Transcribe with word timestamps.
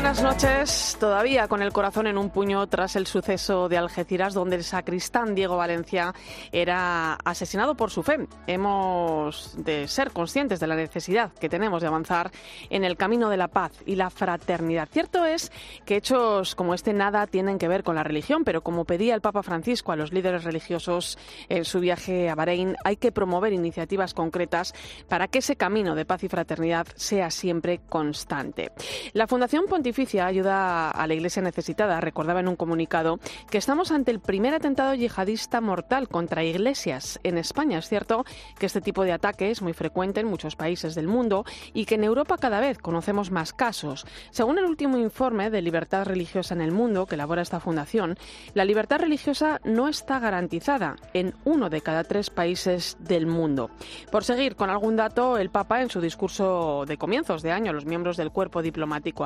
buenas 0.00 0.22
noches. 0.22 0.96
Todavía 0.98 1.46
con 1.46 1.60
el 1.60 1.74
corazón 1.74 2.06
en 2.06 2.16
un 2.16 2.30
puño 2.30 2.66
tras 2.68 2.96
el 2.96 3.06
suceso 3.06 3.68
de 3.68 3.76
Algeciras, 3.76 4.32
donde 4.32 4.56
el 4.56 4.64
sacristán 4.64 5.34
Diego 5.34 5.58
Valencia 5.58 6.14
era 6.52 7.18
asesinado 7.22 7.74
por 7.74 7.90
su 7.90 8.02
fe. 8.02 8.26
Hemos 8.46 9.54
de 9.62 9.86
ser 9.88 10.10
conscientes 10.12 10.58
de 10.58 10.66
la 10.68 10.74
necesidad 10.74 11.32
que 11.34 11.50
tenemos 11.50 11.82
de 11.82 11.88
avanzar 11.88 12.30
en 12.70 12.84
el 12.84 12.96
camino 12.96 13.28
de 13.28 13.36
la 13.36 13.48
paz 13.48 13.72
y 13.84 13.96
la 13.96 14.08
fraternidad. 14.08 14.88
Cierto 14.90 15.26
es 15.26 15.52
que 15.84 15.96
hechos 15.96 16.54
como 16.54 16.72
este 16.72 16.94
nada 16.94 17.26
tienen 17.26 17.58
que 17.58 17.68
ver 17.68 17.82
con 17.82 17.94
la 17.94 18.02
religión, 18.02 18.42
pero 18.42 18.62
como 18.62 18.86
pedía 18.86 19.14
el 19.14 19.20
Papa 19.20 19.42
Francisco 19.42 19.92
a 19.92 19.96
los 19.96 20.14
líderes 20.14 20.44
religiosos 20.44 21.18
en 21.50 21.66
su 21.66 21.78
viaje 21.78 22.30
a 22.30 22.34
Bahrein, 22.34 22.74
hay 22.84 22.96
que 22.96 23.12
promover 23.12 23.52
iniciativas 23.52 24.14
concretas 24.14 24.72
para 25.10 25.28
que 25.28 25.40
ese 25.40 25.56
camino 25.56 25.94
de 25.94 26.06
paz 26.06 26.24
y 26.24 26.28
fraternidad 26.30 26.86
sea 26.96 27.30
siempre 27.30 27.82
constante. 27.86 28.72
La 29.12 29.26
Fundación 29.26 29.66
Pontificia 29.68 29.89
Ayuda 29.90 30.90
a 30.90 31.06
la 31.06 31.14
Iglesia 31.14 31.42
Necesitada 31.42 32.00
recordaba 32.00 32.40
en 32.40 32.48
un 32.48 32.56
comunicado 32.56 33.18
que 33.50 33.58
estamos 33.58 33.90
ante 33.90 34.10
el 34.10 34.20
primer 34.20 34.54
atentado 34.54 34.94
yihadista 34.94 35.60
mortal 35.60 36.08
contra 36.08 36.44
iglesias 36.44 37.18
en 37.24 37.38
España. 37.38 37.78
Es 37.78 37.88
cierto 37.88 38.24
que 38.58 38.66
este 38.66 38.80
tipo 38.80 39.02
de 39.04 39.12
ataque 39.12 39.50
es 39.50 39.62
muy 39.62 39.72
frecuente 39.72 40.20
en 40.20 40.26
muchos 40.26 40.54
países 40.54 40.94
del 40.94 41.08
mundo 41.08 41.44
y 41.74 41.86
que 41.86 41.96
en 41.96 42.04
Europa 42.04 42.38
cada 42.38 42.60
vez 42.60 42.78
conocemos 42.78 43.30
más 43.30 43.52
casos. 43.52 44.06
Según 44.30 44.58
el 44.58 44.64
último 44.64 44.96
informe 44.96 45.50
de 45.50 45.62
libertad 45.62 46.04
religiosa 46.04 46.54
en 46.54 46.60
el 46.60 46.72
mundo 46.72 47.06
que 47.06 47.16
elabora 47.16 47.42
esta 47.42 47.60
fundación, 47.60 48.16
la 48.54 48.64
libertad 48.64 49.00
religiosa 49.00 49.60
no 49.64 49.88
está 49.88 50.20
garantizada 50.20 50.96
en 51.14 51.34
uno 51.44 51.68
de 51.68 51.80
cada 51.80 52.04
tres 52.04 52.30
países 52.30 52.96
del 53.00 53.26
mundo. 53.26 53.70
Por 54.12 54.24
seguir 54.24 54.54
con 54.54 54.70
algún 54.70 54.96
dato, 54.96 55.36
el 55.36 55.50
Papa 55.50 55.82
en 55.82 55.90
su 55.90 56.00
discurso 56.00 56.84
de 56.86 56.96
comienzos 56.96 57.42
de 57.42 57.52
año 57.52 57.72
los 57.72 57.86
miembros 57.86 58.16
del 58.16 58.30
cuerpo 58.30 58.62
diplomático 58.62 58.80
diplomático 58.80 59.24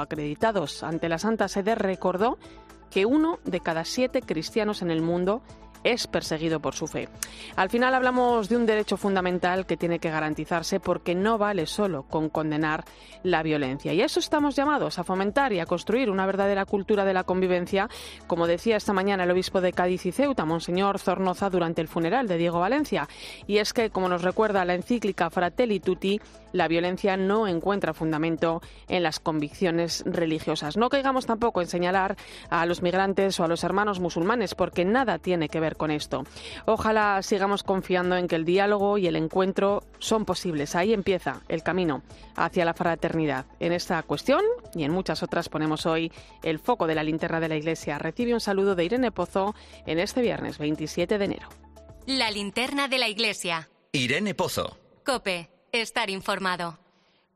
ante 0.83 1.08
la 1.08 1.19
Santa 1.19 1.48
Sede 1.48 1.74
recordó 1.74 2.38
que 2.91 3.06
uno 3.06 3.38
de 3.44 3.60
cada 3.60 3.84
siete 3.84 4.22
cristianos 4.22 4.83
en 4.83 4.91
el 4.91 5.02
mundo 5.02 5.42
es 5.85 6.07
perseguido 6.07 6.61
por 6.61 6.75
su 6.75 6.87
fe. 6.87 7.09
Al 7.57 7.71
final 7.71 7.95
hablamos 7.95 8.49
de 8.49 8.57
un 8.57 8.67
derecho 8.67 8.97
fundamental 8.97 9.67
que 9.67 9.77
tiene 9.77 9.99
que 9.99 10.11
garantizarse 10.11 10.81
porque 10.81 11.15
no 11.15 11.39
vale 11.39 11.67
solo 11.67 12.05
con 12.05 12.29
condenar 12.29 12.85
la 13.23 13.43
violencia. 13.43 13.93
Y 13.93 14.03
a 14.03 14.07
eso 14.07 14.19
estamos 14.19 14.57
llamados, 14.57 14.99
a 14.99 15.05
fomentar 15.05 15.53
y 15.53 15.61
a 15.61 15.67
construir 15.67 16.11
una 16.11 16.27
verdadera 16.27 16.65
cultura 16.65 17.05
de 17.05 17.15
la 17.15 17.25
convivencia, 17.25 17.89
como 18.27 18.47
decía 18.47 18.77
esta 18.77 18.93
mañana 18.93 19.25
el 19.25 19.31
obispo 19.31 19.61
de 19.61 19.73
Cádiz 19.73 20.07
y 20.07 20.12
Ceuta, 20.12 20.45
Monseñor 20.45 20.99
Zornoza, 20.99 21.51
durante 21.51 21.81
el 21.81 21.89
funeral 21.89 22.27
de 22.27 22.39
Diego 22.39 22.61
Valencia. 22.61 23.09
Y 23.47 23.59
es 23.59 23.73
que, 23.73 23.91
como 23.91 24.09
nos 24.09 24.23
recuerda 24.23 24.65
la 24.65 24.75
encíclica 24.75 25.31
Fratelli 25.31 25.81
Tutti, 25.81 26.21
la 26.53 26.69
violencia 26.69 27.17
no 27.17 27.49
encuentra 27.49 27.95
fundamento 27.95 28.62
en 28.89 29.03
las 29.03 29.19
convicciones 29.19 30.05
religiosas. 30.07 30.77
No 30.77 30.89
caigamos 30.89 31.27
tampoco 31.27 31.61
en 31.61 31.67
señalar 31.67 32.17
a 32.49 32.65
los 32.65 32.81
migrantes 32.81 33.41
o 33.41 33.45
a 33.45 33.49
los 33.49 33.65
hermanos 33.65 34.01
musulmanes, 34.01 34.55
porque 34.55 34.85
nada 34.85 35.19
tiene 35.19 35.49
que 35.49 35.61
ver 35.61 35.73
con 35.75 35.91
esto. 35.91 36.25
Ojalá 36.67 37.22
sigamos 37.22 37.62
confiando 37.62 38.17
en 38.17 38.28
que 38.28 38.36
el 38.36 38.44
diálogo 38.44 38.98
y 38.98 39.06
el 39.06 39.17
encuentro 39.17 39.83
son 39.98 40.25
posibles. 40.25 40.75
Ahí 40.75 40.92
empieza 40.92 41.41
el 41.48 41.62
camino 41.62 42.03
hacia 42.36 42.64
la 42.64 42.75
fraternidad. 42.75 43.47
En 43.61 43.72
esta 43.72 44.03
cuestión 44.03 44.42
y 44.75 44.84
en 44.84 44.92
muchas 44.92 45.22
otras 45.22 45.49
ponemos 45.49 45.87
hoy 45.87 46.12
el 46.43 46.59
foco 46.59 46.87
de 46.87 46.94
la 46.94 47.03
linterna 47.03 47.41
de 47.41 47.49
la 47.49 47.56
Iglesia. 47.56 47.99
Recibe 47.99 48.34
un 48.34 48.41
saludo 48.41 48.75
de 48.75 48.84
Irene 48.84 49.10
Pozo 49.10 49.54
en 49.87 49.99
este 49.99 50.21
viernes 50.21 50.59
27 50.59 51.19
de 51.19 51.25
enero. 51.25 51.49
La 52.06 52.31
linterna 52.31 52.88
de 52.88 52.99
la 52.99 53.09
Iglesia. 53.09 53.69
Irene 53.93 54.34
Pozo. 54.34 54.76
Cope 55.04 55.50
estar 55.72 56.10
informado. 56.10 56.84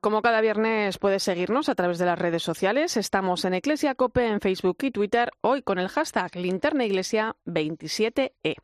Como 0.01 0.23
cada 0.23 0.41
viernes 0.41 0.99
puedes 0.99 1.25
seguirnos 1.25 1.69
a 1.69 1.75
través 1.75 1.99
de 1.99 2.07
las 2.07 2.17
redes 2.19 2.45
sociales. 2.45 2.97
Estamos 2.97 3.45
en 3.45 3.55
Iglesia 3.55 3.97
Cope 3.97 4.29
en 4.29 4.41
Facebook 4.41 4.77
y 4.83 4.93
Twitter, 4.93 5.33
hoy 5.41 5.63
con 5.63 5.81
el 5.81 5.89
hashtag 5.89 6.37
linternaiglesia27e. 6.37 8.59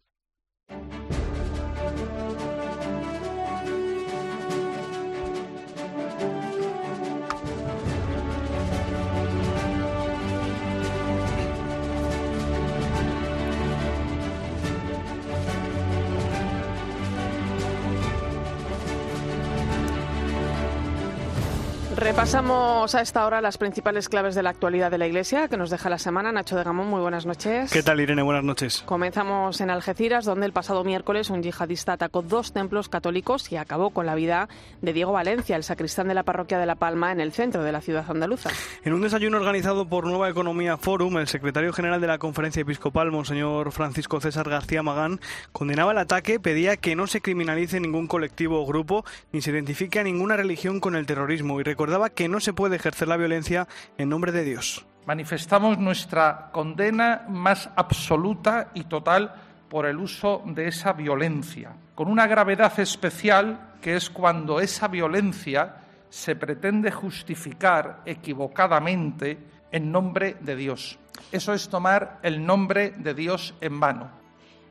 Repasamos 22.04 22.94
a 22.94 23.00
esta 23.00 23.24
hora 23.24 23.40
las 23.40 23.56
principales 23.56 24.10
claves 24.10 24.34
de 24.34 24.42
la 24.42 24.50
actualidad 24.50 24.90
de 24.90 24.98
la 24.98 25.06
Iglesia 25.06 25.48
que 25.48 25.56
nos 25.56 25.70
deja 25.70 25.88
la 25.88 25.96
semana. 25.96 26.32
Nacho 26.32 26.54
de 26.54 26.62
Gamón, 26.62 26.86
muy 26.88 27.00
buenas 27.00 27.24
noches. 27.24 27.72
¿Qué 27.72 27.82
tal, 27.82 27.98
Irene? 27.98 28.20
Buenas 28.20 28.44
noches. 28.44 28.82
Comenzamos 28.84 29.62
en 29.62 29.70
Algeciras, 29.70 30.26
donde 30.26 30.44
el 30.44 30.52
pasado 30.52 30.84
miércoles 30.84 31.30
un 31.30 31.42
yihadista 31.42 31.94
atacó 31.94 32.20
dos 32.20 32.52
templos 32.52 32.90
católicos 32.90 33.50
y 33.50 33.56
acabó 33.56 33.88
con 33.88 34.04
la 34.04 34.14
vida 34.14 34.50
de 34.82 34.92
Diego 34.92 35.12
Valencia, 35.12 35.56
el 35.56 35.64
sacristán 35.64 36.06
de 36.08 36.12
la 36.12 36.24
parroquia 36.24 36.58
de 36.58 36.66
La 36.66 36.74
Palma, 36.74 37.10
en 37.10 37.20
el 37.20 37.32
centro 37.32 37.62
de 37.62 37.72
la 37.72 37.80
ciudad 37.80 38.04
andaluza. 38.10 38.50
En 38.84 38.92
un 38.92 39.00
desayuno 39.00 39.38
organizado 39.38 39.88
por 39.88 40.06
Nueva 40.06 40.28
Economía 40.28 40.76
Forum, 40.76 41.16
el 41.16 41.26
secretario 41.26 41.72
general 41.72 42.02
de 42.02 42.08
la 42.08 42.18
Conferencia 42.18 42.60
Episcopal, 42.60 43.12
Monseñor 43.12 43.72
Francisco 43.72 44.20
César 44.20 44.50
García 44.50 44.82
Magán, 44.82 45.20
condenaba 45.52 45.92
el 45.92 45.98
ataque, 45.98 46.38
pedía 46.38 46.76
que 46.76 46.96
no 46.96 47.06
se 47.06 47.22
criminalice 47.22 47.80
ningún 47.80 48.08
colectivo 48.08 48.60
o 48.60 48.66
grupo, 48.66 49.06
ni 49.32 49.40
se 49.40 49.52
identifique 49.52 50.00
a 50.00 50.04
ninguna 50.04 50.36
religión 50.36 50.80
con 50.80 50.96
el 50.96 51.06
terrorismo 51.06 51.58
y 51.60 51.62
recordaba 51.62 51.93
que 52.10 52.28
no 52.28 52.40
se 52.40 52.52
puede 52.52 52.76
ejercer 52.76 53.08
la 53.08 53.16
violencia 53.16 53.68
en 53.98 54.08
nombre 54.08 54.32
de 54.32 54.44
Dios. 54.44 54.84
Manifestamos 55.06 55.78
nuestra 55.78 56.50
condena 56.52 57.24
más 57.28 57.68
absoluta 57.76 58.70
y 58.74 58.84
total 58.84 59.34
por 59.68 59.86
el 59.86 59.98
uso 59.98 60.42
de 60.46 60.68
esa 60.68 60.92
violencia, 60.92 61.72
con 61.94 62.08
una 62.08 62.26
gravedad 62.26 62.78
especial 62.80 63.74
que 63.82 63.96
es 63.96 64.08
cuando 64.08 64.60
esa 64.60 64.88
violencia 64.88 65.76
se 66.08 66.36
pretende 66.36 66.90
justificar 66.90 68.02
equivocadamente 68.06 69.38
en 69.72 69.90
nombre 69.90 70.36
de 70.40 70.56
Dios. 70.56 70.98
Eso 71.32 71.52
es 71.52 71.68
tomar 71.68 72.20
el 72.22 72.44
nombre 72.46 72.90
de 72.96 73.14
Dios 73.14 73.54
en 73.60 73.80
vano. 73.80 74.23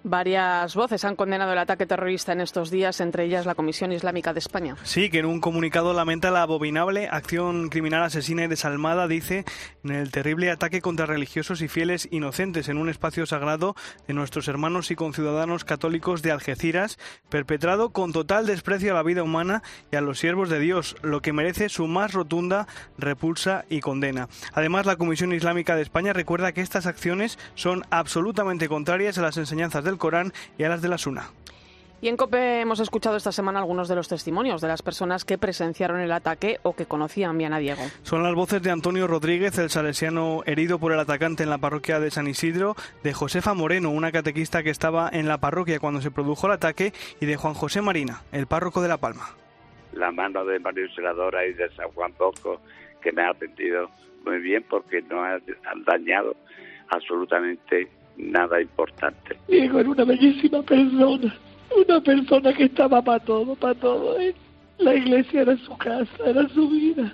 Varias 0.06 0.75
voces 0.75 1.06
han 1.06 1.16
condenado 1.16 1.53
el 1.53 1.58
ataque 1.58 1.86
terrorista 1.86 2.34
en 2.34 2.41
estos 2.41 2.69
días, 2.69 3.00
entre 3.00 3.24
ellas 3.24 3.46
la 3.46 3.56
Comisión 3.56 3.94
Islámica 3.94 4.34
de 4.34 4.40
España. 4.40 4.75
Sí, 4.84 5.09
que 5.09 5.19
en 5.19 5.25
un 5.25 5.40
comunicado 5.40 5.94
lamenta 5.94 6.30
la 6.30 6.41
abominable 6.41 7.08
acción 7.08 7.69
criminal 7.69 8.03
asesina 8.03 8.44
y 8.44 8.47
desalmada, 8.47 9.08
dice, 9.08 9.46
en 9.86 9.91
el 9.91 10.12
terrible 10.12 10.52
ataque 10.52 10.81
contra 10.81 11.06
religiosos 11.06 11.62
y 11.62 11.69
fieles 11.69 12.09
inocentes 12.12 12.68
en 12.68 12.80
un 12.80 12.90
espacio 12.90 13.25
sagrado 13.25 13.75
de 14.06 14.14
nuestros 14.14 14.50
hermanos 14.50 14.91
y 14.91 14.96
conciudadanos 14.96 15.64
católicos 15.64 16.22
de 16.22 16.31
Algeciras, 16.31 17.00
perpetrado 17.30 17.91
con 17.91 18.12
total 18.12 18.46
desprecio 18.46 18.91
a 18.91 18.96
la 18.96 19.03
vida 19.03 19.24
humana 19.24 19.64
y 19.90 19.96
a 19.96 20.02
los 20.02 20.20
siervos 20.20 20.50
de 20.50 20.59
Dios, 20.59 20.97
lo 21.02 21.22
que 21.22 21.31
merece 21.31 21.70
su 21.70 21.88
más 21.88 22.12
rotunda 22.12 22.68
repulsa 22.97 23.64
y 23.70 23.80
condena. 23.80 24.28
Además, 24.52 24.85
la 24.85 24.97
Comisión 24.97 25.31
Islámica 25.31 25.78
de 25.78 25.81
España 25.81 26.12
recuerda 26.12 26.52
que 26.52 26.59
estas 26.59 26.88
acciones 26.88 27.40
son 27.56 27.84
absolutamente 27.90 28.68
contrarias 28.68 29.18
a 29.18 29.22
las 29.22 29.38
enseñanzas 29.38 29.85
del 29.93 29.99
Corán 29.99 30.33
y 30.57 30.63
a 30.63 30.69
las 30.69 30.81
de 30.81 30.89
la 30.89 30.97
Suna. 30.97 31.29
Y 32.03 32.09
en 32.09 32.17
COPE 32.17 32.59
hemos 32.59 32.81
escuchado 32.81 33.16
esta 33.16 33.31
semana 33.31 33.59
algunos 33.59 33.87
de 33.87 33.95
los 33.95 34.09
testimonios 34.09 34.59
de 34.59 34.67
las 34.67 34.81
personas 34.81 35.23
que 35.23 35.37
presenciaron 35.37 36.01
el 36.01 36.11
ataque 36.11 36.59
o 36.61 36.75
que 36.75 36.85
conocían 36.85 37.37
bien 37.37 37.53
a 37.53 37.59
Diego. 37.59 37.81
Son 38.01 38.23
las 38.23 38.35
voces 38.35 38.61
de 38.61 38.72
Antonio 38.72 39.07
Rodríguez, 39.07 39.57
el 39.57 39.69
salesiano 39.69 40.41
herido 40.45 40.79
por 40.79 40.91
el 40.91 40.99
atacante 40.99 41.43
en 41.43 41.49
la 41.49 41.59
parroquia 41.59 42.01
de 42.01 42.11
San 42.11 42.28
Isidro, 42.28 42.75
de 43.03 43.13
Josefa 43.13 43.53
Moreno, 43.53 43.90
una 43.90 44.11
catequista 44.11 44.63
que 44.63 44.69
estaba 44.69 45.09
en 45.13 45.29
la 45.29 45.37
parroquia 45.37 45.79
cuando 45.79 46.01
se 46.01 46.11
produjo 46.11 46.47
el 46.47 46.51
ataque, 46.51 46.91
y 47.22 47.25
de 47.25 47.37
Juan 47.37 47.53
José 47.53 47.81
Marina, 47.81 48.23
el 48.34 48.47
párroco 48.47 48.81
de 48.81 48.89
La 48.89 48.97
Palma. 48.97 49.37
La 49.93 50.11
mano 50.11 50.43
de 50.43 50.59
María 50.59 50.93
Senadora 50.93 51.46
y 51.46 51.53
de 51.53 51.73
San 51.73 51.87
Juan 51.91 52.13
Bosco, 52.19 52.59
que 53.01 53.13
me 53.13 53.22
ha 53.22 53.29
atendido 53.29 53.89
muy 54.25 54.39
bien 54.39 54.66
porque 54.69 55.01
no 55.03 55.23
ha 55.23 55.39
dañado 55.85 56.35
absolutamente 56.89 57.87
nada 58.17 58.61
importante. 58.61 59.37
Diego 59.47 59.79
era 59.79 59.89
una 59.89 60.05
bellísima 60.05 60.61
persona, 60.61 61.35
una 61.75 62.01
persona 62.01 62.53
que 62.53 62.65
estaba 62.65 63.01
para 63.01 63.19
todo, 63.19 63.55
para 63.55 63.75
todo. 63.75 64.19
¿eh? 64.19 64.33
La 64.79 64.95
iglesia 64.95 65.41
era 65.41 65.57
su 65.57 65.77
casa, 65.77 66.23
era 66.25 66.47
su 66.49 66.69
vida. 66.69 67.13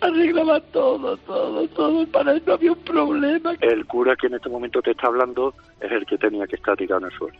Arreglaba 0.00 0.60
todo, 0.60 1.16
todo, 1.18 1.68
todo. 1.68 2.06
Para 2.08 2.32
él 2.32 2.42
no 2.46 2.54
había 2.54 2.72
un 2.72 2.84
problema. 2.84 3.54
El 3.60 3.86
cura 3.86 4.16
que 4.16 4.26
en 4.26 4.34
este 4.34 4.48
momento 4.48 4.82
te 4.82 4.90
está 4.90 5.06
hablando 5.06 5.54
es 5.80 5.90
el 5.92 6.04
que 6.06 6.18
tenía 6.18 6.46
que 6.46 6.56
estar 6.56 6.76
tirado 6.76 7.00
en 7.02 7.12
el 7.12 7.18
suelo. 7.18 7.38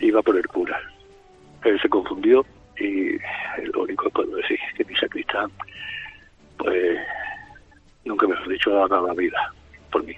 Iba 0.00 0.22
por 0.22 0.36
el 0.36 0.46
cura. 0.46 0.80
él 1.64 1.80
se 1.80 1.88
confundió 1.88 2.44
y 2.78 3.18
lo 3.72 3.82
único 3.82 4.04
que 4.04 4.10
puedo 4.10 4.36
decir 4.36 4.58
es 4.68 4.74
que 4.76 4.84
mi 4.84 4.94
sacristán, 4.96 5.50
pues, 6.56 6.98
nunca 8.04 8.28
me 8.28 8.36
ha 8.36 8.48
dicho, 8.48 8.70
ha 8.70 8.86
dado 8.86 9.08
la 9.08 9.14
vida 9.14 9.52
por 9.90 10.04
mí. 10.04 10.14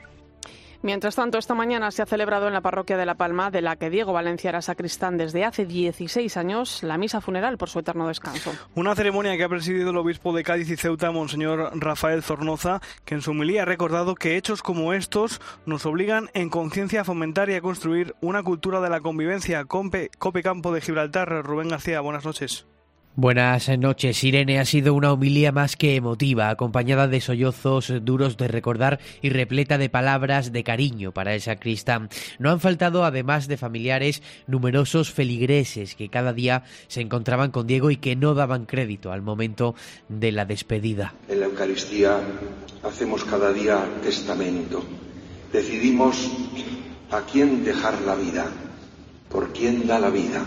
Mientras 0.82 1.14
tanto, 1.14 1.36
esta 1.36 1.54
mañana 1.54 1.90
se 1.90 2.00
ha 2.00 2.06
celebrado 2.06 2.46
en 2.46 2.54
la 2.54 2.62
parroquia 2.62 2.96
de 2.96 3.04
La 3.04 3.14
Palma, 3.14 3.50
de 3.50 3.60
la 3.60 3.76
que 3.76 3.90
Diego 3.90 4.14
Valencia 4.14 4.48
era 4.48 4.62
sacristán 4.62 5.18
desde 5.18 5.44
hace 5.44 5.66
16 5.66 6.36
años, 6.38 6.82
la 6.82 6.96
misa 6.96 7.20
funeral 7.20 7.58
por 7.58 7.68
su 7.68 7.80
eterno 7.80 8.08
descanso. 8.08 8.50
Una 8.74 8.94
ceremonia 8.94 9.36
que 9.36 9.44
ha 9.44 9.48
presidido 9.48 9.90
el 9.90 9.98
obispo 9.98 10.34
de 10.34 10.42
Cádiz 10.42 10.70
y 10.70 10.76
Ceuta, 10.76 11.10
Monseñor 11.10 11.70
Rafael 11.74 12.22
Zornoza, 12.22 12.80
que 13.04 13.14
en 13.14 13.20
su 13.20 13.32
humilía 13.32 13.62
ha 13.62 13.66
recordado 13.66 14.14
que 14.14 14.38
hechos 14.38 14.62
como 14.62 14.94
estos 14.94 15.42
nos 15.66 15.84
obligan 15.84 16.30
en 16.32 16.48
conciencia 16.48 17.02
a 17.02 17.04
fomentar 17.04 17.50
y 17.50 17.56
a 17.56 17.60
construir 17.60 18.14
una 18.22 18.42
cultura 18.42 18.80
de 18.80 18.88
la 18.88 19.00
convivencia. 19.00 19.66
Compe, 19.66 20.10
Cope 20.18 20.42
Campo 20.42 20.72
de 20.72 20.80
Gibraltar, 20.80 21.28
Rubén 21.44 21.68
García, 21.68 22.00
buenas 22.00 22.24
noches. 22.24 22.66
Buenas 23.16 23.68
noches. 23.76 24.22
Irene 24.22 24.60
ha 24.60 24.64
sido 24.64 24.94
una 24.94 25.12
homilía 25.12 25.50
más 25.50 25.74
que 25.74 25.96
emotiva, 25.96 26.48
acompañada 26.48 27.08
de 27.08 27.20
sollozos 27.20 27.92
duros 28.02 28.36
de 28.36 28.46
recordar 28.46 29.00
y 29.20 29.30
repleta 29.30 29.78
de 29.78 29.88
palabras 29.88 30.52
de 30.52 30.62
cariño 30.62 31.10
para 31.10 31.34
el 31.34 31.40
sacristán. 31.40 32.08
No 32.38 32.50
han 32.50 32.60
faltado, 32.60 33.04
además 33.04 33.48
de 33.48 33.56
familiares, 33.56 34.22
numerosos 34.46 35.10
feligreses 35.10 35.96
que 35.96 36.08
cada 36.08 36.32
día 36.32 36.62
se 36.86 37.00
encontraban 37.00 37.50
con 37.50 37.66
Diego 37.66 37.90
y 37.90 37.96
que 37.96 38.14
no 38.14 38.34
daban 38.34 38.64
crédito 38.64 39.10
al 39.10 39.22
momento 39.22 39.74
de 40.08 40.30
la 40.30 40.44
despedida. 40.44 41.12
En 41.28 41.40
la 41.40 41.46
Eucaristía 41.46 42.20
hacemos 42.84 43.24
cada 43.24 43.52
día 43.52 43.88
testamento. 44.04 44.84
Decidimos 45.52 46.30
a 47.10 47.22
quién 47.22 47.64
dejar 47.64 48.00
la 48.02 48.14
vida, 48.14 48.46
por 49.28 49.52
quién 49.52 49.88
da 49.88 49.98
la 49.98 50.10
vida, 50.10 50.46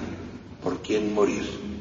por 0.63 0.81
quién 0.81 1.13
morir. 1.13 1.73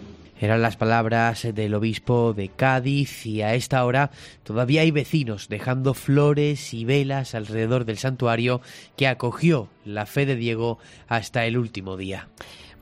Eran 0.43 0.61
las 0.61 0.77
palabras 0.77 1.47
del 1.55 1.73
obispo 1.73 2.33
de 2.33 2.49
Cádiz 2.49 3.27
y 3.27 3.43
a 3.43 3.55
esta 3.55 3.85
hora 3.85 4.11
todavía 4.43 4.81
hay 4.81 4.91
vecinos 4.91 5.47
dejando 5.49 5.94
flores 5.94 6.75
y 6.75 6.85
velas 6.85 7.37
alrededor 7.37 7.85
del 7.85 7.97
santuario 7.97 8.61
que 8.97 9.06
acogió 9.06 9.69
la 9.85 10.05
fe 10.05 10.27
de 10.27 10.35
Diego 10.35 10.81
hasta 11.06 11.47
el 11.47 11.56
último 11.56 11.97
día. 11.97 12.27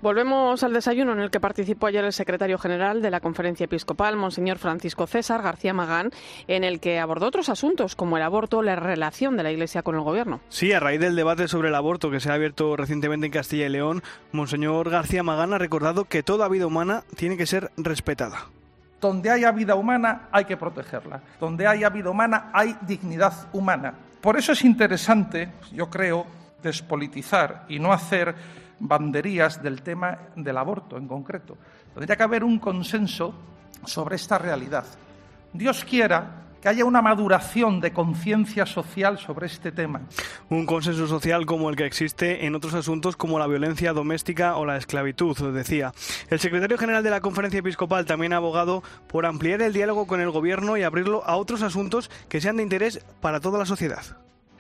Volvemos 0.02 0.62
al 0.62 0.72
desayuno 0.72 1.12
en 1.12 1.20
el 1.20 1.30
que 1.30 1.40
participó 1.40 1.86
ayer 1.86 2.02
el 2.02 2.14
secretario 2.14 2.56
general 2.56 3.02
de 3.02 3.10
la 3.10 3.20
Conferencia 3.20 3.64
Episcopal, 3.64 4.16
Monseñor 4.16 4.56
Francisco 4.56 5.06
César 5.06 5.42
García 5.42 5.74
Magán, 5.74 6.10
en 6.48 6.64
el 6.64 6.80
que 6.80 6.98
abordó 6.98 7.26
otros 7.26 7.50
asuntos 7.50 7.96
como 7.96 8.16
el 8.16 8.22
aborto 8.22 8.62
la 8.62 8.76
relación 8.76 9.36
de 9.36 9.42
la 9.42 9.52
Iglesia 9.52 9.82
con 9.82 9.96
el 9.96 10.00
Gobierno. 10.00 10.40
Sí, 10.48 10.72
a 10.72 10.80
raíz 10.80 11.00
del 11.00 11.16
debate 11.16 11.48
sobre 11.48 11.68
el 11.68 11.74
aborto 11.74 12.10
que 12.10 12.18
se 12.18 12.30
ha 12.30 12.34
abierto 12.34 12.76
recientemente 12.76 13.26
en 13.26 13.32
Castilla 13.32 13.66
y 13.66 13.68
León, 13.68 14.02
Monseñor 14.32 14.88
García 14.88 15.22
Magán 15.22 15.52
ha 15.52 15.58
recordado 15.58 16.06
que 16.06 16.22
toda 16.22 16.48
vida 16.48 16.66
humana 16.66 17.04
tiene 17.16 17.36
que 17.36 17.44
ser 17.44 17.70
respetada. 17.76 18.46
Donde 19.02 19.30
haya 19.30 19.52
vida 19.52 19.74
humana 19.74 20.28
hay 20.32 20.46
que 20.46 20.56
protegerla. 20.56 21.20
Donde 21.38 21.66
haya 21.66 21.90
vida 21.90 22.08
humana 22.08 22.50
hay 22.54 22.74
dignidad 22.86 23.48
humana. 23.52 23.92
Por 24.22 24.38
eso 24.38 24.52
es 24.52 24.64
interesante, 24.64 25.50
yo 25.72 25.90
creo, 25.90 26.26
despolitizar 26.62 27.64
y 27.68 27.78
no 27.78 27.92
hacer 27.92 28.34
banderías 28.80 29.62
del 29.62 29.82
tema 29.82 30.18
del 30.34 30.56
aborto 30.56 30.96
en 30.96 31.06
concreto. 31.06 31.56
Tendría 31.94 32.16
que 32.16 32.22
haber 32.22 32.44
un 32.44 32.58
consenso 32.58 33.34
sobre 33.84 34.16
esta 34.16 34.38
realidad. 34.38 34.84
Dios 35.52 35.84
quiera 35.84 36.40
que 36.60 36.68
haya 36.68 36.84
una 36.84 37.00
maduración 37.00 37.80
de 37.80 37.92
conciencia 37.92 38.66
social 38.66 39.18
sobre 39.18 39.46
este 39.46 39.72
tema. 39.72 40.02
Un 40.50 40.66
consenso 40.66 41.06
social 41.06 41.46
como 41.46 41.70
el 41.70 41.76
que 41.76 41.86
existe 41.86 42.44
en 42.44 42.54
otros 42.54 42.74
asuntos 42.74 43.16
como 43.16 43.38
la 43.38 43.46
violencia 43.46 43.92
doméstica 43.92 44.56
o 44.56 44.66
la 44.66 44.76
esclavitud, 44.76 45.36
decía. 45.54 45.92
El 46.28 46.38
secretario 46.38 46.76
general 46.76 47.02
de 47.02 47.10
la 47.10 47.20
Conferencia 47.20 47.60
Episcopal 47.60 48.04
también 48.04 48.32
ha 48.32 48.36
abogado 48.36 48.82
por 49.06 49.24
ampliar 49.24 49.62
el 49.62 49.72
diálogo 49.72 50.06
con 50.06 50.20
el 50.20 50.30
gobierno 50.30 50.76
y 50.76 50.82
abrirlo 50.82 51.24
a 51.24 51.36
otros 51.36 51.62
asuntos 51.62 52.10
que 52.28 52.40
sean 52.40 52.58
de 52.58 52.62
interés 52.62 53.04
para 53.20 53.40
toda 53.40 53.58
la 53.58 53.66
sociedad. 53.66 54.04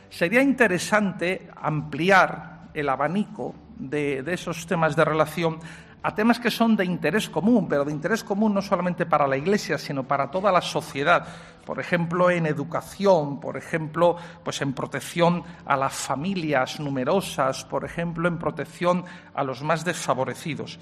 Sería 0.08 0.42
interesante 0.42 1.48
ampliar 1.54 2.59
el 2.74 2.88
abanico 2.88 3.54
de, 3.78 4.22
esos 4.26 4.66
temas 4.66 4.96
de 4.96 5.04
relación 5.04 5.58
a 6.02 6.14
temas 6.14 6.40
que 6.40 6.50
son 6.50 6.76
de 6.76 6.84
interés 6.84 7.28
común, 7.28 7.68
pero 7.68 7.84
de 7.84 7.92
interés 7.92 8.24
común 8.24 8.54
no 8.54 8.62
solamente 8.62 9.04
para 9.04 9.26
la 9.26 9.36
Iglesia, 9.36 9.76
sino 9.76 10.04
para 10.04 10.30
toda 10.30 10.50
la 10.50 10.62
sociedad. 10.62 11.26
Por 11.66 11.78
ejemplo, 11.78 12.30
en 12.30 12.46
educación, 12.46 13.38
por 13.38 13.58
ejemplo, 13.58 14.16
pues 14.42 14.62
en 14.62 14.72
protección 14.72 15.44
a 15.66 15.76
las 15.76 15.92
familias 15.92 16.80
numerosas, 16.80 17.66
por 17.66 17.84
ejemplo, 17.84 18.28
en 18.28 18.38
protección 18.38 19.04
a 19.34 19.44
los 19.44 19.62
más 19.62 19.84
desfavorecidos. 19.84 20.78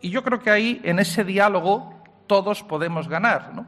Y 0.00 0.10
yo 0.10 0.22
creo 0.22 0.38
que 0.38 0.50
ahí, 0.50 0.80
en 0.84 1.00
ese 1.00 1.24
diálogo, 1.24 1.92
todos 2.28 2.62
podemos 2.62 3.08
ganar. 3.08 3.52
¿no? 3.52 3.66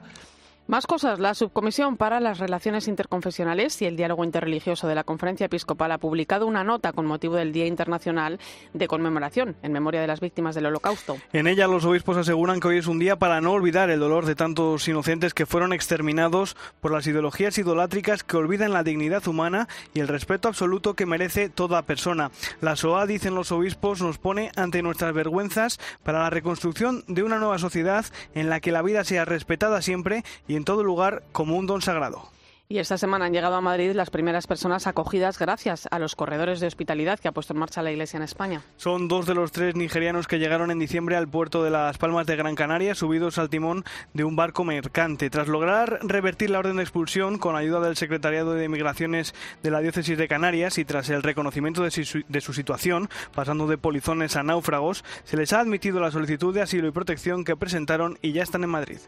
Más 0.68 0.86
cosas. 0.86 1.18
La 1.18 1.32
Subcomisión 1.32 1.96
para 1.96 2.20
las 2.20 2.36
Relaciones 2.36 2.88
Interconfesionales 2.88 3.80
y 3.80 3.86
el 3.86 3.96
Diálogo 3.96 4.22
Interreligioso 4.22 4.86
de 4.86 4.94
la 4.94 5.02
Conferencia 5.02 5.46
Episcopal 5.46 5.90
ha 5.92 5.96
publicado 5.96 6.46
una 6.46 6.62
nota 6.62 6.92
con 6.92 7.06
motivo 7.06 7.36
del 7.36 7.52
Día 7.54 7.64
Internacional 7.64 8.38
de 8.74 8.86
Conmemoración 8.86 9.56
en 9.62 9.72
memoria 9.72 10.02
de 10.02 10.06
las 10.06 10.20
víctimas 10.20 10.54
del 10.54 10.66
Holocausto. 10.66 11.16
En 11.32 11.46
ella 11.46 11.66
los 11.68 11.86
obispos 11.86 12.18
aseguran 12.18 12.60
que 12.60 12.68
hoy 12.68 12.76
es 12.76 12.86
un 12.86 12.98
día 12.98 13.16
para 13.16 13.40
no 13.40 13.52
olvidar 13.52 13.88
el 13.88 13.98
dolor 13.98 14.26
de 14.26 14.34
tantos 14.34 14.86
inocentes 14.88 15.32
que 15.32 15.46
fueron 15.46 15.72
exterminados 15.72 16.54
por 16.82 16.92
las 16.92 17.06
ideologías 17.06 17.56
idolátricas 17.56 18.22
que 18.22 18.36
olvidan 18.36 18.74
la 18.74 18.82
dignidad 18.82 19.26
humana 19.26 19.68
y 19.94 20.00
el 20.00 20.08
respeto 20.08 20.48
absoluto 20.48 20.92
que 20.92 21.06
merece 21.06 21.48
toda 21.48 21.80
persona. 21.80 22.30
La 22.60 22.76
SOA, 22.76 23.06
dicen 23.06 23.34
los 23.34 23.52
obispos, 23.52 24.02
nos 24.02 24.18
pone 24.18 24.50
ante 24.54 24.82
nuestras 24.82 25.14
vergüenzas 25.14 25.80
para 26.02 26.18
la 26.18 26.28
reconstrucción 26.28 27.04
de 27.08 27.22
una 27.22 27.38
nueva 27.38 27.56
sociedad 27.56 28.04
en 28.34 28.50
la 28.50 28.60
que 28.60 28.70
la 28.70 28.82
vida 28.82 29.02
sea 29.04 29.24
respetada 29.24 29.80
siempre 29.80 30.24
y 30.46 30.57
en 30.58 30.64
todo 30.64 30.84
lugar 30.84 31.22
como 31.32 31.56
un 31.56 31.66
don 31.66 31.80
sagrado. 31.80 32.28
Y 32.70 32.80
esta 32.80 32.98
semana 32.98 33.24
han 33.24 33.32
llegado 33.32 33.54
a 33.54 33.62
Madrid 33.62 33.92
las 33.94 34.10
primeras 34.10 34.46
personas 34.46 34.86
acogidas 34.86 35.38
gracias 35.38 35.88
a 35.90 35.98
los 35.98 36.14
corredores 36.14 36.60
de 36.60 36.66
hospitalidad 36.66 37.18
que 37.18 37.26
ha 37.26 37.32
puesto 37.32 37.54
en 37.54 37.60
marcha 37.60 37.80
la 37.80 37.92
Iglesia 37.92 38.18
en 38.18 38.24
España. 38.24 38.60
Son 38.76 39.08
dos 39.08 39.24
de 39.24 39.34
los 39.34 39.52
tres 39.52 39.74
nigerianos 39.74 40.26
que 40.26 40.38
llegaron 40.38 40.70
en 40.70 40.78
diciembre 40.78 41.16
al 41.16 41.26
puerto 41.26 41.64
de 41.64 41.70
Las 41.70 41.96
Palmas 41.96 42.26
de 42.26 42.36
Gran 42.36 42.56
Canaria 42.56 42.94
subidos 42.94 43.38
al 43.38 43.48
timón 43.48 43.86
de 44.12 44.24
un 44.24 44.36
barco 44.36 44.64
mercante. 44.64 45.30
Tras 45.30 45.48
lograr 45.48 45.98
revertir 46.02 46.50
la 46.50 46.58
orden 46.58 46.76
de 46.76 46.82
expulsión 46.82 47.38
con 47.38 47.56
ayuda 47.56 47.80
del 47.80 47.96
Secretariado 47.96 48.52
de 48.52 48.68
Migraciones 48.68 49.34
de 49.62 49.70
la 49.70 49.80
Diócesis 49.80 50.18
de 50.18 50.28
Canarias 50.28 50.76
y 50.76 50.84
tras 50.84 51.08
el 51.08 51.22
reconocimiento 51.22 51.82
de 51.82 51.90
su, 51.90 52.22
de 52.28 52.40
su 52.42 52.52
situación, 52.52 53.08
pasando 53.34 53.66
de 53.66 53.78
polizones 53.78 54.36
a 54.36 54.42
náufragos, 54.42 55.06
se 55.24 55.38
les 55.38 55.54
ha 55.54 55.60
admitido 55.60 56.00
la 56.00 56.10
solicitud 56.10 56.52
de 56.52 56.60
asilo 56.60 56.86
y 56.86 56.92
protección 56.92 57.44
que 57.44 57.56
presentaron 57.56 58.18
y 58.20 58.32
ya 58.32 58.42
están 58.42 58.62
en 58.62 58.68
Madrid. 58.68 58.98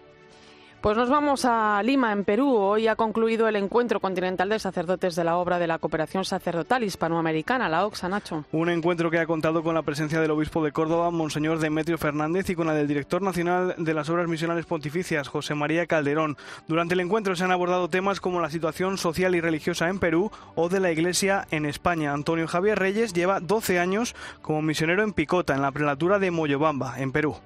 Pues 0.81 0.97
nos 0.97 1.11
vamos 1.11 1.45
a 1.45 1.83
Lima, 1.83 2.11
en 2.11 2.25
Perú. 2.25 2.57
Hoy 2.57 2.89
ha 2.89 2.97
concluido 2.97 3.47
el 3.47 3.57
encuentro 3.57 4.01
continental 4.01 4.49
de 4.49 4.59
sacerdotes 4.59 5.15
de 5.15 5.25
la 5.25 5.37
obra 5.37 5.59
de 5.59 5.67
la 5.67 5.79
cooperación 5.79 6.25
sacerdotal 6.25 6.83
hispanoamericana, 6.85 7.69
la 7.69 7.85
OXA, 7.85 8.09
Nacho. 8.09 8.47
Un 8.51 8.71
encuentro 8.71 9.11
que 9.11 9.19
ha 9.19 9.27
contado 9.27 9.63
con 9.63 9.75
la 9.75 9.83
presencia 9.83 10.23
del 10.23 10.31
obispo 10.31 10.65
de 10.65 10.73
Córdoba, 10.73 11.11
Monseñor 11.11 11.59
Demetrio 11.59 11.99
Fernández, 11.99 12.49
y 12.49 12.55
con 12.55 12.67
la 12.67 12.73
del 12.73 12.89
director 12.89 13.21
nacional 13.21 13.75
de 13.77 13.93
las 13.93 14.09
obras 14.09 14.27
misionales 14.27 14.65
pontificias, 14.65 15.29
José 15.29 15.55
María 15.55 15.87
Calderón. 15.87 16.39
Durante 16.67 16.95
el 16.95 17.01
encuentro 17.01 17.37
se 17.37 17.45
han 17.45 17.53
abordado 17.53 17.91
temas 17.91 18.19
como 18.19 18.41
la 18.41 18.49
situación 18.49 18.97
social 18.97 19.35
y 19.35 19.43
religiosa 19.43 19.91
en 19.91 19.99
Perú 19.99 20.31
o 20.55 20.71
de 20.71 20.81
la 20.81 20.91
Iglesia 20.91 21.47
en 21.51 21.67
España. 21.67 22.15
Antonio 22.15 22.49
Javier 22.49 22.79
Reyes 22.79 23.13
lleva 23.13 23.41
12 23.41 23.79
años 23.79 24.15
como 24.41 24.63
misionero 24.63 25.03
en 25.03 25.13
Picota, 25.13 25.55
en 25.55 25.61
la 25.61 25.73
prelatura 25.73 26.19
de 26.19 26.31
Moyobamba, 26.31 26.99
en 26.99 27.13
Perú. 27.13 27.37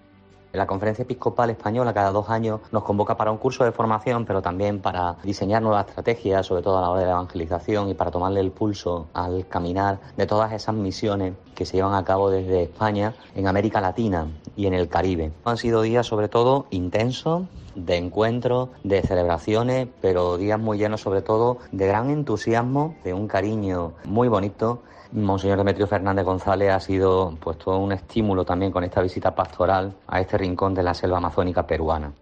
La 0.54 0.68
Conferencia 0.68 1.02
Episcopal 1.02 1.50
Española 1.50 1.92
cada 1.92 2.12
dos 2.12 2.30
años 2.30 2.60
nos 2.70 2.84
convoca 2.84 3.16
para 3.16 3.32
un 3.32 3.38
curso 3.38 3.64
de 3.64 3.72
formación, 3.72 4.24
pero 4.24 4.40
también 4.40 4.80
para 4.80 5.16
diseñar 5.24 5.60
nuevas 5.60 5.88
estrategias, 5.88 6.46
sobre 6.46 6.62
todo 6.62 6.78
a 6.78 6.80
la 6.80 6.90
hora 6.90 7.00
de 7.00 7.06
la 7.06 7.12
evangelización 7.12 7.88
y 7.88 7.94
para 7.94 8.12
tomarle 8.12 8.38
el 8.38 8.52
pulso 8.52 9.08
al 9.14 9.48
caminar 9.48 9.98
de 10.16 10.26
todas 10.26 10.52
esas 10.52 10.76
misiones 10.76 11.34
que 11.56 11.66
se 11.66 11.76
llevan 11.76 11.94
a 11.94 12.04
cabo 12.04 12.30
desde 12.30 12.62
España 12.62 13.14
en 13.34 13.48
América 13.48 13.80
Latina 13.80 14.28
y 14.56 14.66
en 14.66 14.74
el 14.74 14.88
Caribe. 14.88 15.32
Han 15.44 15.56
sido 15.56 15.82
días 15.82 16.06
sobre 16.06 16.28
todo 16.28 16.66
intensos, 16.70 17.42
de 17.74 17.96
encuentros, 17.96 18.70
de 18.82 19.02
celebraciones, 19.02 19.88
pero 20.00 20.36
días 20.36 20.58
muy 20.58 20.78
llenos 20.78 21.00
sobre 21.00 21.22
todo 21.22 21.58
de 21.72 21.86
gran 21.86 22.10
entusiasmo, 22.10 22.96
de 23.04 23.14
un 23.14 23.28
cariño 23.28 23.92
muy 24.04 24.28
bonito 24.28 24.82
Monseñor 25.14 25.58
Demetrio 25.58 25.86
Fernández 25.86 26.24
González 26.24 26.72
ha 26.72 26.80
sido 26.80 27.36
pues 27.40 27.56
todo 27.58 27.78
un 27.78 27.92
estímulo 27.92 28.44
también 28.44 28.72
con 28.72 28.82
esta 28.82 29.00
visita 29.00 29.32
pastoral 29.32 29.94
a 30.08 30.20
este 30.20 30.36
rincón 30.36 30.74
de 30.74 30.82
la 30.82 30.92
selva 30.92 31.18
amazónica 31.18 31.64
peruana. 31.68 32.12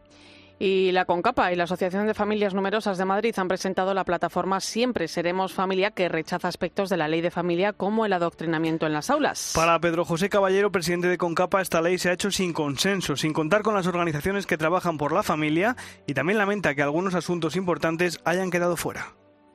Y 0.65 0.93
la 0.93 1.07
CONCAPA 1.07 1.53
y 1.53 1.57
la 1.57 1.65
Asociación 1.65 2.07
de 2.07 2.15
Familias 2.15 2.55
Numerosas 2.55 2.97
de 2.97 3.05
Madrid 3.05 3.35
han 3.37 3.49
presentado 3.49 3.95
la 3.95 4.05
plataforma 4.05 4.61
Siempre 4.61 5.09
Seremos 5.09 5.53
Familia, 5.53 5.91
que 5.91 6.09
rechaza 6.09 6.47
aspectos 6.47 6.89
de 6.89 6.97
la 6.97 7.09
ley 7.09 7.21
de 7.21 7.33
familia 7.33 7.73
como 7.73 8.07
el 8.07 8.13
adoctrinamiento 8.13 8.87
en 8.87 8.93
las 8.93 9.11
aulas. 9.11 9.55
Para 9.57 9.81
Pedro 9.81 10.05
José 10.05 10.29
Caballero, 10.29 10.71
presidente 10.71 11.09
de 11.09 11.19
CONCAPA, 11.19 11.63
esta 11.63 11.83
ley 11.83 11.99
se 11.99 12.11
ha 12.11 12.13
hecho 12.13 12.31
sin 12.31 12.53
consenso, 12.53 13.17
sin 13.17 13.33
contar 13.33 13.63
con 13.63 13.75
las 13.75 13.89
organizaciones 13.89 14.47
que 14.47 14.57
trabajan 14.57 14.99
por 14.99 15.11
la 15.11 15.25
familia 15.25 15.75
y 16.07 16.15
también 16.15 16.39
lamenta 16.39 16.77
que 16.77 16.83
algunos 16.83 17.17
asuntos 17.17 17.57
importantes 17.57 18.21
hayan 18.25 18.53
quedado 18.53 18.77
fuera. 18.77 19.15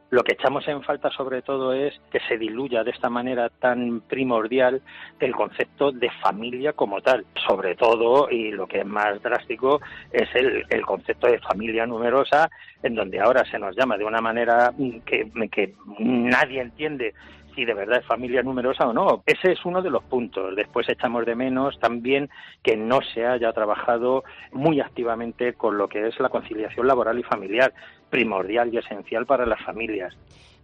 Lo 0.10 0.24
que 0.24 0.34
echamos 0.34 0.66
en 0.68 0.84
falta 0.84 1.10
sobre 1.12 1.42
todo 1.42 1.74
es 1.74 1.94
que 2.10 2.20
se 2.22 2.38
diluya 2.38 2.84
de 2.84 2.92
esta 2.92 3.10
manera 3.10 3.50
tan 3.50 4.02
primordial 4.02 4.82
el 5.20 5.36
concepto 5.36 5.92
de 5.92 6.10
familia 6.22 6.72
como 6.74 7.02
tal. 7.02 7.26
Sobre 7.46 7.76
todo, 7.76 8.30
y 8.30 8.52
lo 8.52 8.68
que 8.68 8.80
es 8.80 8.86
más 8.86 9.22
drástico, 9.22 9.82
es 10.12 10.34
el, 10.34 10.66
el 10.70 10.86
concepto 10.86 11.28
de 11.28 11.40
familia 11.40 11.86
numerosa, 11.86 12.50
en 12.84 12.96
donde 12.96 13.20
ahora 13.20 13.44
se 13.46 13.60
nos 13.60 13.76
llama 13.76 13.98
de 13.98 14.06
una 14.06 14.22
manera 14.22 14.74
que, 15.06 15.30
que 15.52 15.76
nadie 16.00 16.62
entiende 16.62 17.14
si 17.58 17.66
de 17.66 17.74
verdad 17.74 18.00
es 18.00 18.06
familia 18.06 18.44
numerosa 18.44 18.88
o 18.88 18.94
no. 18.94 19.24
Ese 19.26 19.54
es 19.54 19.66
uno 19.66 19.82
de 19.82 19.90
los 19.90 20.04
puntos. 20.04 20.56
Después 20.56 20.88
echamos 20.88 21.26
de 21.26 21.36
menos 21.36 21.80
también 21.80 22.30
que 22.62 22.78
no 22.78 23.00
se 23.02 23.26
haya 23.26 23.52
trabajado 23.52 24.24
muy 24.52 24.80
activamente 24.80 25.54
con 25.54 25.76
lo 25.76 25.90
que 25.90 26.08
es 26.08 26.20
la 26.20 26.30
conciliación 26.30 26.86
laboral 26.86 27.18
y 27.18 27.24
familiar, 27.24 27.74
primordial 28.12 28.72
y 28.72 28.78
esencial 28.78 29.26
para 29.26 29.48
las 29.48 29.60
familias. 29.64 30.16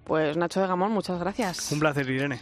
Pues 0.04 0.38
Nacho 0.38 0.62
de 0.62 0.68
Gamón, 0.68 0.92
muchas 0.92 1.20
gracias. 1.20 1.72
Un 1.72 1.80
placer, 1.80 2.08
Irene. 2.08 2.40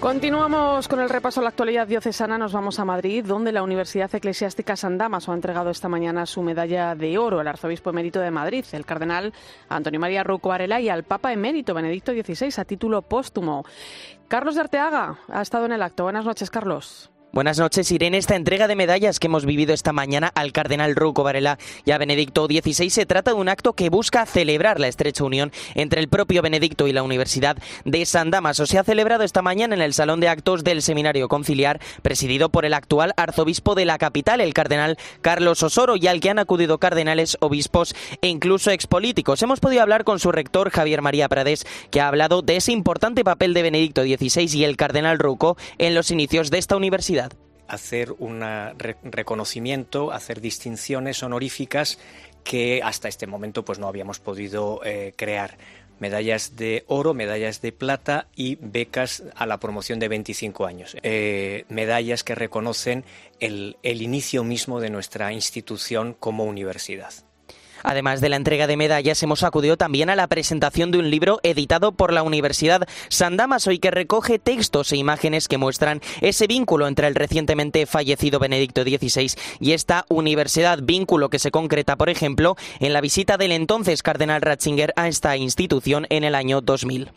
Continuamos 0.00 0.86
con 0.86 1.00
el 1.00 1.08
repaso 1.08 1.40
a 1.40 1.42
la 1.42 1.48
actualidad 1.48 1.88
diocesana. 1.88 2.38
Nos 2.38 2.52
vamos 2.52 2.78
a 2.78 2.84
Madrid, 2.84 3.24
donde 3.26 3.50
la 3.50 3.64
Universidad 3.64 4.14
Eclesiástica 4.14 4.76
San 4.76 4.96
Damaso 4.96 5.32
ha 5.32 5.34
entregado 5.34 5.70
esta 5.70 5.88
mañana 5.88 6.24
su 6.24 6.40
medalla 6.40 6.94
de 6.94 7.18
oro 7.18 7.40
al 7.40 7.48
arzobispo 7.48 7.90
emérito 7.90 8.20
de 8.20 8.30
Madrid, 8.30 8.64
el 8.70 8.86
cardenal 8.86 9.34
Antonio 9.68 9.98
María 9.98 10.22
Ruco 10.22 10.52
Arela, 10.52 10.80
y 10.80 10.88
al 10.88 11.02
Papa 11.02 11.32
emérito 11.32 11.74
Benedicto 11.74 12.12
XVI 12.12 12.60
a 12.60 12.64
título 12.64 13.02
póstumo. 13.02 13.64
Carlos 14.28 14.54
de 14.54 14.60
Arteaga 14.60 15.18
ha 15.28 15.42
estado 15.42 15.66
en 15.66 15.72
el 15.72 15.82
acto. 15.82 16.04
Buenas 16.04 16.24
noches, 16.24 16.48
Carlos. 16.48 17.10
Buenas 17.30 17.58
noches, 17.58 17.92
Irene. 17.92 18.16
Esta 18.16 18.36
entrega 18.36 18.68
de 18.68 18.74
medallas 18.74 19.20
que 19.20 19.26
hemos 19.26 19.44
vivido 19.44 19.74
esta 19.74 19.92
mañana 19.92 20.32
al 20.34 20.50
cardenal 20.50 20.96
Ruco 20.96 21.22
Varela 21.22 21.58
y 21.84 21.90
a 21.90 21.98
Benedicto 21.98 22.46
XVI 22.46 22.88
se 22.88 23.04
trata 23.04 23.32
de 23.32 23.36
un 23.36 23.50
acto 23.50 23.74
que 23.74 23.90
busca 23.90 24.24
celebrar 24.24 24.80
la 24.80 24.88
estrecha 24.88 25.24
unión 25.24 25.52
entre 25.74 26.00
el 26.00 26.08
propio 26.08 26.40
Benedicto 26.40 26.88
y 26.88 26.92
la 26.92 27.02
Universidad 27.02 27.58
de 27.84 28.06
San 28.06 28.30
Damaso. 28.30 28.64
Se 28.64 28.78
ha 28.78 28.82
celebrado 28.82 29.24
esta 29.24 29.42
mañana 29.42 29.74
en 29.74 29.82
el 29.82 29.92
Salón 29.92 30.20
de 30.20 30.28
Actos 30.28 30.64
del 30.64 30.80
Seminario 30.80 31.28
Conciliar, 31.28 31.80
presidido 32.00 32.48
por 32.48 32.64
el 32.64 32.72
actual 32.72 33.12
arzobispo 33.18 33.74
de 33.74 33.84
la 33.84 33.98
capital, 33.98 34.40
el 34.40 34.54
cardenal 34.54 34.96
Carlos 35.20 35.62
Osoro, 35.62 35.96
y 35.96 36.06
al 36.06 36.20
que 36.20 36.30
han 36.30 36.38
acudido 36.38 36.78
cardenales, 36.78 37.36
obispos 37.40 37.94
e 38.22 38.28
incluso 38.28 38.70
expolíticos. 38.70 39.42
Hemos 39.42 39.60
podido 39.60 39.82
hablar 39.82 40.04
con 40.04 40.18
su 40.18 40.32
rector, 40.32 40.70
Javier 40.70 41.02
María 41.02 41.28
Prades, 41.28 41.66
que 41.90 42.00
ha 42.00 42.08
hablado 42.08 42.40
de 42.40 42.56
ese 42.56 42.72
importante 42.72 43.22
papel 43.22 43.52
de 43.52 43.62
Benedicto 43.62 44.02
XVI 44.02 44.48
y 44.56 44.64
el 44.64 44.78
cardenal 44.78 45.18
Ruco 45.18 45.58
en 45.76 45.94
los 45.94 46.10
inicios 46.10 46.50
de 46.50 46.56
esta 46.56 46.76
universidad 46.76 47.17
hacer 47.68 48.12
un 48.18 48.42
reconocimiento, 49.04 50.12
hacer 50.12 50.40
distinciones 50.40 51.22
honoríficas 51.22 51.98
que 52.44 52.80
hasta 52.82 53.08
este 53.08 53.26
momento 53.26 53.64
pues 53.64 53.78
no 53.78 53.88
habíamos 53.88 54.20
podido 54.20 54.80
eh, 54.84 55.12
crear. 55.16 55.58
Medallas 56.00 56.54
de 56.54 56.84
oro, 56.86 57.12
medallas 57.12 57.60
de 57.60 57.72
plata 57.72 58.28
y 58.36 58.56
becas 58.60 59.24
a 59.34 59.46
la 59.46 59.58
promoción 59.58 59.98
de 59.98 60.06
25 60.06 60.64
años. 60.64 60.96
Eh, 61.02 61.64
medallas 61.68 62.22
que 62.22 62.36
reconocen 62.36 63.04
el 63.40 63.76
inicio 63.82 64.44
mismo 64.44 64.80
de 64.80 64.90
nuestra 64.90 65.32
institución 65.32 66.14
como 66.14 66.44
universidad. 66.44 67.12
Además 67.82 68.20
de 68.20 68.28
la 68.28 68.36
entrega 68.36 68.66
de 68.66 68.76
medallas, 68.76 69.22
hemos 69.22 69.42
acudido 69.42 69.76
también 69.76 70.10
a 70.10 70.16
la 70.16 70.26
presentación 70.26 70.90
de 70.90 70.98
un 70.98 71.10
libro 71.10 71.40
editado 71.42 71.92
por 71.92 72.12
la 72.12 72.22
Universidad 72.22 72.88
San 73.08 73.36
Damaso 73.36 73.70
y 73.70 73.78
que 73.78 73.90
recoge 73.90 74.38
textos 74.38 74.92
e 74.92 74.96
imágenes 74.96 75.48
que 75.48 75.58
muestran 75.58 76.00
ese 76.20 76.46
vínculo 76.46 76.86
entre 76.86 77.06
el 77.06 77.14
recientemente 77.14 77.86
fallecido 77.86 78.38
Benedicto 78.38 78.82
XVI 78.82 79.32
y 79.60 79.72
esta 79.72 80.04
universidad, 80.08 80.78
vínculo 80.82 81.30
que 81.30 81.38
se 81.38 81.50
concreta, 81.50 81.96
por 81.96 82.10
ejemplo, 82.10 82.56
en 82.80 82.92
la 82.92 83.00
visita 83.00 83.36
del 83.36 83.52
entonces 83.52 84.02
cardenal 84.02 84.42
Ratzinger 84.42 84.92
a 84.96 85.08
esta 85.08 85.36
institución 85.36 86.06
en 86.10 86.24
el 86.24 86.34
año 86.34 86.60
2000. 86.60 87.10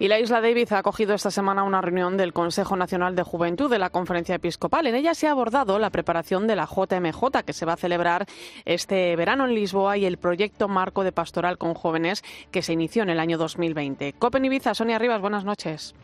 Y 0.00 0.06
la 0.06 0.20
isla 0.20 0.40
David 0.40 0.72
ha 0.72 0.78
acogido 0.78 1.12
esta 1.14 1.32
semana 1.32 1.64
una 1.64 1.80
reunión 1.80 2.16
del 2.16 2.32
Consejo 2.32 2.76
Nacional 2.76 3.16
de 3.16 3.24
Juventud 3.24 3.68
de 3.68 3.80
la 3.80 3.90
Conferencia 3.90 4.36
Episcopal. 4.36 4.86
En 4.86 4.94
ella 4.94 5.12
se 5.12 5.26
ha 5.26 5.32
abordado 5.32 5.80
la 5.80 5.90
preparación 5.90 6.46
de 6.46 6.54
la 6.54 6.66
JMJ 6.66 7.42
que 7.44 7.52
se 7.52 7.66
va 7.66 7.72
a 7.72 7.76
celebrar 7.76 8.26
este 8.64 9.16
verano 9.16 9.44
en 9.44 9.56
Lisboa 9.56 9.96
y 9.96 10.04
el 10.04 10.18
proyecto 10.18 10.68
marco 10.68 11.02
de 11.02 11.10
pastoral 11.10 11.58
con 11.58 11.74
jóvenes 11.74 12.22
que 12.52 12.62
se 12.62 12.74
inició 12.74 13.02
en 13.02 13.10
el 13.10 13.18
año 13.18 13.38
2020. 13.38 14.12
Copen 14.12 14.44
Ibiza, 14.44 14.72
Sonia 14.74 15.00
Rivas, 15.00 15.20
buenas 15.20 15.44
noches. 15.44 15.96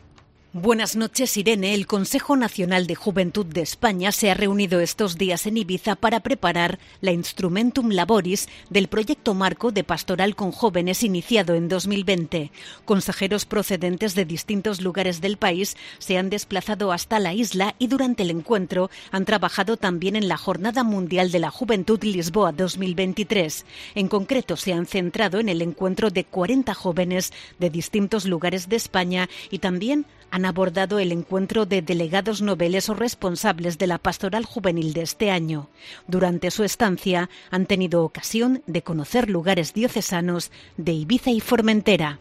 Buenas 0.57 0.95
noches, 0.95 1.35
Irene. 1.35 1.73
El 1.73 1.85
Consejo 1.85 2.37
Nacional 2.37 2.87
de 2.87 2.95
Juventud 2.95 3.45
de 3.45 3.59
España 3.59 4.13
se 4.13 4.31
ha 4.31 4.33
reunido 4.35 4.79
estos 4.79 5.17
días 5.17 5.47
en 5.47 5.57
Ibiza 5.57 5.97
para 5.97 6.21
preparar 6.21 6.79
la 7.01 7.11
Instrumentum 7.11 7.89
Laboris 7.89 8.47
del 8.69 8.87
proyecto 8.87 9.33
marco 9.33 9.73
de 9.73 9.83
pastoral 9.83 10.33
con 10.33 10.53
jóvenes 10.53 11.03
iniciado 11.03 11.55
en 11.55 11.67
2020. 11.67 12.51
Consejeros 12.85 13.43
procedentes 13.43 14.15
de 14.15 14.23
distintos 14.23 14.79
lugares 14.79 15.19
del 15.19 15.35
país 15.35 15.75
se 15.99 16.17
han 16.17 16.29
desplazado 16.29 16.93
hasta 16.93 17.19
la 17.19 17.33
isla 17.33 17.75
y 17.77 17.87
durante 17.87 18.23
el 18.23 18.31
encuentro 18.31 18.89
han 19.11 19.25
trabajado 19.25 19.75
también 19.75 20.15
en 20.15 20.29
la 20.29 20.37
Jornada 20.37 20.85
Mundial 20.85 21.33
de 21.33 21.39
la 21.39 21.51
Juventud 21.51 22.01
Lisboa 22.01 22.53
2023. 22.53 23.65
En 23.95 24.07
concreto, 24.07 24.55
se 24.55 24.71
han 24.71 24.85
centrado 24.85 25.41
en 25.41 25.49
el 25.49 25.61
encuentro 25.61 26.11
de 26.11 26.23
40 26.23 26.73
jóvenes 26.75 27.33
de 27.59 27.69
distintos 27.69 28.23
lugares 28.23 28.69
de 28.69 28.77
España 28.77 29.27
y 29.51 29.59
también 29.59 30.05
han 30.31 30.45
abordado 30.45 30.99
el 30.99 31.11
encuentro 31.11 31.65
de 31.65 31.81
delegados 31.81 32.41
noveles 32.41 32.89
o 32.89 32.93
responsables 32.93 33.77
de 33.77 33.87
la 33.87 33.97
pastoral 33.97 34.45
juvenil 34.45 34.93
de 34.93 35.01
este 35.01 35.31
año. 35.31 35.69
Durante 36.07 36.51
su 36.51 36.63
estancia 36.63 37.29
han 37.51 37.65
tenido 37.65 38.03
ocasión 38.03 38.61
de 38.67 38.81
conocer 38.81 39.29
lugares 39.29 39.73
diocesanos 39.73 40.51
de 40.77 40.93
Ibiza 40.93 41.31
y 41.31 41.39
Formentera. 41.39 42.19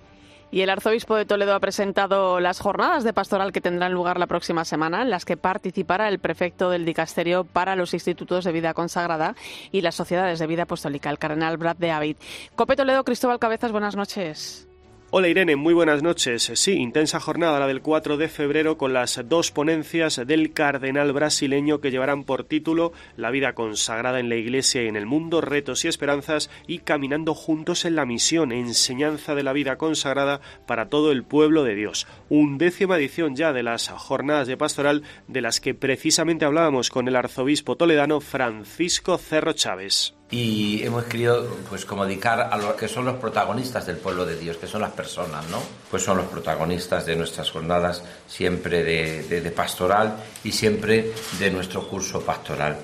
Y 0.50 0.60
el 0.60 0.70
arzobispo 0.70 1.16
de 1.16 1.26
Toledo 1.26 1.54
ha 1.54 1.58
presentado 1.58 2.38
las 2.38 2.60
jornadas 2.60 3.02
de 3.02 3.12
pastoral 3.12 3.50
que 3.50 3.60
tendrán 3.60 3.92
lugar 3.92 4.20
la 4.20 4.28
próxima 4.28 4.64
semana, 4.64 5.02
en 5.02 5.10
las 5.10 5.24
que 5.24 5.36
participará 5.36 6.08
el 6.08 6.20
prefecto 6.20 6.70
del 6.70 6.84
dicasterio 6.84 7.42
para 7.42 7.74
los 7.74 7.92
institutos 7.92 8.44
de 8.44 8.52
vida 8.52 8.72
consagrada 8.72 9.34
y 9.72 9.80
las 9.80 9.96
sociedades 9.96 10.38
de 10.38 10.46
vida 10.46 10.62
apostólica, 10.62 11.10
el 11.10 11.18
cardenal 11.18 11.56
Brad 11.56 11.76
de 11.76 11.90
Avid. 11.90 12.16
Cope 12.54 12.76
Toledo, 12.76 13.02
Cristóbal 13.02 13.40
Cabezas, 13.40 13.72
buenas 13.72 13.96
noches. 13.96 14.68
Hola 15.16 15.28
Irene, 15.28 15.54
muy 15.54 15.74
buenas 15.74 16.02
noches. 16.02 16.50
Sí, 16.56 16.72
intensa 16.72 17.20
jornada 17.20 17.60
la 17.60 17.68
del 17.68 17.82
4 17.82 18.16
de 18.16 18.26
febrero 18.26 18.76
con 18.76 18.92
las 18.92 19.22
dos 19.28 19.52
ponencias 19.52 20.20
del 20.26 20.52
cardenal 20.52 21.12
brasileño 21.12 21.80
que 21.80 21.92
llevarán 21.92 22.24
por 22.24 22.42
título 22.42 22.92
La 23.16 23.30
vida 23.30 23.54
consagrada 23.54 24.18
en 24.18 24.28
la 24.28 24.34
Iglesia 24.34 24.82
y 24.82 24.88
en 24.88 24.96
el 24.96 25.06
mundo, 25.06 25.40
retos 25.40 25.84
y 25.84 25.88
esperanzas 25.88 26.50
y 26.66 26.80
caminando 26.80 27.32
juntos 27.32 27.84
en 27.84 27.94
la 27.94 28.06
misión, 28.06 28.50
enseñanza 28.50 29.36
de 29.36 29.44
la 29.44 29.52
vida 29.52 29.78
consagrada 29.78 30.40
para 30.66 30.88
todo 30.88 31.12
el 31.12 31.22
pueblo 31.22 31.62
de 31.62 31.76
Dios. 31.76 32.08
Undécima 32.28 32.96
edición 32.96 33.36
ya 33.36 33.52
de 33.52 33.62
las 33.62 33.90
jornadas 33.90 34.48
de 34.48 34.56
pastoral 34.56 35.04
de 35.28 35.42
las 35.42 35.60
que 35.60 35.74
precisamente 35.74 36.44
hablábamos 36.44 36.90
con 36.90 37.06
el 37.06 37.14
arzobispo 37.14 37.76
toledano 37.76 38.20
Francisco 38.20 39.16
Cerro 39.16 39.52
Chávez 39.52 40.16
y 40.34 40.82
hemos 40.82 41.04
querido 41.04 41.46
pues 41.68 41.84
como 41.84 42.04
dedicar 42.04 42.48
a 42.50 42.56
los 42.56 42.74
que 42.74 42.88
son 42.88 43.04
los 43.04 43.18
protagonistas 43.18 43.86
del 43.86 43.98
pueblo 43.98 44.26
de 44.26 44.36
Dios, 44.36 44.56
que 44.56 44.66
son 44.66 44.80
las 44.80 44.90
personas, 44.90 45.48
¿no? 45.48 45.62
Pues 45.88 46.02
son 46.02 46.16
los 46.16 46.26
protagonistas 46.26 47.06
de 47.06 47.14
nuestras 47.14 47.52
jornadas 47.52 48.02
siempre 48.26 48.82
de, 48.82 49.40
de 49.40 49.50
pastoral 49.52 50.16
y 50.42 50.50
siempre 50.50 51.12
de 51.38 51.50
nuestro 51.52 51.86
curso 51.86 52.20
pastoral. 52.20 52.76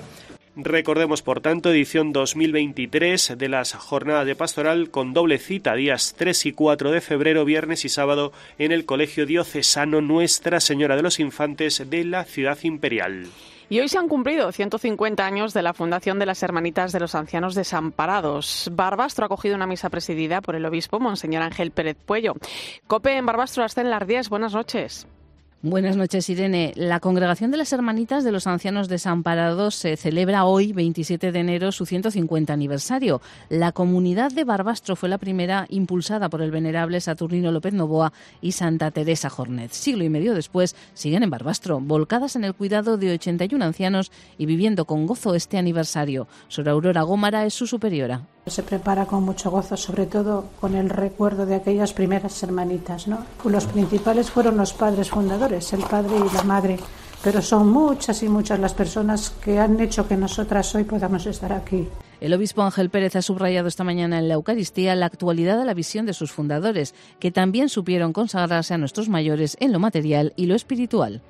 Recordemos, 0.55 1.21
por 1.21 1.41
tanto, 1.41 1.71
edición 1.71 2.13
2023 2.13 3.33
de 3.37 3.49
las 3.49 3.73
jornadas 3.73 4.25
de 4.25 4.35
pastoral 4.35 4.89
con 4.89 5.13
doble 5.13 5.37
cita, 5.37 5.75
días 5.75 6.15
3 6.17 6.45
y 6.45 6.51
4 6.53 6.91
de 6.91 7.01
febrero, 7.01 7.43
viernes 7.43 7.83
y 7.83 7.89
sábado, 7.89 8.31
en 8.59 8.71
el 8.71 8.85
Colegio 8.85 9.25
Diocesano 9.25 9.99
Nuestra 9.99 10.61
Señora 10.61 10.95
de 10.95 11.03
los 11.03 11.19
Infantes 11.19 11.83
de 11.89 12.05
la 12.05 12.23
Ciudad 12.23 12.59
Imperial. 12.63 13.27
Y 13.71 13.79
hoy 13.79 13.87
se 13.87 13.97
han 13.97 14.09
cumplido 14.09 14.51
150 14.51 15.25
años 15.25 15.53
de 15.53 15.61
la 15.61 15.73
fundación 15.73 16.19
de 16.19 16.25
las 16.25 16.43
Hermanitas 16.43 16.91
de 16.91 16.99
los 16.99 17.15
Ancianos 17.15 17.55
Desamparados. 17.55 18.69
Barbastro 18.73 19.25
ha 19.25 19.29
cogido 19.29 19.55
una 19.55 19.65
misa 19.65 19.89
presidida 19.89 20.41
por 20.41 20.57
el 20.57 20.65
obispo 20.65 20.99
Monseñor 20.99 21.41
Ángel 21.41 21.71
Pérez 21.71 21.95
Puello. 22.05 22.33
Cope 22.87 23.15
en 23.15 23.25
Barbastro 23.25 23.63
hasta 23.63 23.79
en 23.79 23.89
las 23.89 24.05
10. 24.05 24.27
Buenas 24.27 24.53
noches. 24.53 25.07
Buenas 25.63 25.95
noches, 25.95 26.27
Irene. 26.27 26.73
La 26.75 26.99
Congregación 26.99 27.51
de 27.51 27.57
las 27.57 27.71
Hermanitas 27.71 28.23
de 28.23 28.31
los 28.31 28.47
Ancianos 28.47 28.87
Desamparados 28.87 29.75
se 29.75 29.95
celebra 29.95 30.45
hoy, 30.45 30.73
27 30.73 31.31
de 31.31 31.39
enero, 31.39 31.71
su 31.71 31.85
150 31.85 32.51
aniversario. 32.51 33.21
La 33.47 33.71
comunidad 33.71 34.31
de 34.31 34.43
Barbastro 34.43 34.95
fue 34.95 35.07
la 35.07 35.19
primera 35.19 35.67
impulsada 35.69 36.29
por 36.29 36.41
el 36.41 36.49
venerable 36.49 36.99
Saturnino 36.99 37.51
López 37.51 37.75
Novoa 37.75 38.11
y 38.41 38.53
Santa 38.53 38.89
Teresa 38.89 39.29
Jornet. 39.29 39.71
Siglo 39.71 40.03
y 40.03 40.09
medio 40.09 40.33
después, 40.33 40.75
siguen 40.95 41.21
en 41.21 41.29
Barbastro, 41.29 41.79
volcadas 41.79 42.35
en 42.35 42.43
el 42.43 42.55
cuidado 42.55 42.97
de 42.97 43.13
81 43.13 43.63
ancianos 43.63 44.11
y 44.39 44.47
viviendo 44.47 44.85
con 44.85 45.05
gozo 45.05 45.35
este 45.35 45.59
aniversario. 45.59 46.27
Sor 46.47 46.69
Aurora 46.69 47.03
Gómara 47.03 47.45
es 47.45 47.53
su 47.53 47.67
superiora. 47.67 48.30
Se 48.47 48.63
prepara 48.63 49.05
con 49.05 49.23
mucho 49.23 49.51
gozo, 49.51 49.77
sobre 49.77 50.07
todo 50.07 50.45
con 50.59 50.75
el 50.75 50.89
recuerdo 50.89 51.45
de 51.45 51.55
aquellas 51.55 51.93
primeras 51.93 52.41
hermanitas, 52.41 53.07
¿no? 53.07 53.25
Los 53.45 53.65
principales 53.65 54.31
fueron 54.31 54.57
los 54.57 54.73
padres 54.73 55.09
fundadores, 55.09 55.71
el 55.73 55.83
padre 55.83 56.15
y 56.17 56.35
la 56.35 56.43
madre, 56.43 56.79
pero 57.23 57.41
son 57.41 57.69
muchas 57.69 58.23
y 58.23 58.29
muchas 58.29 58.59
las 58.59 58.73
personas 58.73 59.29
que 59.43 59.59
han 59.59 59.79
hecho 59.79 60.07
que 60.07 60.17
nosotras 60.17 60.73
hoy 60.73 60.83
podamos 60.83 61.25
estar 61.27 61.53
aquí. 61.53 61.87
El 62.19 62.33
obispo 62.33 62.61
Ángel 62.61 62.89
Pérez 62.89 63.15
ha 63.15 63.21
subrayado 63.21 63.67
esta 63.67 63.83
mañana 63.83 64.19
en 64.19 64.27
la 64.27 64.35
Eucaristía 64.35 64.95
la 64.95 65.07
actualidad 65.07 65.57
de 65.57 65.65
la 65.65 65.73
visión 65.73 66.05
de 66.05 66.13
sus 66.13 66.31
fundadores, 66.31 66.93
que 67.19 67.31
también 67.31 67.69
supieron 67.69 68.13
consagrarse 68.13 68.73
a 68.73 68.77
nuestros 68.77 69.09
mayores 69.09 69.57
en 69.59 69.71
lo 69.71 69.79
material 69.79 70.33
y 70.35 70.45
lo 70.45 70.55
espiritual. 70.55 71.21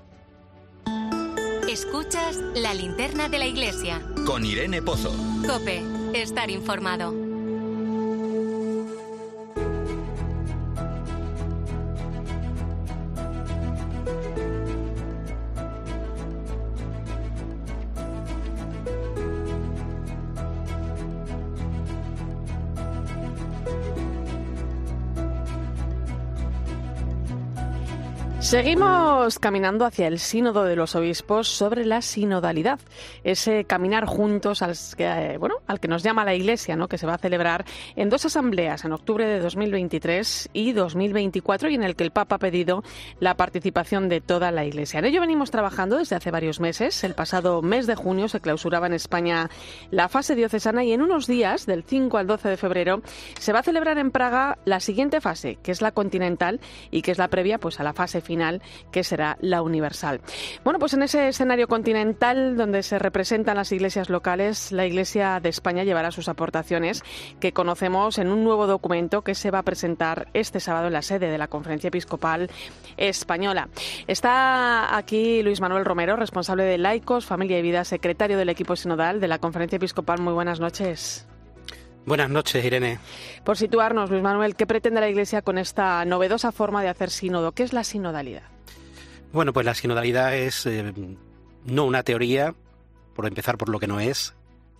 Escuchas 1.69 2.37
la 2.55 2.73
linterna 2.73 3.29
de 3.29 3.39
la 3.39 3.47
iglesia. 3.47 4.01
Con 4.25 4.45
Irene 4.45 4.81
Pozo. 4.81 5.13
Cope, 5.47 5.81
estar 6.13 6.49
informado. 6.49 7.30
Seguimos 28.51 29.39
caminando 29.39 29.85
hacia 29.85 30.07
el 30.07 30.19
sínodo 30.19 30.65
de 30.65 30.75
los 30.75 30.93
obispos 30.95 31.47
sobre 31.47 31.85
la 31.85 32.01
sinodalidad, 32.01 32.81
ese 33.23 33.63
caminar 33.63 34.05
juntos 34.05 34.61
al 34.61 34.75
que, 34.97 35.05
eh, 35.05 35.37
bueno, 35.37 35.55
al 35.67 35.79
que 35.79 35.87
nos 35.87 36.03
llama 36.03 36.25
la 36.25 36.35
Iglesia, 36.35 36.75
¿no? 36.75 36.89
que 36.89 36.97
se 36.97 37.07
va 37.07 37.13
a 37.13 37.17
celebrar 37.17 37.63
en 37.95 38.09
dos 38.09 38.25
asambleas 38.25 38.83
en 38.83 38.91
octubre 38.91 39.25
de 39.25 39.39
2023 39.39 40.49
y 40.51 40.73
2024 40.73 41.69
y 41.69 41.75
en 41.75 41.83
el 41.83 41.95
que 41.95 42.03
el 42.03 42.11
Papa 42.11 42.35
ha 42.35 42.39
pedido 42.39 42.83
la 43.21 43.37
participación 43.37 44.09
de 44.09 44.19
toda 44.19 44.51
la 44.51 44.65
Iglesia. 44.65 44.99
En 44.99 45.05
ello 45.05 45.21
venimos 45.21 45.49
trabajando 45.49 45.97
desde 45.97 46.17
hace 46.17 46.29
varios 46.29 46.59
meses. 46.59 47.05
El 47.05 47.15
pasado 47.15 47.61
mes 47.61 47.87
de 47.87 47.95
junio 47.95 48.27
se 48.27 48.41
clausuraba 48.41 48.87
en 48.87 48.93
España 48.93 49.49
la 49.91 50.09
fase 50.09 50.35
diocesana 50.35 50.83
y 50.83 50.91
en 50.91 51.01
unos 51.01 51.25
días, 51.25 51.65
del 51.65 51.83
5 51.83 52.17
al 52.17 52.27
12 52.27 52.49
de 52.49 52.57
febrero, 52.57 53.01
se 53.39 53.53
va 53.53 53.59
a 53.59 53.63
celebrar 53.63 53.97
en 53.97 54.11
Praga 54.11 54.57
la 54.65 54.81
siguiente 54.81 55.21
fase, 55.21 55.57
que 55.63 55.71
es 55.71 55.81
la 55.81 55.93
continental 55.93 56.59
y 56.91 57.01
que 57.01 57.11
es 57.11 57.17
la 57.17 57.29
previa 57.29 57.57
pues 57.57 57.79
a 57.79 57.83
la 57.83 57.93
fase 57.93 58.19
final 58.19 58.40
que 58.91 59.03
será 59.03 59.37
la 59.41 59.61
universal. 59.61 60.21
Bueno, 60.63 60.79
pues 60.79 60.93
en 60.93 61.03
ese 61.03 61.27
escenario 61.27 61.67
continental 61.67 62.57
donde 62.57 62.83
se 62.83 62.99
representan 62.99 63.57
las 63.57 63.71
iglesias 63.71 64.09
locales, 64.09 64.71
la 64.71 64.85
Iglesia 64.85 65.39
de 65.39 65.49
España 65.49 65.83
llevará 65.83 66.11
sus 66.11 66.29
aportaciones 66.29 67.03
que 67.39 67.53
conocemos 67.53 68.17
en 68.17 68.27
un 68.27 68.43
nuevo 68.43 68.67
documento 68.67 69.21
que 69.23 69.35
se 69.35 69.51
va 69.51 69.59
a 69.59 69.63
presentar 69.63 70.27
este 70.33 70.59
sábado 70.59 70.87
en 70.87 70.93
la 70.93 71.01
sede 71.01 71.29
de 71.29 71.37
la 71.37 71.47
Conferencia 71.47 71.89
Episcopal 71.89 72.49
Española. 72.97 73.69
Está 74.07 74.95
aquí 74.95 75.43
Luis 75.43 75.61
Manuel 75.61 75.85
Romero, 75.85 76.15
responsable 76.15 76.63
de 76.63 76.77
Laicos, 76.77 77.25
Familia 77.25 77.59
y 77.59 77.61
Vida, 77.61 77.83
secretario 77.83 78.37
del 78.37 78.49
equipo 78.49 78.75
sinodal 78.75 79.19
de 79.19 79.27
la 79.27 79.39
Conferencia 79.39 79.77
Episcopal. 79.77 80.21
Muy 80.21 80.33
buenas 80.33 80.59
noches. 80.59 81.30
Buenas 82.05 82.29
noches, 82.29 82.65
Irene. 82.65 82.99
Por 83.43 83.57
situarnos, 83.57 84.09
Luis 84.09 84.23
Manuel, 84.23 84.55
¿qué 84.55 84.65
pretende 84.65 85.01
la 85.01 85.09
Iglesia 85.09 85.41
con 85.43 85.57
esta 85.57 86.03
novedosa 86.05 86.51
forma 86.51 86.81
de 86.81 86.89
hacer 86.89 87.11
sínodo? 87.11 87.51
¿Qué 87.51 87.63
es 87.63 87.73
la 87.73 87.83
sinodalidad? 87.83 88.43
Bueno, 89.31 89.53
pues 89.53 89.65
la 89.65 89.75
sinodalidad 89.75 90.35
es 90.35 90.65
eh, 90.65 90.93
no 91.65 91.85
una 91.85 92.03
teoría, 92.03 92.55
por 93.15 93.27
empezar 93.27 93.57
por 93.57 93.69
lo 93.69 93.79
que 93.79 93.87
no 93.87 93.99
es, 93.99 94.33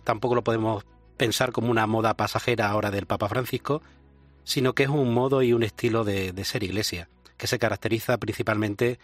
tampoco 0.04 0.34
lo 0.34 0.42
podemos 0.42 0.84
pensar 1.16 1.52
como 1.52 1.70
una 1.70 1.86
moda 1.86 2.14
pasajera 2.14 2.68
ahora 2.68 2.90
del 2.90 3.06
Papa 3.06 3.28
Francisco, 3.28 3.82
sino 4.44 4.74
que 4.74 4.82
es 4.82 4.88
un 4.88 5.14
modo 5.14 5.42
y 5.42 5.52
un 5.52 5.62
estilo 5.62 6.02
de, 6.02 6.32
de 6.32 6.44
ser 6.44 6.64
iglesia, 6.64 7.08
que 7.36 7.46
se 7.46 7.60
caracteriza 7.60 8.18
principalmente 8.18 8.98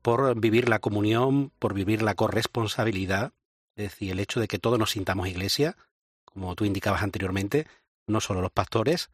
por 0.00 0.40
vivir 0.40 0.68
la 0.70 0.78
comunión, 0.78 1.52
por 1.58 1.74
vivir 1.74 2.00
la 2.00 2.14
corresponsabilidad, 2.14 3.32
es 3.76 3.90
decir, 3.90 4.12
el 4.12 4.20
hecho 4.20 4.40
de 4.40 4.48
que 4.48 4.58
todos 4.58 4.78
nos 4.78 4.92
sintamos 4.92 5.28
iglesia, 5.28 5.76
como 6.38 6.54
tú 6.54 6.64
indicabas 6.64 7.02
anteriormente, 7.02 7.66
no 8.06 8.20
solo 8.20 8.40
los 8.40 8.52
pastores, 8.52 9.10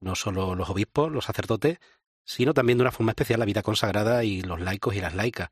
no 0.00 0.14
solo 0.14 0.54
los 0.54 0.68
obispos, 0.68 1.10
los 1.10 1.24
sacerdotes, 1.24 1.78
sino 2.24 2.54
también 2.54 2.78
de 2.78 2.82
una 2.82 2.92
forma 2.92 3.12
especial 3.12 3.40
la 3.40 3.46
vida 3.46 3.62
consagrada 3.62 4.22
y 4.24 4.42
los 4.42 4.60
laicos 4.60 4.94
y 4.94 5.00
las 5.00 5.14
laicas. 5.14 5.50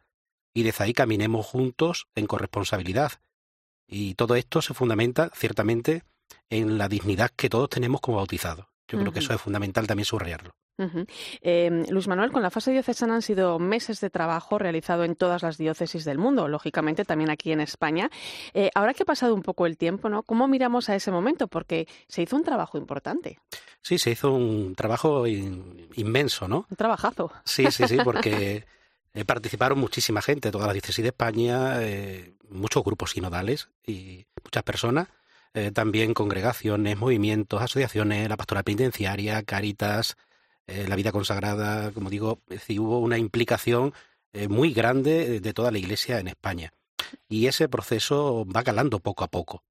Y 0.54 0.62
desde 0.62 0.84
ahí 0.84 0.92
caminemos 0.92 1.46
juntos 1.46 2.06
en 2.14 2.26
corresponsabilidad. 2.26 3.12
Y 3.86 4.14
todo 4.14 4.36
esto 4.36 4.62
se 4.62 4.74
fundamenta 4.74 5.30
ciertamente 5.34 6.04
en 6.50 6.78
la 6.78 6.88
dignidad 6.88 7.30
que 7.34 7.48
todos 7.48 7.70
tenemos 7.70 8.00
como 8.00 8.18
bautizados. 8.18 8.66
Yo 8.88 8.98
creo 8.98 9.12
que 9.12 9.18
eso 9.20 9.34
es 9.34 9.40
fundamental 9.40 9.86
también 9.86 10.04
subrayarlo. 10.04 10.54
Eh, 10.78 11.84
Luis 11.88 12.08
Manuel, 12.08 12.32
con 12.32 12.42
la 12.42 12.50
fase 12.50 12.70
diocesana 12.72 13.14
han 13.14 13.22
sido 13.22 13.58
meses 13.58 14.00
de 14.00 14.10
trabajo 14.10 14.58
realizado 14.58 15.04
en 15.04 15.16
todas 15.16 15.42
las 15.42 15.58
diócesis 15.58 16.04
del 16.04 16.18
mundo, 16.18 16.48
lógicamente 16.48 17.04
también 17.04 17.30
aquí 17.30 17.52
en 17.52 17.60
España. 17.60 18.10
Eh, 18.52 18.70
ahora 18.74 18.94
que 18.94 19.02
ha 19.02 19.06
pasado 19.06 19.34
un 19.34 19.42
poco 19.42 19.66
el 19.66 19.76
tiempo, 19.76 20.08
¿no? 20.08 20.22
¿Cómo 20.22 20.48
miramos 20.48 20.88
a 20.88 20.94
ese 20.94 21.10
momento? 21.10 21.48
Porque 21.48 21.88
se 22.08 22.22
hizo 22.22 22.36
un 22.36 22.44
trabajo 22.44 22.78
importante. 22.78 23.38
Sí, 23.80 23.98
se 23.98 24.10
hizo 24.10 24.32
un 24.32 24.74
trabajo 24.74 25.26
in, 25.26 25.88
inmenso, 25.94 26.48
¿no? 26.48 26.66
Un 26.70 26.76
trabajazo. 26.76 27.32
Sí, 27.44 27.70
sí, 27.70 27.88
sí, 27.88 27.96
porque 28.04 28.66
eh, 29.14 29.24
participaron 29.24 29.78
muchísima 29.78 30.20
gente, 30.20 30.50
todas 30.50 30.66
las 30.66 30.74
diócesis 30.74 31.02
de 31.02 31.08
España, 31.08 31.82
eh, 31.82 32.34
muchos 32.50 32.84
grupos 32.84 33.12
sinodales 33.12 33.70
y 33.86 34.26
muchas 34.44 34.62
personas. 34.62 35.08
También 35.72 36.12
congregaciones, 36.12 36.98
movimientos, 36.98 37.62
asociaciones, 37.62 38.28
la 38.28 38.36
pastoral 38.36 38.62
penitenciaria, 38.62 39.42
Caritas, 39.42 40.18
eh, 40.66 40.86
la 40.88 40.96
vida 40.96 41.12
consagrada, 41.12 41.90
como 41.92 42.10
digo, 42.10 42.40
es 42.48 42.60
decir, 42.60 42.80
hubo 42.80 42.98
una 43.00 43.18
implicación 43.18 43.92
eh, 44.32 44.48
muy 44.48 44.72
grande 44.72 45.40
de 45.40 45.52
toda 45.54 45.70
la 45.70 45.78
Iglesia 45.78 46.18
en 46.18 46.28
España. 46.28 46.72
Y 47.28 47.46
ese 47.46 47.68
proceso 47.68 48.44
va 48.46 48.62
calando 48.64 48.98
poco 49.00 49.24
a 49.24 49.28
poco. 49.28 49.62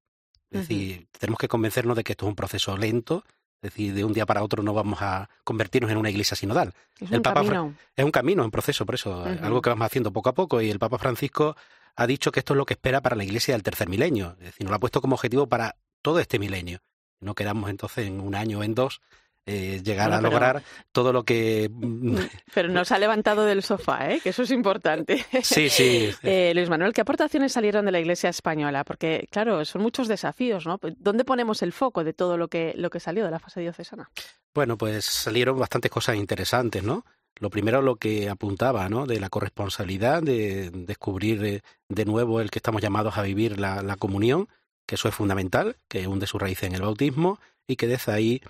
Es 0.51 0.61
decir, 0.61 0.99
uh 0.99 1.01
-huh. 1.03 1.19
tenemos 1.19 1.39
que 1.39 1.47
convencernos 1.47 1.95
de 1.97 2.03
que 2.03 2.13
esto 2.13 2.25
es 2.25 2.29
un 2.29 2.35
proceso 2.35 2.77
lento, 2.77 3.23
es 3.61 3.71
decir, 3.71 3.93
de 3.93 4.03
un 4.05 4.13
día 4.13 4.25
para 4.25 4.43
otro 4.43 4.61
no 4.63 4.73
vamos 4.73 4.99
a 5.01 5.27
convertirnos 5.43 5.91
en 5.91 5.97
una 5.97 6.09
iglesia 6.09 6.35
sinodal. 6.37 6.73
Es 6.99 7.09
el 7.11 7.17
un 7.17 7.23
Papa 7.23 7.41
camino. 7.41 7.73
es 7.95 8.05
un 8.05 8.11
camino, 8.11 8.43
un 8.45 8.51
proceso, 8.51 8.85
por 8.85 8.95
eso, 8.95 9.09
Uh 9.21 9.25
-huh. 9.25 9.41
algo 9.43 9.61
que 9.61 9.69
vamos 9.69 9.85
haciendo 9.85 10.11
poco 10.13 10.29
a 10.29 10.33
poco. 10.33 10.61
Y 10.61 10.69
el 10.69 10.79
Papa 10.79 10.97
Francisco 10.97 11.55
ha 11.95 12.07
dicho 12.07 12.31
que 12.31 12.39
esto 12.39 12.53
es 12.53 12.57
lo 12.57 12.65
que 12.65 12.75
espera 12.75 13.01
para 13.01 13.15
la 13.15 13.23
iglesia 13.23 13.53
del 13.53 13.63
tercer 13.63 13.89
milenio. 13.89 14.35
Es 14.39 14.45
decir, 14.45 14.63
nos 14.63 14.69
lo 14.71 14.75
ha 14.75 14.79
puesto 14.79 15.01
como 15.01 15.15
objetivo 15.15 15.47
para 15.47 15.75
todo 16.01 16.19
este 16.19 16.39
milenio. 16.39 16.79
No 17.19 17.33
quedamos 17.33 17.69
entonces 17.69 18.05
en 18.07 18.19
un 18.21 18.35
año 18.35 18.59
o 18.59 18.63
en 18.63 18.75
dos 18.75 19.01
eh, 19.45 19.81
llegar 19.83 20.09
Bueno, 20.09 20.15
a 20.15 20.21
pero- 20.21 20.31
lograr 20.31 20.63
todo 20.91 21.13
lo 21.13 21.23
que... 21.23 21.69
mm, 21.71 22.15
Pero 22.53 22.69
nos 22.69 22.91
ha 22.91 22.97
levantado 22.99 23.45
del 23.45 23.61
sofá, 23.63 24.09
¿eh? 24.11 24.19
que 24.21 24.29
eso 24.29 24.43
es 24.43 24.51
importante. 24.51 25.25
Sí, 25.43 25.69
sí. 25.69 26.09
Eh, 26.23 26.53
Luis 26.55 26.69
Manuel, 26.69 26.93
¿qué 26.93 27.01
aportaciones 27.01 27.51
salieron 27.53 27.85
de 27.85 27.91
la 27.91 27.99
Iglesia 27.99 28.29
española? 28.29 28.83
Porque, 28.83 29.27
claro, 29.31 29.63
son 29.65 29.81
muchos 29.83 30.07
desafíos, 30.07 30.65
¿no? 30.65 30.79
¿Dónde 30.97 31.25
ponemos 31.25 31.61
el 31.61 31.71
foco 31.73 32.03
de 32.03 32.13
todo 32.13 32.37
lo 32.37 32.47
que, 32.47 32.73
lo 32.77 32.89
que 32.89 32.99
salió 32.99 33.23
de 33.25 33.31
la 33.31 33.39
fase 33.39 33.61
diocesana? 33.61 34.09
Bueno, 34.53 34.77
pues 34.77 35.05
salieron 35.05 35.59
bastantes 35.59 35.91
cosas 35.91 36.15
interesantes, 36.15 36.81
¿no? 36.83 37.05
Lo 37.37 37.49
primero, 37.49 37.81
lo 37.81 37.97
que 37.97 38.29
apuntaba, 38.29 38.87
¿no? 38.89 39.05
De 39.05 39.19
la 39.19 39.27
corresponsabilidad, 39.29 40.23
de 40.23 40.69
descubrir 40.71 41.43
eh, 41.45 41.61
de 41.89 42.05
nuevo 42.05 42.39
el 42.39 42.49
que 42.49 42.59
estamos 42.59 42.81
llamados 42.81 43.17
a 43.17 43.21
vivir 43.23 43.59
la, 43.59 43.81
la 43.83 43.97
comunión, 43.97 44.47
que 44.87 44.95
eso 44.95 45.09
es 45.09 45.15
fundamental, 45.15 45.75
que 45.89 46.07
hunde 46.07 46.27
su 46.27 46.39
raíz 46.39 46.63
en 46.63 46.73
el 46.75 46.81
bautismo 46.81 47.39
y 47.67 47.75
que 47.75 47.87
desde 47.87 48.13
ahí 48.13 48.41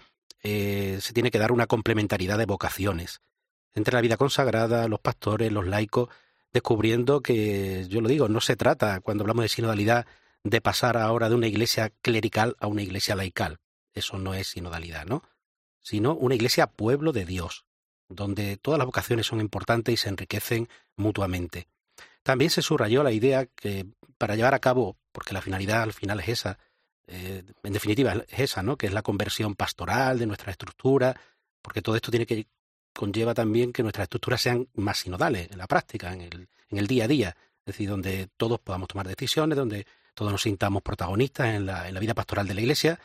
eh, 0.47 0.99
se 1.01 1.11
tiene 1.11 1.31
que 1.31 1.39
dar 1.39 1.51
una 1.51 1.65
complementariedad 1.65 2.37
de 2.37 2.45
vocaciones 2.45 3.21
entre 3.73 3.95
la 3.95 4.01
vida 4.01 4.15
consagrada, 4.15 4.87
los 4.87 4.99
pastores, 4.99 5.51
los 5.51 5.65
laicos, 5.65 6.09
descubriendo 6.53 7.21
que, 7.21 7.87
yo 7.89 7.99
lo 7.99 8.07
digo, 8.07 8.29
no 8.29 8.39
se 8.41 8.55
trata, 8.55 9.01
cuando 9.01 9.23
hablamos 9.23 9.43
de 9.43 9.49
sinodalidad, 9.49 10.05
de 10.43 10.61
pasar 10.61 10.97
ahora 10.97 11.29
de 11.29 11.35
una 11.35 11.47
iglesia 11.47 11.91
clerical 12.03 12.55
a 12.59 12.67
una 12.67 12.83
iglesia 12.83 13.15
laical. 13.15 13.57
Eso 13.95 14.19
no 14.19 14.35
es 14.35 14.47
sinodalidad, 14.47 15.07
¿no? 15.07 15.23
Sino 15.81 16.13
una 16.13 16.35
iglesia 16.35 16.67
pueblo 16.67 17.11
de 17.11 17.25
Dios, 17.25 17.65
donde 18.07 18.57
todas 18.57 18.77
las 18.77 18.85
vocaciones 18.85 19.25
son 19.25 19.41
importantes 19.41 19.95
y 19.95 19.97
se 19.97 20.09
enriquecen 20.09 20.69
mutuamente. 20.95 21.67
También 22.21 22.51
se 22.51 22.61
subrayó 22.61 23.03
la 23.03 23.11
idea 23.11 23.47
que 23.47 23.87
para 24.19 24.35
llevar 24.35 24.53
a 24.53 24.59
cabo, 24.59 24.95
porque 25.11 25.33
la 25.33 25.41
finalidad 25.41 25.81
al 25.81 25.93
final 25.93 26.19
es 26.19 26.29
esa, 26.29 26.59
eh, 27.07 27.43
en 27.63 27.73
definitiva 27.73 28.13
es 28.27 28.39
esa, 28.39 28.63
¿no? 28.63 28.77
Que 28.77 28.87
es 28.87 28.93
la 28.93 29.01
conversión 29.01 29.55
pastoral 29.55 30.19
de 30.19 30.25
nuestra 30.25 30.51
estructura, 30.51 31.15
porque 31.61 31.81
todo 31.81 31.95
esto 31.95 32.11
tiene 32.11 32.25
que 32.25 32.47
conlleva 32.93 33.33
también 33.33 33.73
que 33.73 33.83
nuestras 33.83 34.05
estructuras 34.05 34.41
sean 34.41 34.67
más 34.73 34.99
sinodales 34.99 35.51
en 35.51 35.57
la 35.57 35.67
práctica, 35.67 36.13
en 36.13 36.21
el, 36.21 36.49
en 36.69 36.77
el 36.77 36.87
día 36.87 37.05
a 37.05 37.07
día, 37.07 37.29
es 37.59 37.65
decir, 37.65 37.89
donde 37.89 38.29
todos 38.37 38.59
podamos 38.59 38.87
tomar 38.87 39.07
decisiones, 39.07 39.57
donde 39.57 39.85
todos 40.13 40.31
nos 40.31 40.41
sintamos 40.41 40.81
protagonistas 40.81 41.55
en 41.55 41.65
la, 41.65 41.87
en 41.87 41.93
la 41.93 41.99
vida 41.99 42.13
pastoral 42.13 42.47
de 42.47 42.53
la 42.53 42.61
Iglesia, 42.61 42.99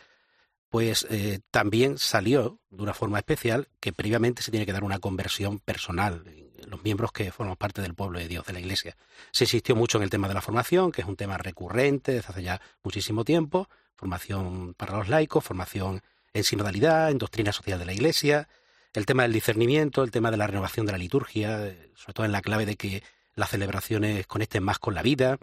pues 0.68 1.06
eh, 1.10 1.40
también 1.50 1.98
salió 1.98 2.60
de 2.70 2.82
una 2.82 2.94
forma 2.94 3.18
especial 3.18 3.68
que 3.80 3.92
previamente 3.92 4.42
se 4.42 4.52
tiene 4.52 4.64
que 4.64 4.72
dar 4.72 4.84
una 4.84 5.00
conversión 5.00 5.58
personal 5.58 6.22
los 6.70 6.82
miembros 6.82 7.12
que 7.12 7.30
forman 7.32 7.56
parte 7.56 7.82
del 7.82 7.94
pueblo 7.94 8.18
de 8.18 8.28
Dios, 8.28 8.46
de 8.46 8.52
la 8.52 8.60
Iglesia. 8.60 8.96
Se 9.32 9.44
insistió 9.44 9.76
mucho 9.76 9.98
en 9.98 10.04
el 10.04 10.10
tema 10.10 10.28
de 10.28 10.34
la 10.34 10.40
formación, 10.40 10.92
que 10.92 11.02
es 11.02 11.08
un 11.08 11.16
tema 11.16 11.36
recurrente 11.36 12.12
desde 12.12 12.28
hace 12.28 12.42
ya 12.42 12.60
muchísimo 12.82 13.24
tiempo, 13.24 13.68
formación 14.00 14.72
para 14.74 14.96
los 14.96 15.08
laicos, 15.08 15.44
formación 15.44 16.00
en 16.32 16.42
sinodalidad, 16.42 17.10
en 17.10 17.18
doctrina 17.18 17.52
social 17.52 17.78
de 17.78 17.84
la 17.84 17.92
Iglesia, 17.92 18.48
el 18.94 19.04
tema 19.04 19.24
del 19.24 19.32
discernimiento, 19.34 20.02
el 20.02 20.10
tema 20.10 20.30
de 20.30 20.38
la 20.38 20.46
renovación 20.46 20.86
de 20.86 20.92
la 20.92 20.98
liturgia, 20.98 21.76
sobre 21.94 22.14
todo 22.14 22.24
en 22.26 22.32
la 22.32 22.40
clave 22.40 22.64
de 22.64 22.76
que 22.76 23.02
las 23.34 23.50
celebraciones 23.50 24.26
conecten 24.26 24.62
más 24.62 24.78
con 24.78 24.94
la 24.94 25.02
vida, 25.02 25.38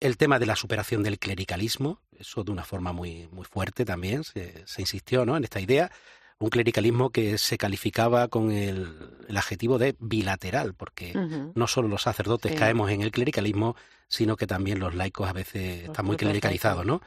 el 0.00 0.16
tema 0.16 0.38
de 0.38 0.46
la 0.46 0.56
superación 0.56 1.02
del 1.02 1.18
clericalismo, 1.18 2.00
eso 2.18 2.42
de 2.42 2.50
una 2.50 2.64
forma 2.64 2.92
muy, 2.92 3.28
muy 3.32 3.44
fuerte 3.44 3.84
también, 3.84 4.24
se, 4.24 4.64
insistió 4.78 5.26
¿no? 5.26 5.36
en 5.36 5.44
esta 5.44 5.60
idea, 5.60 5.92
un 6.40 6.48
clericalismo 6.48 7.10
que 7.10 7.36
se 7.36 7.58
calificaba 7.58 8.28
con 8.28 8.50
el, 8.50 8.88
adjetivo 9.36 9.78
de 9.78 9.94
bilateral, 10.00 10.74
porque 10.74 11.14
no 11.54 11.66
solo 11.66 11.86
los 11.86 12.02
sacerdotes 12.02 12.58
caemos 12.58 12.90
en 12.90 13.02
el 13.02 13.12
clericalismo, 13.12 13.76
sino 14.08 14.36
que 14.36 14.46
también 14.46 14.80
los 14.80 14.94
laicos 14.94 15.28
a 15.28 15.32
veces 15.32 15.84
están 15.84 16.06
muy 16.06 16.16
clericalizados, 16.16 16.84
¿no? 16.84 17.02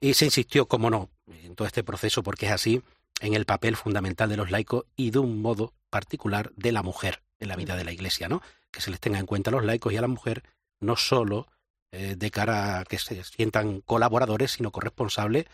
Y 0.00 0.14
se 0.14 0.24
insistió, 0.24 0.66
como 0.66 0.88
no, 0.88 1.10
en 1.26 1.54
todo 1.54 1.66
este 1.66 1.84
proceso, 1.84 2.22
porque 2.22 2.46
es 2.46 2.52
así, 2.52 2.80
en 3.20 3.34
el 3.34 3.44
papel 3.44 3.76
fundamental 3.76 4.30
de 4.30 4.36
los 4.36 4.50
laicos 4.50 4.84
y 4.96 5.10
de 5.10 5.18
un 5.18 5.42
modo 5.42 5.74
particular 5.90 6.52
de 6.56 6.72
la 6.72 6.82
mujer 6.82 7.22
en 7.40 7.48
la 7.48 7.56
vida 7.56 7.76
de 7.76 7.84
la 7.84 7.92
Iglesia, 7.92 8.28
¿no? 8.28 8.40
Que 8.70 8.80
se 8.80 8.90
les 8.90 9.00
tenga 9.00 9.18
en 9.18 9.26
cuenta 9.26 9.50
a 9.50 9.52
los 9.52 9.64
laicos 9.64 9.92
y 9.92 9.96
a 9.96 10.00
la 10.00 10.08
mujer 10.08 10.44
no 10.78 10.96
solo 10.96 11.48
eh, 11.90 12.14
de 12.16 12.30
cara 12.30 12.78
a 12.78 12.84
que 12.84 12.98
se 12.98 13.22
sientan 13.24 13.80
colaboradores, 13.80 14.52
sino 14.52 14.70
corresponsables 14.70 15.46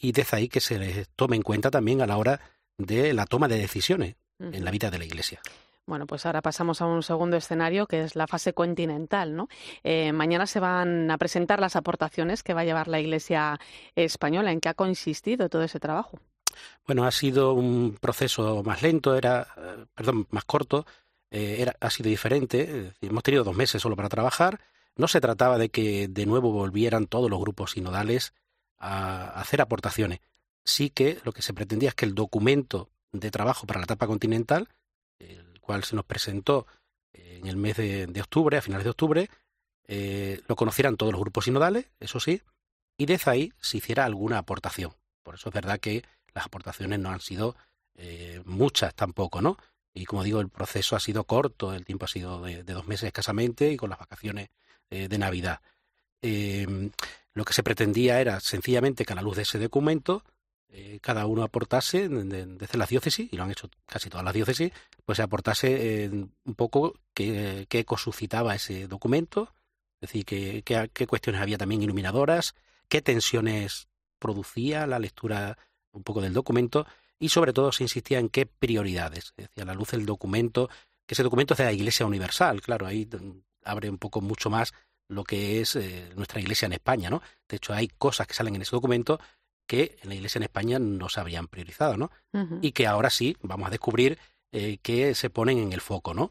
y 0.00 0.12
desde 0.12 0.36
ahí 0.36 0.48
que 0.48 0.60
se 0.60 0.78
les 0.78 1.08
tome 1.10 1.36
en 1.36 1.42
cuenta 1.42 1.70
también 1.70 2.02
a 2.02 2.06
la 2.06 2.16
hora 2.16 2.40
de 2.78 3.14
la 3.14 3.26
toma 3.26 3.48
de 3.48 3.58
decisiones 3.58 4.16
en 4.38 4.64
la 4.64 4.70
vida 4.70 4.90
de 4.90 4.98
la 4.98 5.04
Iglesia. 5.04 5.40
Bueno, 5.86 6.06
pues 6.06 6.24
ahora 6.24 6.40
pasamos 6.40 6.80
a 6.80 6.86
un 6.86 7.02
segundo 7.02 7.36
escenario 7.36 7.86
que 7.86 8.02
es 8.02 8.16
la 8.16 8.26
fase 8.26 8.54
continental, 8.54 9.36
¿no? 9.36 9.48
Eh, 9.82 10.12
mañana 10.12 10.46
se 10.46 10.58
van 10.58 11.10
a 11.10 11.18
presentar 11.18 11.60
las 11.60 11.76
aportaciones 11.76 12.42
que 12.42 12.54
va 12.54 12.62
a 12.62 12.64
llevar 12.64 12.88
la 12.88 13.00
Iglesia 13.00 13.60
española. 13.94 14.50
¿En 14.50 14.60
qué 14.60 14.70
ha 14.70 14.74
consistido 14.74 15.48
todo 15.50 15.62
ese 15.62 15.80
trabajo? 15.80 16.18
Bueno, 16.86 17.04
ha 17.04 17.10
sido 17.10 17.52
un 17.52 17.98
proceso 18.00 18.62
más 18.62 18.82
lento, 18.82 19.14
era, 19.14 19.46
eh, 19.56 19.84
perdón, 19.94 20.26
más 20.30 20.44
corto, 20.44 20.86
era, 21.30 21.74
ha 21.80 21.90
sido 21.90 22.10
diferente. 22.10 22.92
hemos 23.00 23.22
tenido 23.24 23.42
dos 23.42 23.56
meses 23.56 23.82
solo 23.82 23.96
para 23.96 24.08
trabajar 24.08 24.60
no 24.96 25.08
se 25.08 25.20
trataba 25.20 25.58
de 25.58 25.70
que 25.70 26.08
de 26.08 26.26
nuevo 26.26 26.52
volvieran 26.52 27.06
todos 27.06 27.30
los 27.30 27.40
grupos 27.40 27.72
sinodales 27.72 28.34
a 28.78 29.40
hacer 29.40 29.60
aportaciones. 29.60 30.20
Sí 30.64 30.90
que 30.90 31.18
lo 31.24 31.32
que 31.32 31.42
se 31.42 31.52
pretendía 31.52 31.90
es 31.90 31.94
que 31.94 32.06
el 32.06 32.14
documento 32.14 32.90
de 33.12 33.30
trabajo 33.30 33.66
para 33.66 33.80
la 33.80 33.84
etapa 33.84 34.06
continental, 34.06 34.68
el 35.18 35.60
cual 35.60 35.84
se 35.84 35.96
nos 35.96 36.04
presentó 36.04 36.66
en 37.12 37.46
el 37.46 37.56
mes 37.56 37.76
de, 37.76 38.20
octubre, 38.20 38.56
a 38.56 38.62
finales 38.62 38.84
de 38.84 38.90
octubre, 38.90 39.30
eh, 39.86 40.40
lo 40.48 40.56
conocieran 40.56 40.96
todos 40.96 41.12
los 41.12 41.20
grupos 41.20 41.44
sinodales, 41.44 41.86
eso 42.00 42.18
sí, 42.18 42.42
y 42.96 43.06
desde 43.06 43.30
ahí 43.30 43.52
se 43.60 43.78
hiciera 43.78 44.04
alguna 44.04 44.38
aportación. 44.38 44.92
Por 45.22 45.34
eso 45.34 45.48
es 45.48 45.54
verdad 45.54 45.78
que 45.78 46.04
las 46.32 46.46
aportaciones 46.46 46.98
no 46.98 47.10
han 47.10 47.20
sido 47.20 47.56
eh, 47.96 48.42
muchas 48.44 48.94
tampoco, 48.94 49.42
¿no? 49.42 49.58
Y 49.92 50.06
como 50.06 50.24
digo, 50.24 50.40
el 50.40 50.48
proceso 50.48 50.96
ha 50.96 51.00
sido 51.00 51.24
corto, 51.24 51.72
el 51.72 51.84
tiempo 51.84 52.06
ha 52.06 52.08
sido 52.08 52.42
de 52.42 52.62
dos 52.64 52.86
meses 52.86 53.06
escasamente 53.06 53.70
y 53.70 53.76
con 53.76 53.90
las 53.90 53.98
vacaciones 53.98 54.48
eh, 54.90 55.08
de 55.08 55.18
Navidad. 55.18 55.60
Em, 56.20 56.90
lo 57.34 57.44
que 57.44 57.52
se 57.52 57.62
pretendía 57.62 58.20
era 58.20 58.40
sencillamente 58.40 59.04
que 59.04 59.12
a 59.12 59.16
la 59.16 59.22
luz 59.22 59.36
de 59.36 59.42
ese 59.42 59.58
documento 59.58 60.24
eh, 60.68 60.98
cada 61.00 61.26
uno 61.26 61.42
aportase 61.42 62.08
desde 62.08 62.78
la 62.78 62.86
diócesis, 62.86 63.32
y 63.32 63.36
lo 63.36 63.44
han 63.44 63.50
hecho 63.50 63.70
casi 63.86 64.10
todas 64.10 64.24
las 64.24 64.34
diócesis, 64.34 64.72
pues 65.04 65.16
se 65.16 65.22
aportase 65.22 66.10
un 66.10 66.54
poco 66.54 66.94
qué, 67.12 67.66
eco 67.70 67.96
suscitaba 67.96 68.54
ese 68.54 68.88
documento, 68.88 69.52
es 70.00 70.08
decir, 70.08 70.24
qué, 70.24 70.62
qué, 70.92 71.06
cuestiones 71.06 71.40
había 71.40 71.58
también 71.58 71.82
iluminadoras, 71.82 72.54
qué 72.88 73.02
tensiones 73.02 73.88
producía 74.18 74.86
la 74.86 74.98
lectura 74.98 75.58
un 75.92 76.02
poco 76.02 76.20
del 76.20 76.32
documento 76.32 76.86
y 77.18 77.28
sobre 77.28 77.52
todo 77.52 77.70
se 77.72 77.84
insistía 77.84 78.18
en 78.18 78.28
qué 78.28 78.46
prioridades, 78.46 79.32
es 79.36 79.48
decir, 79.48 79.62
a 79.62 79.66
la 79.66 79.74
luz 79.74 79.92
del 79.92 80.06
documento, 80.06 80.68
que 81.06 81.14
ese 81.14 81.22
documento 81.22 81.54
es 81.54 81.58
de 81.58 81.64
la 81.64 81.72
Iglesia 81.72 82.06
Universal, 82.06 82.60
claro, 82.60 82.86
ahí 82.86 83.08
abre 83.64 83.90
un 83.90 83.98
poco 83.98 84.20
mucho 84.20 84.50
más 84.50 84.72
lo 85.08 85.24
que 85.24 85.60
es 85.60 85.76
eh, 85.76 86.10
nuestra 86.16 86.40
iglesia 86.40 86.66
en 86.66 86.72
España, 86.72 87.10
¿no? 87.10 87.22
De 87.48 87.56
hecho, 87.56 87.74
hay 87.74 87.88
cosas 87.88 88.26
que 88.26 88.34
salen 88.34 88.54
en 88.54 88.62
ese 88.62 88.74
documento 88.74 89.20
que 89.66 89.96
en 90.02 90.08
la 90.08 90.14
iglesia 90.14 90.38
en 90.38 90.44
España 90.44 90.78
no 90.78 91.08
se 91.08 91.20
habían 91.20 91.48
priorizado, 91.48 91.96
¿no? 91.96 92.10
Y 92.60 92.72
que 92.72 92.86
ahora 92.86 93.10
sí 93.10 93.36
vamos 93.42 93.68
a 93.68 93.70
descubrir 93.70 94.18
eh, 94.52 94.78
que 94.82 95.14
se 95.14 95.30
ponen 95.30 95.58
en 95.58 95.72
el 95.72 95.80
foco, 95.80 96.14
¿no? 96.14 96.30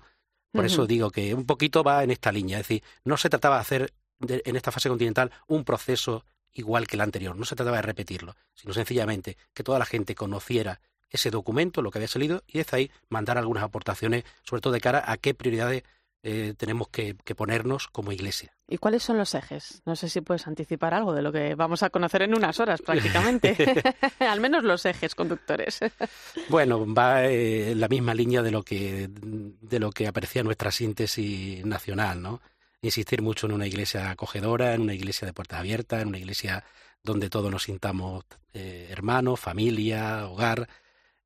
Por 0.52 0.66
eso 0.66 0.86
digo 0.86 1.10
que 1.10 1.34
un 1.34 1.46
poquito 1.46 1.84
va 1.84 2.04
en 2.04 2.12
esta 2.12 2.32
línea, 2.32 2.60
es 2.60 2.68
decir, 2.68 2.84
no 3.04 3.18
se 3.18 3.28
trataba 3.28 3.56
de 3.56 3.62
hacer 3.62 3.94
en 4.20 4.56
esta 4.56 4.72
fase 4.72 4.88
continental 4.88 5.32
un 5.48 5.64
proceso 5.64 6.26
igual 6.54 6.88
que 6.88 6.96
el 6.96 7.02
anterior, 7.02 7.36
no 7.36 7.46
se 7.46 7.56
trataba 7.56 7.78
de 7.78 7.82
repetirlo, 7.82 8.36
sino 8.54 8.74
sencillamente 8.74 9.38
que 9.54 9.64
toda 9.64 9.80
la 9.80 9.86
gente 9.86 10.14
conociera 10.14 10.80
ese 11.10 11.32
documento, 11.32 11.82
lo 11.82 11.92
que 11.92 12.00
había 12.00 12.08
salido, 12.08 12.44
y 12.48 12.58
desde 12.58 12.78
ahí 12.78 12.92
mandar 13.10 13.38
algunas 13.38 13.64
aportaciones, 13.64 14.24
sobre 14.44 14.62
todo 14.62 14.74
de 14.74 14.82
cara 14.82 15.04
a 15.06 15.18
qué 15.18 15.34
prioridades 15.34 15.84
eh, 16.24 16.54
tenemos 16.58 16.88
que, 16.88 17.16
ponernos 17.36 17.88
como 17.88 18.12
iglesia. 18.12 18.53
¿Y 18.74 18.80
cuáles 18.80 19.04
son 19.04 19.20
los 19.20 19.36
ejes? 19.36 19.84
No 19.86 19.96
sé 19.96 20.10
si 20.10 20.22
puedes 20.22 20.48
anticipar 20.48 20.96
algo 20.96 21.14
de 21.14 21.22
lo 21.22 21.32
que 21.32 21.54
vamos 21.54 21.84
a 21.84 21.92
conocer 21.92 22.24
en 22.24 22.36
unas 22.36 22.60
horas 22.60 22.82
prácticamente. 22.82 23.56
Al 24.20 24.40
menos 24.40 24.64
los 24.64 24.84
ejes 24.88 25.14
conductores. 25.14 25.80
bueno, 26.50 26.92
va 26.92 27.24
eh, 27.24 27.74
en 27.74 27.80
la 27.80 27.88
misma 27.88 28.16
línea 28.16 28.42
de 28.42 28.50
lo 28.50 28.64
que 28.64 29.12
de 29.12 29.80
lo 29.80 29.92
que 29.92 30.08
aparecía 30.08 30.42
nuestra 30.42 30.72
síntesis 30.72 31.64
nacional, 31.64 32.20
¿no? 32.20 32.42
Insistir 32.82 33.22
mucho 33.22 33.46
en 33.46 33.52
una 33.52 33.68
iglesia 33.68 34.10
acogedora, 34.10 34.74
en 34.74 34.82
una 34.82 34.96
iglesia 34.96 35.28
de 35.28 35.34
puertas 35.34 35.60
abiertas, 35.60 36.02
en 36.02 36.08
una 36.08 36.18
iglesia 36.18 36.64
donde 37.04 37.30
todos 37.30 37.52
nos 37.52 37.62
sintamos 37.62 38.26
eh, 38.54 38.88
hermanos, 38.90 39.40
familia, 39.40 40.26
hogar. 40.28 40.68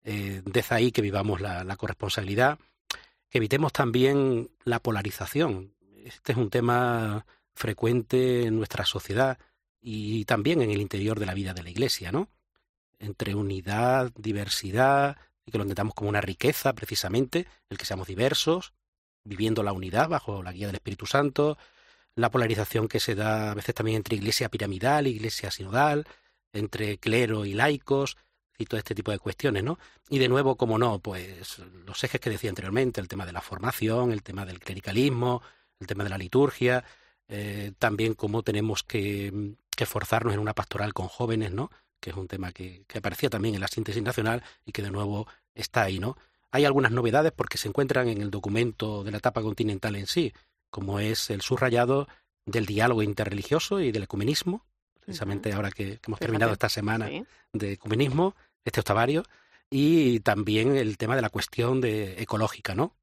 desde 0.04 0.76
ahí 0.76 0.92
que 0.92 1.02
vivamos 1.02 1.40
la 1.40 1.78
corresponsabilidad 1.78 2.60
que 3.30 3.38
evitemos 3.38 3.72
también 3.72 4.50
la 4.66 4.80
polarización. 4.80 5.74
Este 6.04 6.32
es 6.34 6.38
un 6.38 6.50
tema 6.50 7.26
frecuente 7.58 8.44
en 8.46 8.56
nuestra 8.56 8.86
sociedad 8.86 9.38
y 9.82 10.26
también 10.26 10.62
en 10.62 10.72
el 10.72 10.80
interior 10.80 11.20
de 11.20 11.26
la 11.26 11.34
vida 11.34 11.54
de 11.54 11.64
la 11.64 11.70
Iglesia, 11.70 12.12
¿no? 12.12 12.30
Entre 13.00 13.36
unidad, 13.36 14.12
diversidad, 14.16 15.18
y 15.46 15.52
que 15.52 15.58
lo 15.58 15.64
entendamos 15.64 15.94
como 15.94 16.10
una 16.10 16.22
riqueza 16.22 16.74
precisamente, 16.74 17.48
el 17.70 17.78
que 17.78 17.86
seamos 17.86 18.08
diversos, 18.08 18.74
viviendo 19.24 19.64
la 19.64 19.74
unidad 19.74 20.08
bajo 20.08 20.44
la 20.44 20.52
guía 20.52 20.68
del 20.68 20.76
Espíritu 20.76 21.06
Santo, 21.06 21.58
la 22.16 22.30
polarización 22.30 22.88
que 22.88 23.00
se 23.00 23.16
da 23.16 23.52
a 23.52 23.56
veces 23.56 23.74
también 23.74 23.98
entre 23.98 24.16
iglesia 24.16 24.50
piramidal, 24.50 25.08
iglesia 25.08 25.52
sinodal, 25.52 26.06
entre 26.54 26.98
clero 26.98 27.46
y 27.46 27.54
laicos, 27.54 28.18
y 28.58 28.66
todo 28.66 28.80
este 28.80 28.96
tipo 28.96 29.12
de 29.12 29.20
cuestiones, 29.20 29.64
¿no? 29.64 29.80
Y 30.10 30.20
de 30.20 30.28
nuevo, 30.28 30.58
como 30.58 30.78
no, 30.78 31.00
pues 31.00 31.60
los 31.86 32.04
ejes 32.04 32.20
que 32.20 32.30
decía 32.30 32.50
anteriormente, 32.50 33.00
el 33.00 33.08
tema 33.08 33.26
de 33.26 33.32
la 33.32 33.42
formación, 33.42 34.12
el 34.12 34.24
tema 34.24 34.46
del 34.46 34.60
clericalismo, 34.60 35.42
el 35.80 35.88
tema 35.88 36.04
de 36.04 36.10
la 36.10 36.18
liturgia, 36.18 36.84
eh, 37.28 37.74
también 37.80 38.14
cómo 38.14 38.44
tenemos 38.44 38.84
que, 38.84 39.56
que, 39.76 39.86
forzarnos 39.86 40.34
en 40.34 40.40
una 40.40 40.54
pastoral 40.54 40.94
con 40.94 41.08
jóvenes, 41.08 41.52
¿no? 41.52 41.70
Que 42.00 42.12
es 42.12 42.16
un 42.16 42.28
tema 42.28 42.52
que, 42.52 42.84
que 42.88 43.00
aparecía 43.00 43.30
también 43.30 43.56
en 43.56 43.62
la 43.62 43.68
síntesis 43.68 44.02
nacional 44.02 44.44
y 44.66 44.72
que 44.72 44.82
de 44.82 44.92
nuevo 44.92 45.28
está 45.54 45.84
ahí, 45.84 46.00
¿no? 46.00 46.18
Hay 46.52 46.66
algunas 46.66 46.92
novedades 46.92 47.34
porque 47.36 47.58
se 47.58 47.68
encuentran 47.68 48.08
en 48.08 48.22
el 48.22 48.32
documento 48.32 49.04
de 49.04 49.12
la 49.12 49.18
etapa 49.18 49.42
continental 49.42 49.96
en 49.96 50.08
sí, 50.08 50.34
como 50.70 51.00
es 51.00 51.30
el 51.30 51.42
subrayado 51.42 52.08
del 52.46 52.66
diálogo 52.66 53.04
interreligioso 53.04 53.82
y 53.82 53.92
del 53.92 54.04
ecumenismo, 54.04 54.66
precisamente 55.00 55.54
ahora 55.54 55.72
que, 55.72 56.00
hemos 56.06 56.20
terminado 56.20 56.54
esta 56.54 56.70
semana 56.70 57.10
de 57.52 57.74
ecumenismo, 57.74 58.36
este 58.64 58.80
octavario, 58.80 59.24
y 59.70 60.22
también 60.22 60.78
el 60.78 60.98
tema 60.98 61.16
de 61.16 61.22
la 61.22 61.30
cuestión 61.30 61.82
de 61.82 62.22
ecológica, 62.22 62.74
¿no? 62.74 62.96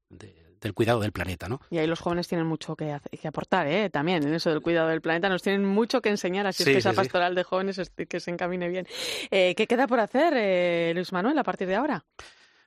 Del 0.65 0.73
cuidado 0.73 0.99
del 0.99 1.11
planeta, 1.11 1.47
¿no? 1.47 1.61
Y 1.69 1.77
ahí 1.77 1.85
los 1.85 1.99
jóvenes 1.99 2.27
tienen 2.27 2.47
mucho 2.47 2.75
que, 2.75 2.99
que, 3.21 3.27
aportar, 3.27 3.67
¿eh? 3.67 3.91
También 3.91 4.25
en 4.25 4.33
eso 4.33 4.49
del 4.49 4.61
cuidado 4.61 4.89
del 4.89 4.99
planeta 4.99 5.29
nos 5.29 5.43
tienen 5.43 5.63
mucho 5.63 6.01
que 6.01 6.09
enseñar, 6.09 6.47
así 6.47 6.63
es 6.63 6.69
que 6.69 6.77
esa 6.77 6.93
pastoral 6.93 7.35
de 7.35 7.43
jóvenes 7.43 7.79
que 8.09 8.19
se 8.19 8.31
encamine 8.31 8.67
bien. 8.67 8.87
Eh, 9.29 9.53
¿Qué 9.55 9.67
queda 9.67 9.85
por 9.85 9.99
hacer, 9.99 10.33
eh, 10.35 10.91
Luis 10.95 11.11
Manuel, 11.11 11.37
a 11.37 11.43
partir 11.43 11.67
de 11.67 11.75
ahora? 11.75 12.03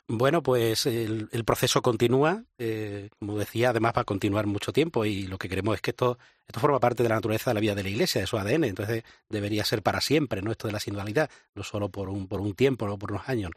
Bueno, 0.06 0.42
pues 0.42 0.86
el, 0.86 1.28
proceso 1.44 1.82
continúa, 1.82 2.44
eh, 2.56 3.10
como 3.18 3.36
decía, 3.36 3.70
además 3.70 3.92
va 3.94 4.02
a 4.02 4.04
continuar 4.04 4.46
mucho 4.46 4.72
tiempo 4.72 5.04
y 5.04 5.26
lo 5.26 5.36
que 5.36 5.48
queremos 5.48 5.74
es 5.74 5.82
que 5.82 5.90
esto, 5.90 6.18
esto 6.46 6.60
forma 6.60 6.80
parte 6.80 7.02
de 7.02 7.08
la 7.08 7.16
naturaleza 7.16 7.50
de 7.50 7.54
la 7.54 7.60
vida 7.60 7.74
de 7.74 7.82
la 7.82 7.88
Iglesia, 7.90 8.20
de 8.20 8.26
su 8.26 8.38
ADN, 8.38 8.64
entonces 8.64 9.02
debería 9.28 9.64
ser 9.64 9.82
para 9.82 10.00
siempre, 10.00 10.40
¿no? 10.40 10.52
Esto 10.52 10.68
de 10.68 10.72
la 10.72 10.80
sinodalidad, 10.80 11.28
no 11.54 11.64
solo 11.64 11.90
por 11.90 12.08
un, 12.08 12.28
por 12.28 12.40
un 12.40 12.54
tiempo, 12.54 12.86
no 12.86 12.96
por 12.96 13.10
unos 13.10 13.28
años. 13.28 13.50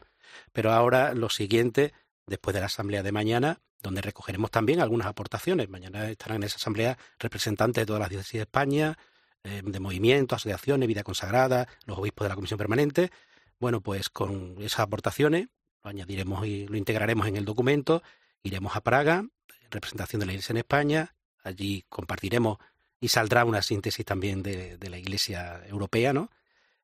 Pero 0.52 0.72
ahora 0.72 1.14
lo 1.14 1.30
siguiente, 1.30 1.92
después 2.26 2.54
de 2.54 2.60
la 2.60 2.66
asamblea 2.66 3.02
de 3.02 3.12
mañana, 3.12 3.60
donde 3.82 4.00
recogeremos 4.00 4.50
también 4.50 4.80
algunas 4.80 5.06
aportaciones. 5.06 5.68
Mañana 5.68 6.08
estarán 6.08 6.36
en 6.36 6.44
esa 6.44 6.56
asamblea 6.56 6.96
representantes 7.18 7.82
de 7.82 7.86
todas 7.86 8.00
las 8.00 8.10
diócesis 8.10 8.38
de 8.38 8.42
España, 8.42 8.98
eh, 9.44 9.62
de 9.64 9.80
movimientos, 9.80 10.36
asociaciones, 10.36 10.86
vida 10.86 11.02
consagrada, 11.02 11.66
los 11.86 11.98
obispos 11.98 12.24
de 12.24 12.28
la 12.28 12.34
Comisión 12.36 12.58
Permanente. 12.58 13.10
Bueno, 13.58 13.80
pues 13.80 14.08
con 14.08 14.56
esas 14.60 14.80
aportaciones 14.80 15.48
lo 15.82 15.90
añadiremos 15.90 16.46
y 16.46 16.66
lo 16.68 16.76
integraremos 16.76 17.26
en 17.26 17.36
el 17.36 17.44
documento, 17.44 18.02
iremos 18.42 18.76
a 18.76 18.82
Praga, 18.82 19.18
en 19.18 19.70
representación 19.70 20.20
de 20.20 20.26
la 20.26 20.32
Iglesia 20.32 20.52
en 20.52 20.58
España, 20.58 21.14
allí 21.42 21.84
compartiremos 21.88 22.58
y 23.00 23.08
saldrá 23.08 23.44
una 23.44 23.62
síntesis 23.62 24.04
también 24.04 24.44
de, 24.44 24.78
la 24.88 24.96
Iglesia 24.96 25.60
Europea, 25.66 26.12
¿no? 26.12 26.30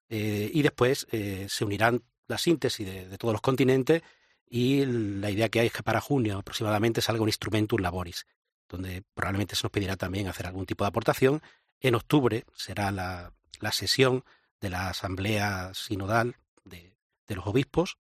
Eh, 0.09 0.51
y 0.53 0.63
después 0.63 1.07
eh, 1.13 1.47
se 1.49 1.65
unirán 1.65 2.03
la 2.27 2.39
síntesis 2.39 2.87
de, 2.87 3.19
todos 3.19 3.33
los 3.33 3.41
continentes 3.41 4.03
y 4.51 4.85
la 4.87 5.31
idea 5.31 5.49
que 5.49 5.61
hay 5.61 5.67
es 5.67 5.73
que 5.73 5.83
para 5.83 6.01
junio 6.01 6.39
aproximadamente 6.39 7.01
salga 7.01 7.23
un 7.23 7.29
instrumentum 7.29 7.81
laboris, 7.81 8.27
donde 8.69 9.03
probablemente 9.15 9.57
se 9.57 9.65
nos 9.65 9.71
pedirá 9.71 9.97
también 9.97 10.29
hacer 10.29 10.47
algún 10.47 10.67
tipo 10.67 10.85
de 10.85 10.89
aportación. 10.89 11.43
En 11.81 11.95
octubre 11.95 12.45
será 12.55 12.91
la, 12.91 13.33
sesión 13.73 14.25
de 14.61 14.71
la 14.71 14.89
Asamblea 14.89 15.73
Sinodal 15.75 16.37
de, 16.65 16.95
los 17.29 17.47
Obispos 17.47 17.99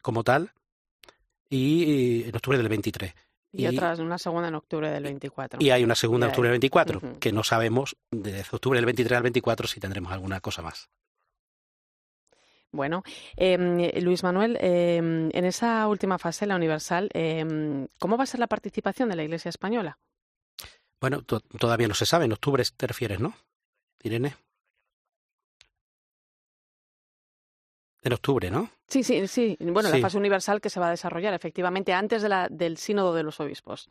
como 0.00 0.24
tal, 0.24 0.52
y 1.48 2.24
en 2.24 2.34
octubre 2.34 2.56
del 2.56 2.68
23. 2.68 3.14
Y, 3.54 3.66
otra, 3.66 3.94
una 3.96 4.16
segunda 4.16 4.48
en 4.48 4.54
octubre 4.54 4.90
del 4.90 5.02
24. 5.02 5.58
Y 5.62 5.70
hay 5.70 5.84
una 5.84 5.94
segunda 5.94 6.26
en 6.26 6.30
octubre 6.30 6.48
del 6.48 6.54
24, 6.54 7.20
que 7.20 7.32
no 7.32 7.44
sabemos 7.44 7.96
desde 8.10 8.40
octubre 8.50 8.78
del 8.78 8.86
23 8.86 9.18
al 9.18 9.22
24 9.24 9.68
si 9.68 9.78
tendremos 9.78 10.10
alguna 10.10 10.40
cosa 10.40 10.62
más. 10.62 10.88
Bueno, 12.72 13.02
eh, 13.36 14.00
Luis 14.00 14.22
Manuel, 14.22 14.56
em, 14.60 15.28
en 15.32 15.44
esa 15.44 15.86
última 15.88 16.18
fase, 16.18 16.46
la 16.46 16.56
universal, 16.56 17.10
eh, 17.12 17.86
¿cómo 17.98 18.16
va 18.16 18.24
a 18.24 18.26
ser 18.26 18.40
la 18.40 18.46
participación 18.46 19.10
de 19.10 19.16
la 19.16 19.24
Iglesia 19.24 19.50
española? 19.50 19.98
Bueno, 21.00 21.22
todavía 21.22 21.88
no 21.88 21.94
se 21.94 22.06
sabe. 22.06 22.24
En 22.24 22.32
octubre 22.32 22.64
te 22.76 22.86
refieres, 22.86 23.20
¿no? 23.20 23.34
Irene. 24.02 24.36
En 28.02 28.12
octubre, 28.12 28.50
¿no? 28.50 28.70
Sí, 28.88 29.02
sí, 29.04 29.26
sí. 29.26 29.56
Bueno, 29.60 29.90
la 29.90 29.98
fase 29.98 30.16
universal 30.16 30.60
que 30.60 30.70
se 30.70 30.80
va 30.80 30.88
a 30.88 30.90
desarrollar 30.90 31.34
efectivamente 31.34 31.92
antes 31.92 32.22
de 32.22 32.28
la, 32.28 32.48
del 32.48 32.78
sínodo 32.78 33.14
de 33.14 33.22
los 33.22 33.38
obispos. 33.40 33.90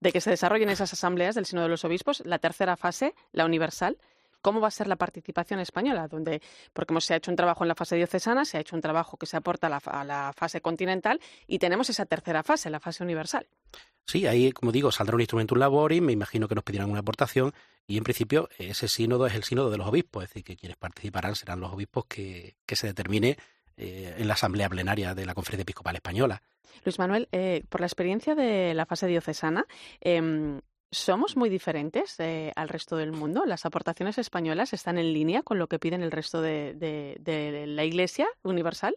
De 0.00 0.12
que 0.12 0.20
se 0.20 0.30
desarrollen 0.30 0.68
esas 0.68 0.92
asambleas 0.92 1.34
del 1.34 1.46
sínodo 1.46 1.64
de 1.64 1.70
los 1.70 1.84
obispos, 1.84 2.22
la 2.24 2.38
tercera 2.38 2.76
fase, 2.76 3.14
la 3.32 3.44
universal, 3.44 3.98
cómo 4.40 4.60
va 4.60 4.68
a 4.68 4.72
ser 4.72 4.86
la 4.86 4.96
participación 4.96 5.60
española, 5.60 6.08
donde, 6.08 6.40
porque 6.72 6.98
se 7.00 7.14
ha 7.14 7.16
hecho 7.16 7.30
un 7.30 7.36
trabajo 7.36 7.64
en 7.64 7.68
la 7.68 7.74
fase 7.74 7.96
diocesana, 7.96 8.44
se 8.44 8.58
ha 8.58 8.60
hecho 8.60 8.76
un 8.76 8.82
trabajo 8.82 9.16
que 9.16 9.26
se 9.26 9.36
aporta 9.36 9.66
a 9.66 10.04
la, 10.04 10.32
fase 10.36 10.60
continental 10.60 11.20
y 11.46 11.58
tenemos 11.58 11.90
esa 11.90 12.06
tercera 12.06 12.42
fase, 12.42 12.70
la 12.70 12.80
fase 12.80 13.02
universal. 13.02 13.46
Sí, 14.04 14.26
ahí, 14.26 14.52
como 14.52 14.72
digo, 14.72 14.90
saldrá 14.90 15.16
un 15.16 15.20
instrumento 15.20 15.54
un 15.54 15.60
labor 15.60 15.92
me 16.00 16.12
imagino 16.12 16.48
que 16.48 16.54
nos 16.54 16.64
pedirán 16.64 16.90
una 16.90 17.00
aportación 17.00 17.52
y 17.86 17.98
en 17.98 18.04
principio 18.04 18.48
ese 18.58 18.88
sínodo 18.88 19.26
es 19.26 19.34
el 19.34 19.44
sínodo 19.44 19.70
de 19.70 19.78
los 19.78 19.86
obispos, 19.86 20.24
es 20.24 20.30
decir, 20.30 20.44
que 20.44 20.56
quienes 20.56 20.76
participarán 20.76 21.34
serán 21.34 21.60
los 21.60 21.72
obispos 21.72 22.06
que, 22.06 22.56
se 22.66 22.86
determine 22.86 23.36
eh, 23.76 24.14
en 24.18 24.28
la 24.28 24.34
asamblea 24.34 24.68
plenaria 24.68 25.14
de 25.14 25.26
la 25.26 25.34
Conferencia 25.34 25.62
Episcopal 25.62 25.96
Española. 25.96 26.42
Luis 26.84 26.98
Manuel, 26.98 27.28
eh, 27.32 27.64
por 27.68 27.80
la 27.80 27.86
experiencia 27.86 28.34
de 28.34 28.74
la 28.74 28.86
fase 28.86 29.06
diocesana, 29.06 29.66
em, 30.00 30.60
¿Somos 30.90 31.36
muy 31.36 31.50
diferentes 31.50 32.18
eh, 32.18 32.52
al 32.56 32.70
resto 32.70 32.96
del 32.96 33.12
mundo? 33.12 33.44
¿Las 33.44 33.66
aportaciones 33.66 34.16
españolas 34.16 34.72
están 34.72 34.96
en 34.96 35.12
línea 35.12 35.42
con 35.42 35.58
lo 35.58 35.66
que 35.66 35.78
piden 35.78 36.02
el 36.02 36.10
resto 36.10 36.40
de, 36.40 37.66
la 37.66 37.84
Iglesia 37.84 38.26
universal? 38.42 38.96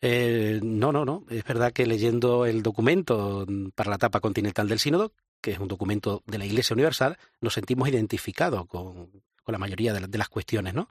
Eh, 0.00 0.60
no, 0.62 0.92
no, 0.92 1.04
no. 1.04 1.24
Es 1.30 1.42
verdad 1.44 1.72
que 1.72 1.86
leyendo 1.86 2.46
el 2.46 2.62
documento 2.62 3.44
para 3.74 3.90
la 3.90 3.96
etapa 3.96 4.20
continental 4.20 4.68
del 4.68 4.78
Sínodo, 4.78 5.12
que 5.40 5.50
es 5.52 5.58
un 5.58 5.66
documento 5.66 6.22
de 6.26 6.38
la 6.38 6.46
Iglesia 6.46 6.74
Universal, 6.74 7.18
nos 7.40 7.54
sentimos 7.54 7.88
identificados 7.88 8.66
con, 8.66 9.10
la 9.46 9.58
mayoría 9.58 9.92
de, 9.94 10.18
las 10.18 10.28
cuestiones, 10.28 10.74
¿no? 10.74 10.88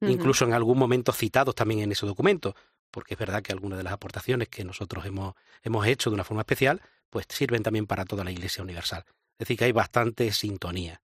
Incluso 0.00 0.44
en 0.44 0.54
algún 0.54 0.76
momento 0.76 1.12
citados 1.12 1.54
también 1.54 1.80
en 1.80 1.92
ese 1.92 2.04
documento, 2.04 2.56
porque 2.90 3.14
es 3.14 3.18
verdad 3.18 3.42
que 3.42 3.52
algunas 3.52 3.78
de 3.78 3.84
las 3.84 3.92
aportaciones 3.92 4.48
que 4.48 4.64
nosotros 4.64 5.06
hemos, 5.06 5.34
hemos 5.62 5.86
hecho 5.86 6.10
de 6.10 6.14
una 6.14 6.24
forma 6.24 6.42
especial, 6.42 6.82
pues 7.10 7.26
sirven 7.28 7.62
también 7.62 7.86
para 7.86 8.04
toda 8.04 8.24
la 8.24 8.32
Iglesia 8.32 8.62
Universal. 8.62 9.04
Es 9.38 9.40
decir, 9.40 9.58
que 9.58 9.64
hay 9.66 9.72
bastante 9.72 10.32
sintonía. 10.32 11.02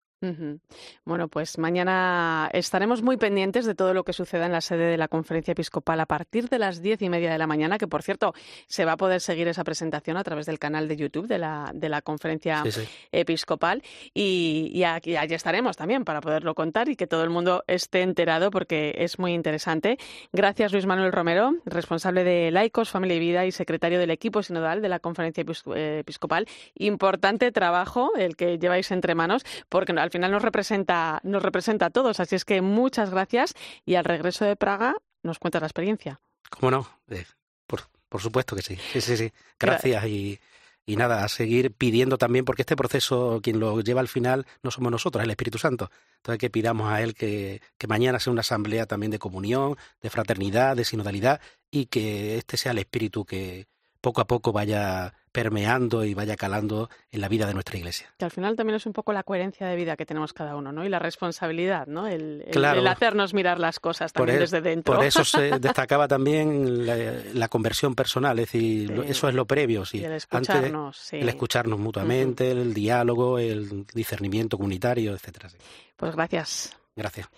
Bueno, 1.04 1.28
pues 1.28 1.59
mañana 1.59 2.50
estaremos 2.52 3.02
muy 3.02 3.16
pendientes 3.16 3.66
de 3.66 3.74
todo 3.74 3.94
lo 3.94 4.04
que 4.04 4.12
suceda 4.12 4.46
en 4.46 4.52
la 4.52 4.61
sede 4.61 4.90
de 4.90 4.96
la 4.96 5.07
conferencia 5.07 5.52
episcopal 5.52 6.00
a 6.00 6.07
partir 6.07 6.48
de 6.48 6.59
las 6.59 6.83
diez 6.83 7.00
y 7.02 7.09
media 7.09 7.31
de 7.31 7.38
la 7.38 7.46
mañana, 7.46 7.78
que 7.78 7.87
por 7.87 8.02
cierto 8.02 8.35
se 8.66 8.85
va 8.85 8.92
a 8.92 8.96
poder 8.96 9.20
seguir 9.20 9.46
esa 9.46 9.62
presentación 9.62 10.16
a 10.16 10.24
través 10.24 10.46
del 10.46 10.59
canal 10.59 10.88
de 10.88 10.96
YouTube 10.96 11.28
de 11.28 11.38
la, 11.38 11.70
de 11.72 11.88
la 11.88 12.02
conferencia 12.02 12.64
episcopal 13.12 13.83
y, 14.12 14.83
aquí, 14.85 15.16
allí 15.16 15.35
estaremos 15.35 15.76
también 15.76 16.04
para 16.04 16.20
poderlo 16.20 16.54
contar 16.54 16.88
y 16.88 16.96
que 16.96 17.07
todo 17.07 17.22
el 17.22 17.31
mundo 17.31 17.62
esté 17.66 18.02
enterado 18.02 18.50
porque 18.50 18.94
es 18.98 19.18
muy 19.18 19.35
interesante. 19.35 19.98
Gracias 20.33 20.72
Luis 20.72 20.87
Manuel 20.87 21.12
Romero, 21.12 21.54
responsable 21.64 22.24
de 22.24 22.50
Laicos, 22.50 22.90
Familia 22.90 23.16
y 23.16 23.20
Vida 23.20 23.46
y 23.46 23.52
secretario 23.52 23.98
del 24.00 24.11
equipo 24.11 24.42
sinodal 24.42 24.83
de 24.83 24.88
la 24.88 24.98
conferencia 24.98 25.44
eh, 25.74 25.98
episcopal. 26.00 26.46
Importante 26.74 27.52
trabajo 27.52 28.11
el 28.16 28.37
que 28.37 28.59
lleváis 28.59 28.90
entre 28.90 29.14
manos 29.14 29.44
porque 29.68 29.92
al 30.09 30.12
final 30.12 30.31
nos 30.31 30.42
representa, 30.42 31.21
nos 31.23 31.42
representa 31.42 31.87
a 31.87 31.90
todos. 31.90 32.18
Así 32.18 32.35
es 32.35 32.44
que 32.44 32.62
muchas 32.62 33.11
gracias 33.11 33.55
y 33.85 33.94
al 33.94 34.05
regreso 34.05 34.44
de 34.47 34.57
Praga 34.57 34.97
nos 35.23 35.38
cuentas 35.38 35.61
la 35.61 35.66
experiencia. 35.66 36.21
¿Cómo 36.49 36.71
no? 36.71 36.88
Eh, 37.09 37.27
por, 37.66 37.83
por, 38.09 38.23
supuesto 38.23 38.57
que 38.57 38.62
sí. 38.62 38.77
Sí, 38.92 39.03
sí, 39.03 39.16
sí. 39.18 39.33
Gracias 39.61 40.07
y, 40.07 40.40
y 40.87 40.97
nada, 40.97 41.25
a 41.25 41.29
seguir 41.29 41.73
pidiendo 41.75 42.16
también, 42.16 42.47
porque 42.47 42.62
este 42.62 42.75
proceso, 42.75 43.40
quien 43.42 43.61
lo 43.61 43.83
lleva 43.83 44.01
al 44.01 44.09
final, 44.09 44.47
no 44.62 44.71
somos 44.71 44.90
nosotros, 44.90 45.21
es 45.21 45.25
el 45.27 45.31
Espíritu 45.31 45.59
Santo. 45.59 45.90
Entonces 46.16 46.38
que 46.38 46.49
pidamos 46.49 46.90
a 46.90 47.03
Él 47.03 47.14
que, 47.14 47.61
que 47.77 47.87
mañana 47.87 48.18
sea 48.18 48.33
una 48.33 48.40
asamblea 48.40 48.87
también 48.87 49.11
de 49.11 49.18
comunión, 49.18 49.77
de 50.01 50.09
fraternidad, 50.09 50.75
de 50.75 50.87
sinodalidad, 50.87 51.42
y 51.71 51.87
que 51.87 52.38
este 52.38 52.57
sea 52.57 52.73
el 52.73 52.79
Espíritu 52.79 53.27
que 53.27 53.66
poco 54.00 54.20
a 54.20 54.26
poco 54.26 54.52
vaya 54.52 55.14
permeando 55.32 56.04
y 56.04 56.14
vaya 56.14 56.37
calando 56.37 56.90
en 57.12 57.20
la 57.20 57.28
vida 57.28 57.46
de 57.46 57.54
nuestra 57.54 57.78
iglesia. 57.78 58.12
Que 58.18 58.24
al 58.24 58.30
final 58.30 58.56
también 58.56 58.76
es 58.76 58.87
un 58.87 58.92
poco 58.92 59.12
la 59.12 59.22
coherencia 59.22 59.66
de 59.68 59.76
vida 59.76 59.96
que 59.96 60.06
tenemos 60.06 60.32
cada 60.32 60.56
uno, 60.56 60.72
¿no? 60.72 60.84
Y 60.84 60.88
la 60.88 60.98
responsabilidad, 60.98 61.87
¿no? 61.87 62.06
El, 62.06 62.44
hacernos 62.88 63.34
mirar 63.34 63.61
las 63.61 63.78
cosas 63.78 64.12
también 64.12 64.40
desde 64.40 64.61
dentro. 64.61 64.96
Por 64.96 65.04
eso 65.04 65.24
se 65.24 65.50
destacaba 65.61 66.08
también 66.08 66.87
la, 66.87 67.48
conversión 67.48 67.94
personal, 67.94 68.38
es 68.38 68.46
decir, 68.46 69.04
eso 69.06 69.28
es 69.28 69.34
lo 69.34 69.46
previo, 69.46 69.84
sí. 69.84 70.04
el 70.04 70.12
escucharnos, 70.12 71.12
El 71.12 71.28
escucharnos 71.28 71.78
mutuamente, 71.78 72.50
el 72.50 72.74
diálogo, 72.74 73.38
el 73.38 73.87
discernimiento 73.94 74.56
comunitario, 74.56 75.14
etcétera. 75.14 75.48
Pues 75.96 76.14
gracias. 76.14 76.76
Gracias. 76.98 77.28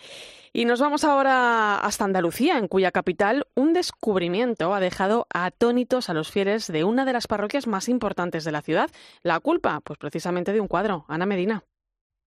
Y 0.55 0.65
nos 0.65 0.81
vamos 0.81 1.05
ahora 1.05 1.77
hasta 1.77 2.05
Andalucía, 2.05 2.57
en 2.57 2.67
cuya 2.67 2.91
capital 2.91 3.47
un 3.55 3.75
descubrimiento 3.75 4.75
ha 4.75 4.81
dejado 4.81 5.27
atónitos 5.33 6.09
a 6.09 6.15
los 6.15 6.31
fieles 6.31 6.67
de 6.67 6.83
una 6.83 7.05
de 7.05 7.13
las 7.13 7.27
parroquias 7.27 7.67
más 7.67 7.89
importantes 7.89 8.43
de 8.45 8.53
la 8.53 8.63
ciudad. 8.63 8.91
La 9.23 9.39
culpa, 9.39 9.81
pues 9.81 9.99
precisamente 9.99 10.53
de 10.53 10.61
un 10.61 10.67
cuadro. 10.67 11.05
Ana 11.09 11.27
Medina. 11.27 11.63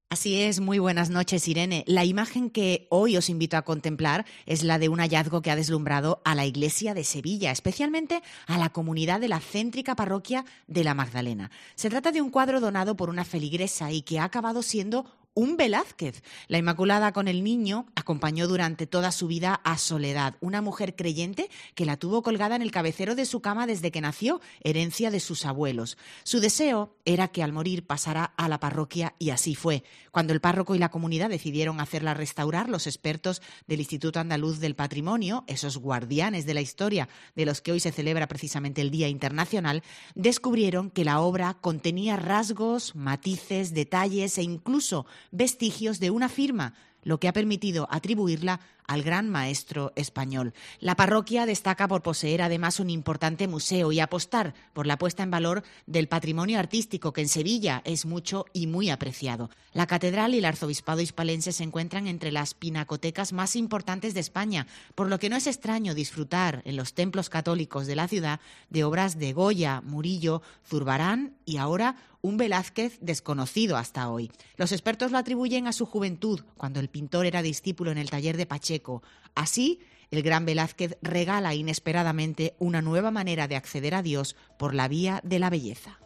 Así 0.10 0.43
es, 0.43 0.60
muy 0.60 0.78
buenas 0.78 1.10
noches, 1.10 1.48
Irene. 1.48 1.84
La 1.88 2.06
imagen 2.06 2.52
que 2.52 2.86
hoy 2.91 3.17
os 3.17 3.30
invito 3.30 3.58
a 3.58 3.63
contemplar 3.63 4.26
es 4.46 4.62
la 4.62 4.78
de 4.78 4.88
un 4.88 5.00
hallazgo 5.00 5.41
que 5.41 5.50
ha 5.50 5.56
deslumbrado 5.56 6.22
a 6.24 6.36
la 6.36 6.46
iglesia 6.46 6.93
de 6.93 7.04
Sevilla, 7.04 7.50
especialmente 7.50 8.22
a 8.46 8.60
la 8.60 8.69
comunidad 8.69 9.19
de 9.19 9.28
la 9.28 9.39
céntrica 9.39 9.96
parroquia 9.96 10.46
de 10.67 10.84
la 10.84 10.93
Magdalena. 10.93 11.50
Se 11.74 11.89
trata 11.89 12.12
de 12.12 12.22
un 12.22 12.30
cuadro 12.30 12.60
donado 12.60 12.96
por 12.96 13.10
una 13.10 13.26
feligresa 13.26 13.91
y 13.91 14.04
que 14.04 14.19
ha 14.19 14.26
acabado 14.26 14.62
siendo 14.62 15.08
un 15.34 15.58
Velázquez. 15.58 16.24
La 16.48 16.58
Inmaculada 16.58 17.12
con 17.12 17.28
el 17.28 17.43
niño 17.43 17.88
acompañó 17.96 18.48
durante 18.48 18.88
toda 18.88 19.12
su 19.12 19.28
vida 19.28 19.60
a 19.63 19.78
Soledad, 19.78 20.36
una 20.41 20.62
mujer 20.62 20.96
creyente 20.96 21.50
que 21.76 21.86
la 21.86 21.98
tuvo 21.98 22.22
colgada 22.22 22.56
en 22.56 22.62
el 22.62 22.72
cabecero 22.72 23.15
de 23.15 23.26
su 23.26 23.41
cama 23.41 23.67
desde 23.67 23.91
que 23.91 24.02
nació, 24.02 24.41
herencia 24.62 25.12
de 25.12 25.19
sus 25.19 25.46
abuelos. 25.46 25.98
Su 26.24 26.39
deseo 26.39 26.96
era 27.06 27.28
que 27.30 27.43
al 27.43 27.54
morir 27.54 27.86
pasara 27.86 28.26
a 28.38 28.48
la 28.48 28.60
parroquia 28.60 29.15
y 29.19 29.32
así 29.32 29.56
fue. 29.56 29.84
Cuando 30.12 30.34
el 30.34 30.41
párroco 30.41 30.76
y 30.76 30.80
la 30.80 30.89
comunidad 30.89 31.30
decidieron 31.30 31.80
hacerla 31.80 32.13
restaurar, 32.13 32.69
los 32.69 32.88
expertos 32.88 33.41
del 33.67 33.80
Instituto 33.80 34.19
Andaluz 34.19 34.60
del 34.60 34.76
Patrimonio, 34.76 35.43
esos 35.48 35.78
guardianes 35.78 36.46
de 36.46 36.54
la 36.54 36.62
historia 36.62 37.10
de 37.36 37.46
los 37.46 37.62
que 37.62 37.72
hoy 37.72 37.80
se 37.80 37.91
celebra 37.91 38.28
precisamente 38.28 38.82
el 38.82 38.91
Día 38.91 39.08
Internacional, 39.08 39.84
descubrieron 40.13 40.91
que 40.91 41.06
la 41.06 41.19
obra 41.19 41.56
contenía 41.56 42.15
rasgos, 42.15 42.96
matices, 42.96 43.74
detalles 43.74 44.38
e 44.38 44.43
incluso 44.43 45.06
vestigios 45.32 46.00
de 46.00 46.12
una 46.12 46.30
firma, 46.30 46.74
lo 47.04 47.20
que 47.20 47.28
ha 47.28 47.34
permitido 47.34 47.88
atribuirla 47.92 48.60
al 48.88 49.04
gran 49.04 49.30
maestro 49.30 49.94
español. 49.96 50.54
La 50.80 50.96
parroquia 50.96 51.46
destaca 51.46 51.88
por 51.88 52.02
poseer 52.02 52.42
además 52.42 52.80
un 52.80 52.90
importante 52.90 53.48
museo 53.48 53.92
y 53.92 54.00
apostar 54.00 54.54
por 54.74 54.88
la 54.88 54.98
puesta 54.98 55.24
en 55.24 55.32
valor 55.32 55.64
del 55.86 56.08
patrimonio 56.08 56.60
artístico 56.60 57.14
que 57.14 57.22
en 57.22 57.30
Sevilla 57.30 57.82
es 57.86 58.06
mucho 58.06 58.46
y 58.52 58.68
muy 58.68 58.90
apreciado. 58.90 59.50
La 59.72 59.88
catedral 59.88 60.36
y 60.36 60.40
el 60.40 60.46
arzobispado 60.46 61.02
hispalense 61.02 61.54
se 61.54 61.64
encuentran 61.64 62.08
entre 62.08 62.32
las 62.32 62.54
pinacotecas 62.54 63.34
más 63.34 63.56
importantes 63.56 64.14
de 64.14 64.20
España, 64.20 64.68
por 64.96 65.08
lo 65.08 65.18
que 65.18 65.30
no 65.30 65.38
es 65.38 65.48
extraño 65.48 65.96
disfrutar 65.96 66.62
en 66.66 66.76
los 66.76 66.94
templos 66.94 67.30
católicos 67.30 67.88
de 67.88 67.96
la 67.96 68.08
ciudad 68.08 68.40
de 68.70 68.84
obras 68.84 69.18
de 69.18 69.34
Goya, 69.34 69.82
Murillo, 69.82 70.42
Zurbarán 70.68 71.36
y 71.46 71.58
ahora 71.58 71.96
un 72.24 72.38
Velázquez 72.38 72.98
desconocido 73.02 73.78
hasta 73.78 74.10
hoy. 74.10 74.32
Los 74.56 74.72
expertos 74.72 75.12
lo 75.12 75.18
atribuyen 75.18 75.68
a 75.68 75.74
su 75.74 75.86
juventud, 75.86 76.42
cuando 76.58 76.80
el 76.80 76.90
pintor 76.90 77.26
era 77.26 77.42
discípulo 77.42 77.92
en 77.92 77.98
el 78.00 78.10
taller 78.10 78.38
de 78.38 78.46
Pacheco 78.46 79.04
Así, 79.36 79.80
el 80.10 80.24
gran 80.24 80.46
Velázquez 80.46 80.98
regala 81.02 81.54
inesperadamente 81.54 82.56
una 82.60 82.82
nueva 82.82 83.12
manera 83.12 83.48
de 83.48 83.56
acceder 83.56 83.94
a 83.94 84.02
Dios 84.02 84.36
por 84.58 84.74
la 84.74 84.88
vía 84.88 85.22
de 85.24 85.40
la 85.40 85.50
belleza. 85.50 86.00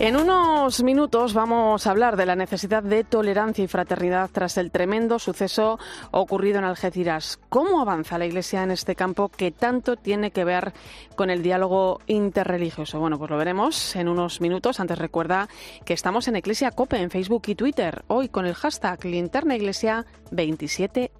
En 0.00 0.16
unos 0.16 0.82
minutos 0.82 1.34
vamos 1.34 1.86
a 1.86 1.90
hablar 1.90 2.16
de 2.16 2.26
la 2.26 2.34
necesidad 2.34 2.82
de 2.82 3.04
tolerancia 3.04 3.62
y 3.64 3.68
fraternidad 3.68 4.28
tras 4.32 4.58
el 4.58 4.72
tremendo 4.72 5.20
suceso 5.20 5.78
ocurrido 6.10 6.58
en 6.58 6.64
Algeciras. 6.64 7.38
¿Cómo 7.48 7.80
avanza 7.80 8.18
la 8.18 8.26
Iglesia 8.26 8.64
en 8.64 8.72
este 8.72 8.96
campo 8.96 9.28
que 9.28 9.52
tanto 9.52 9.94
tiene 9.96 10.32
que 10.32 10.44
ver 10.44 10.72
con 11.14 11.30
el 11.30 11.44
diálogo 11.44 12.00
interreligioso? 12.08 12.98
Bueno, 12.98 13.18
pues 13.18 13.30
lo 13.30 13.36
veremos 13.36 13.94
en 13.94 14.08
unos 14.08 14.40
minutos. 14.40 14.80
Antes 14.80 14.98
recuerda 14.98 15.48
que 15.84 15.94
estamos 15.94 16.26
en 16.26 16.36
Iglesia 16.36 16.72
Cope 16.72 17.00
en 17.00 17.10
Facebook 17.10 17.44
y 17.46 17.54
Twitter, 17.54 18.04
hoy 18.08 18.28
con 18.28 18.46
el 18.46 18.54
hashtag 18.54 19.04
Linterna 19.04 19.54
Iglesia 19.54 20.04
27E. 20.32 21.10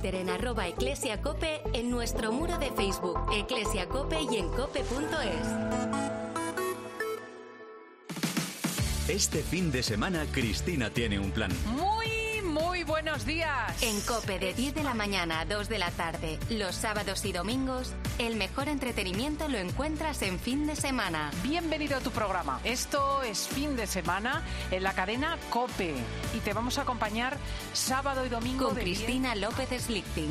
Twitter 0.00 0.14
en 0.14 0.30
arroba 0.30 0.66
eclesiacope, 0.66 1.60
en 1.74 1.90
nuestro 1.90 2.32
muro 2.32 2.56
de 2.58 2.70
Facebook 2.70 3.18
eclesiacope 3.34 4.18
y 4.30 4.36
en 4.36 4.48
cope.es. 4.48 5.46
Este 9.08 9.42
fin 9.42 9.70
de 9.70 9.82
semana 9.82 10.24
Cristina 10.32 10.88
tiene 10.88 11.18
un 11.18 11.30
plan. 11.32 11.50
Muy, 11.66 12.40
muy 12.42 12.84
buenos 12.84 13.26
días. 13.26 13.82
En 13.82 14.00
Cope 14.02 14.38
de 14.38 14.54
10 14.54 14.74
de 14.74 14.84
la 14.84 14.94
mañana 14.94 15.40
a 15.40 15.44
2 15.44 15.68
de 15.68 15.78
la 15.78 15.90
tarde, 15.90 16.38
los 16.48 16.74
sábados 16.74 17.24
y 17.26 17.32
domingos, 17.32 17.92
el 18.26 18.36
mejor 18.36 18.68
entretenimiento 18.68 19.48
lo 19.48 19.56
encuentras 19.56 20.20
en 20.20 20.38
fin 20.38 20.66
de 20.66 20.76
semana. 20.76 21.30
Bienvenido 21.42 21.96
a 21.96 22.00
tu 22.00 22.10
programa. 22.10 22.60
Esto 22.64 23.22
es 23.22 23.48
fin 23.48 23.76
de 23.76 23.86
semana 23.86 24.44
en 24.70 24.82
la 24.82 24.92
cadena 24.92 25.38
Cope 25.48 25.94
y 26.36 26.40
te 26.40 26.52
vamos 26.52 26.76
a 26.76 26.82
acompañar 26.82 27.38
sábado 27.72 28.26
y 28.26 28.28
domingo 28.28 28.66
con 28.66 28.76
Cristina 28.76 29.34
López 29.34 29.70
Slichting. 29.84 30.30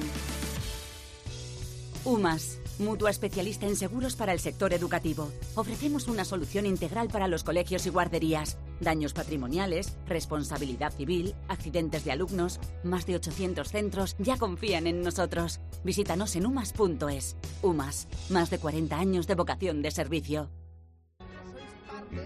UMAS, 2.06 2.60
mutua 2.78 3.10
especialista 3.10 3.65
en 3.65 3.75
seguros 3.75 4.15
para 4.15 4.34
el 4.34 4.39
sector 4.39 4.71
educativo. 4.73 5.32
Ofrecemos 5.56 6.08
una 6.08 6.25
solución 6.25 6.67
integral 6.67 7.08
para 7.08 7.28
los 7.28 7.43
colegios 7.43 7.88
y 7.88 7.89
guarderías. 7.89 8.58
Daños 8.80 9.13
patrimoniales, 9.13 9.98
responsabilidad 10.08 10.94
civil, 10.94 11.36
accidentes 11.48 12.06
de 12.06 12.12
alumnos. 12.12 12.60
Más 12.84 13.06
de 13.06 13.15
800 13.15 13.68
centros 13.68 14.15
ya 14.20 14.38
confían 14.38 14.88
en 14.88 15.02
nosotros. 15.02 15.60
Visítanos 15.84 16.36
en 16.36 16.46
umas.es. 16.46 17.36
UMAS, 17.62 18.08
más 18.30 18.50
de 18.50 18.60
40 18.60 18.98
años 18.98 19.28
de 19.28 19.36
vocación 19.36 19.82
de 19.82 19.92
servicio. 19.92 20.50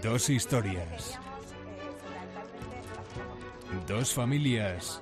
Dos 0.02 0.30
historias. 0.30 1.18
Dos 3.86 4.14
familias. 4.14 5.00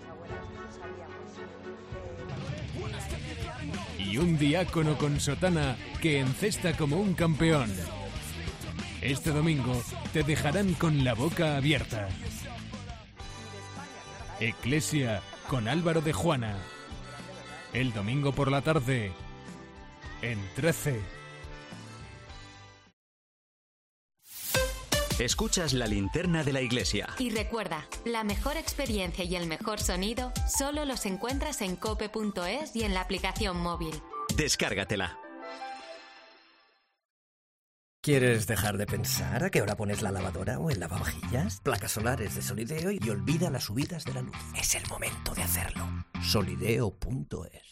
Y 3.99 4.19
un 4.19 4.39
diácono 4.39 4.99
con 4.99 5.21
sotana 5.21 5.77
que 6.01 6.19
encesta 6.19 6.77
como 6.77 6.97
un 6.97 7.15
campeón. 7.15 7.71
Este 9.03 9.33
domingo 9.33 9.83
te 10.13 10.23
dejarán 10.23 10.75
con 10.75 11.03
la 11.03 11.15
boca 11.15 11.57
abierta. 11.57 12.09
Eclesia 14.39 15.21
con 15.49 15.67
Álvaro 15.67 16.01
de 16.03 16.13
Juana. 16.13 16.57
El 17.73 17.93
domingo 17.93 18.33
por 18.33 18.49
la 18.49 18.63
tarde 18.63 19.13
en 20.23 20.39
13. 20.55 21.01
Escuchas 25.19 25.73
la 25.73 25.89
linterna 25.89 26.45
de 26.45 26.53
la 26.53 26.63
iglesia. 26.63 27.09
Y 27.19 27.31
recuerda, 27.31 27.89
la 28.05 28.23
mejor 28.23 28.57
experiencia 28.57 29.25
y 29.25 29.35
el 29.35 29.49
mejor 29.49 29.81
sonido 29.81 30.33
solo 30.49 30.85
los 30.85 31.07
encuentras 31.07 31.61
en 31.61 31.75
cope.es 31.75 32.77
y 32.77 32.85
en 32.85 32.95
la 32.95 33.01
aplicación 33.01 33.57
móvil. 33.61 33.95
Descárgatela. 34.37 35.22
¿Quieres 38.05 38.49
dejar 38.49 38.79
de 38.79 38.87
pensar 38.87 39.45
a 39.45 39.51
qué 39.51 39.63
hora 39.63 39.77
pones 39.77 40.03
la 40.03 40.11
lavadora 40.11 40.59
o 40.59 40.71
el 40.71 40.81
lavavajillas? 40.81 41.61
Placas 41.61 41.93
solares 41.93 42.35
de 42.35 42.43
Solideo 42.43 42.91
y 42.91 42.99
olvida 43.09 43.49
las 43.49 43.63
subidas 43.63 44.05
de 44.05 44.13
la 44.13 44.23
luz. 44.23 44.35
Es 44.59 44.75
el 44.75 44.85
momento 44.89 45.33
de 45.37 45.43
hacerlo. 45.45 45.87
Solideo.es 46.21 47.72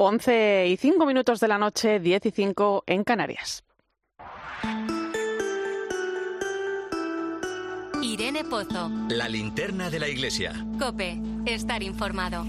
Once 0.00 0.68
y 0.68 0.76
cinco 0.76 1.06
minutos 1.06 1.40
de 1.40 1.48
la 1.48 1.58
noche, 1.58 1.98
diez 1.98 2.24
y 2.24 2.30
cinco 2.30 2.84
en 2.86 3.02
Canarias. 3.02 3.64
Irene 8.00 8.44
Pozo. 8.44 8.92
La 9.08 9.28
linterna 9.28 9.90
de 9.90 9.98
la 9.98 10.06
iglesia. 10.06 10.52
Cope, 10.78 11.20
estar 11.46 11.82
informado. 11.82 12.44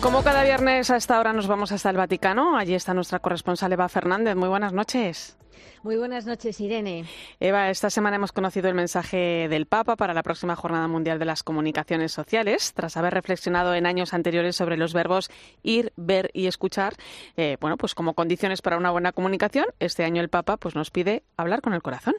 Como 0.00 0.22
cada 0.22 0.44
viernes 0.44 0.90
a 0.90 0.96
esta 0.96 1.18
hora 1.18 1.32
nos 1.32 1.48
vamos 1.48 1.72
hasta 1.72 1.90
el 1.90 1.96
Vaticano. 1.96 2.56
Allí 2.56 2.74
está 2.74 2.94
nuestra 2.94 3.18
corresponsal 3.18 3.72
Eva 3.72 3.88
Fernández. 3.88 4.36
Muy 4.36 4.48
buenas 4.48 4.72
noches. 4.72 5.36
Muy 5.82 5.96
buenas 5.96 6.26
noches, 6.26 6.60
Irene. 6.60 7.04
Eva, 7.40 7.70
esta 7.70 7.90
semana 7.90 8.16
hemos 8.16 8.32
conocido 8.32 8.68
el 8.68 8.74
mensaje 8.74 9.48
del 9.48 9.66
Papa 9.66 9.96
para 9.96 10.14
la 10.14 10.22
próxima 10.22 10.56
Jornada 10.56 10.88
Mundial 10.88 11.18
de 11.18 11.24
las 11.24 11.42
Comunicaciones 11.42 12.12
Sociales, 12.12 12.72
tras 12.74 12.96
haber 12.96 13.14
reflexionado 13.14 13.74
en 13.74 13.86
años 13.86 14.14
anteriores 14.14 14.56
sobre 14.56 14.76
los 14.76 14.92
verbos 14.92 15.30
ir, 15.62 15.92
ver 15.96 16.30
y 16.32 16.46
escuchar. 16.46 16.94
Eh, 17.36 17.56
bueno, 17.60 17.76
pues 17.76 17.94
como 17.94 18.14
condiciones 18.14 18.62
para 18.62 18.76
una 18.76 18.90
buena 18.90 19.12
comunicación, 19.12 19.66
este 19.78 20.04
año 20.04 20.20
el 20.20 20.28
Papa 20.28 20.56
pues 20.56 20.74
nos 20.74 20.90
pide 20.90 21.24
hablar 21.36 21.60
con 21.60 21.74
el 21.74 21.82
corazón. 21.82 22.14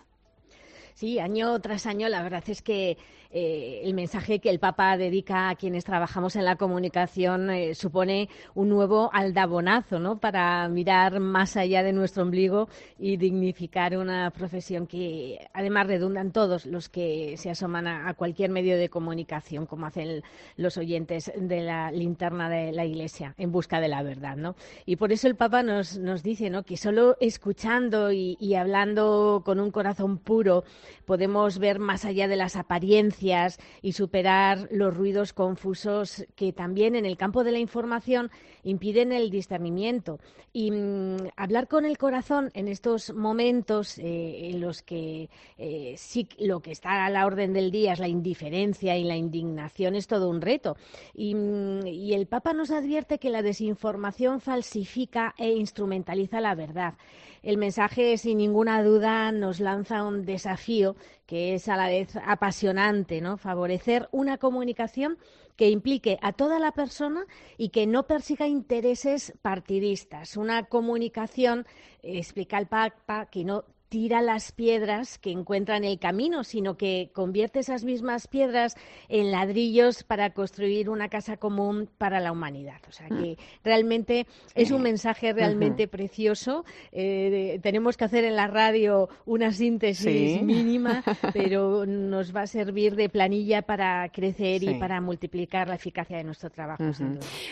Sí, 1.00 1.18
año 1.18 1.58
tras 1.62 1.86
año 1.86 2.10
la 2.10 2.22
verdad 2.22 2.44
es 2.48 2.62
que 2.62 2.98
eh, 3.32 3.82
el 3.84 3.94
mensaje 3.94 4.40
que 4.40 4.50
el 4.50 4.60
Papa 4.60 4.98
dedica 4.98 5.50
a 5.50 5.56
quienes 5.56 5.86
trabajamos 5.86 6.36
en 6.36 6.44
la 6.44 6.56
comunicación 6.56 7.52
eh, 7.52 7.76
supone 7.76 8.28
un 8.56 8.70
nuevo 8.70 9.12
aldabonazo 9.14 10.00
¿no? 10.00 10.20
para 10.20 10.68
mirar 10.68 11.20
más 11.20 11.56
allá 11.56 11.84
de 11.84 11.94
nuestro 11.94 12.24
ombligo 12.24 12.68
y 12.98 13.18
dignificar 13.18 13.96
una 13.96 14.32
profesión 14.32 14.88
que 14.88 15.48
además 15.54 15.86
redundan 15.86 16.32
todos 16.32 16.66
los 16.66 16.90
que 16.90 17.36
se 17.38 17.52
asoman 17.52 17.88
a, 17.88 18.14
cualquier 18.16 18.50
medio 18.50 18.76
de 18.76 18.90
comunicación, 18.90 19.68
como 19.68 19.86
hacen 19.86 20.24
los 20.58 20.76
oyentes 20.78 21.32
de 21.34 21.62
la 21.62 21.92
linterna 21.92 22.50
de 22.50 22.72
la 22.72 22.84
Iglesia 22.84 23.36
en 23.38 23.52
busca 23.52 23.80
de 23.80 23.88
la 23.88 24.02
verdad. 24.02 24.36
¿no? 24.36 24.56
Y 24.86 24.96
por 24.96 25.14
eso 25.14 25.28
el 25.28 25.36
Papa 25.36 25.62
nos, 25.62 25.98
nos 26.00 26.24
dice 26.24 26.50
¿no? 26.50 26.64
que 26.64 26.78
solo 26.78 27.16
escuchando 27.22 28.12
y, 28.12 28.38
y 28.40 28.56
hablando 28.56 29.44
con 29.46 29.60
un 29.60 29.70
corazón 29.70 30.18
puro, 30.18 30.64
podemos 31.06 31.60
ver 31.60 31.80
más 31.80 32.06
allá 32.06 32.28
de 32.28 32.36
las 32.36 32.56
apariencias 32.56 33.60
y 33.82 33.94
superar 33.94 34.68
los 34.72 34.96
ruidos 34.96 35.34
confusos 35.34 36.26
que 36.36 36.54
también 36.54 36.96
en 36.96 37.06
el 37.06 37.18
campo 37.18 37.44
de 37.44 37.52
la 37.52 37.60
información 37.60 38.32
impiden 38.64 39.12
el 39.12 39.30
discernimiento. 39.30 40.20
Y 40.54 40.72
mm, 40.72 41.30
hablar 41.36 41.68
con 41.68 41.86
el 41.86 41.98
corazón 41.98 42.52
en 42.54 42.68
estos 42.68 43.14
momentos 43.14 43.98
eh, 43.98 44.50
en 44.50 44.62
los 44.62 44.82
que 44.82 45.30
eh, 45.58 45.94
sí 45.98 46.28
lo 46.40 46.62
que 46.62 46.72
está 46.72 47.06
a 47.06 47.10
la 47.10 47.26
orden 47.26 47.54
del 47.54 47.72
día 47.72 47.94
es 47.94 48.00
la 48.00 48.08
indiferencia 48.08 48.98
y 48.98 49.04
la 49.04 49.16
indignación 49.16 49.96
es 49.96 50.08
todo 50.08 50.30
un 50.30 50.42
reto. 50.42 50.76
Y, 51.14 51.36
mm, 51.36 51.88
y 51.88 52.14
el 52.14 52.28
Papa 52.28 52.54
nos 52.54 52.72
advierte 52.72 53.20
que 53.20 53.30
la 53.30 53.42
desinformación 53.42 54.42
falsifica 54.42 55.34
e 55.38 55.52
instrumentaliza 55.52 56.42
la 56.42 56.56
verdad. 56.56 56.96
El 57.42 57.58
mensaje, 57.58 58.18
sin 58.18 58.38
ninguna 58.38 58.84
duda, 58.84 59.32
nos 59.32 59.60
lanza 59.60 60.04
un 60.04 60.26
desafío 60.26 60.96
que 61.26 61.56
es 61.56 61.70
a 61.70 61.78
la 61.78 61.88
vez 61.88 62.16
apasionante, 62.26 63.22
¿no? 63.22 63.38
Favorecer 63.38 64.10
una 64.12 64.38
comunicación 64.38 65.18
que 65.56 65.70
implique 65.70 66.18
a 66.22 66.34
toda 66.34 66.60
la 66.60 66.72
persona 66.72 67.26
y 67.58 67.70
que 67.70 67.86
no 67.86 68.08
persiga 68.08 68.48
intereses 68.48 69.34
partidistas. 69.42 70.38
Una 70.38 70.64
comunicación, 70.64 71.66
explica 72.02 72.58
el 72.58 72.68
Papa, 72.68 73.28
que 73.28 73.44
no 73.44 73.64
tira 73.90 74.22
las 74.22 74.52
piedras 74.52 75.18
que 75.18 75.32
encuentra 75.32 75.76
en 75.76 75.84
el 75.84 76.00
camino, 76.00 76.44
sino 76.44 76.78
que 76.78 77.10
convierte 77.14 77.60
esas 77.60 77.84
mismas 77.84 78.28
piedras 78.28 78.78
en 79.10 79.32
ladrillos 79.32 80.04
para 80.04 80.30
construir 80.32 80.90
una 80.90 81.10
casa 81.10 81.38
común 81.38 81.90
para 81.98 82.20
la 82.20 82.32
humanidad. 82.32 82.80
O 82.88 82.92
sea 82.92 83.08
mm. 83.10 83.18
que 83.18 83.38
realmente 83.64 84.28
es 84.54 84.72
un 84.72 84.84
mensaje 84.84 85.34
realmente 85.34 85.88
precioso. 85.88 86.66
Eh, 86.92 87.60
tenemos 87.64 87.98
que 87.98 88.06
hacer 88.06 88.24
en 88.24 88.36
la 88.36 88.48
radio 88.48 89.10
una 89.26 89.52
síntesis 89.52 90.42
mínima, 90.44 91.04
pero 91.34 91.86
nos 91.86 92.36
va 92.36 92.42
a 92.42 92.48
servir 92.48 92.96
de 92.96 93.10
planilla 93.10 93.64
para 93.64 94.10
crecer 94.10 94.64
y 94.64 94.76
para 94.76 95.02
multiplicar 95.02 95.68
la 95.68 95.76
eficacia 95.76 96.18
de 96.18 96.24
nuestro 96.24 96.50
trabajo. 96.52 96.84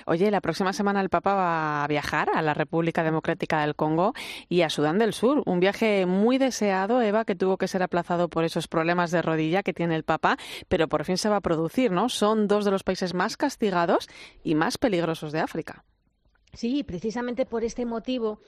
Oye, 0.06 0.30
la 0.30 0.42
próxima 0.42 0.72
semana 0.72 1.02
el 1.02 1.10
Papa 1.10 1.34
va 1.34 1.84
a 1.84 1.88
viajar 1.88 2.30
a 2.34 2.42
la 2.42 2.54
República 2.54 3.04
Democrática 3.04 3.62
del 3.62 3.76
Congo 3.76 4.14
y 4.50 4.62
a 4.62 4.70
Sudán 4.70 5.00
del 5.00 5.14
Sur. 5.14 5.42
Un 5.46 5.60
viaje 5.60 6.06
muy 6.06 6.27
muy 6.28 6.38
deseado, 6.38 7.02
Eva, 7.02 7.24
que 7.24 7.36
tuvo 7.36 7.56
que 7.56 7.70
ser 7.70 7.82
aplazado 7.82 8.28
por 8.28 8.44
esos 8.44 8.68
problemas 8.68 9.12
de 9.12 9.22
rodilla 9.22 9.64
que 9.64 9.72
tiene 9.72 9.96
el 9.96 10.04
Papa, 10.04 10.36
pero 10.68 10.90
por 10.90 11.06
fin 11.06 11.18
se 11.18 11.30
va 11.30 11.38
a 11.38 11.42
producir, 11.42 11.90
¿no? 11.90 12.10
Son 12.10 12.50
dos 12.50 12.66
de 12.66 12.72
los 12.72 12.84
países 12.84 13.14
más 13.14 13.38
castigados 13.38 14.10
y 14.44 14.54
más 14.54 14.78
peligrosos 14.78 15.32
de 15.32 15.40
África. 15.40 15.86
Sí, 16.52 16.84
precisamente 16.84 17.46
por 17.46 17.64
este 17.64 17.86
motivo 17.86 18.42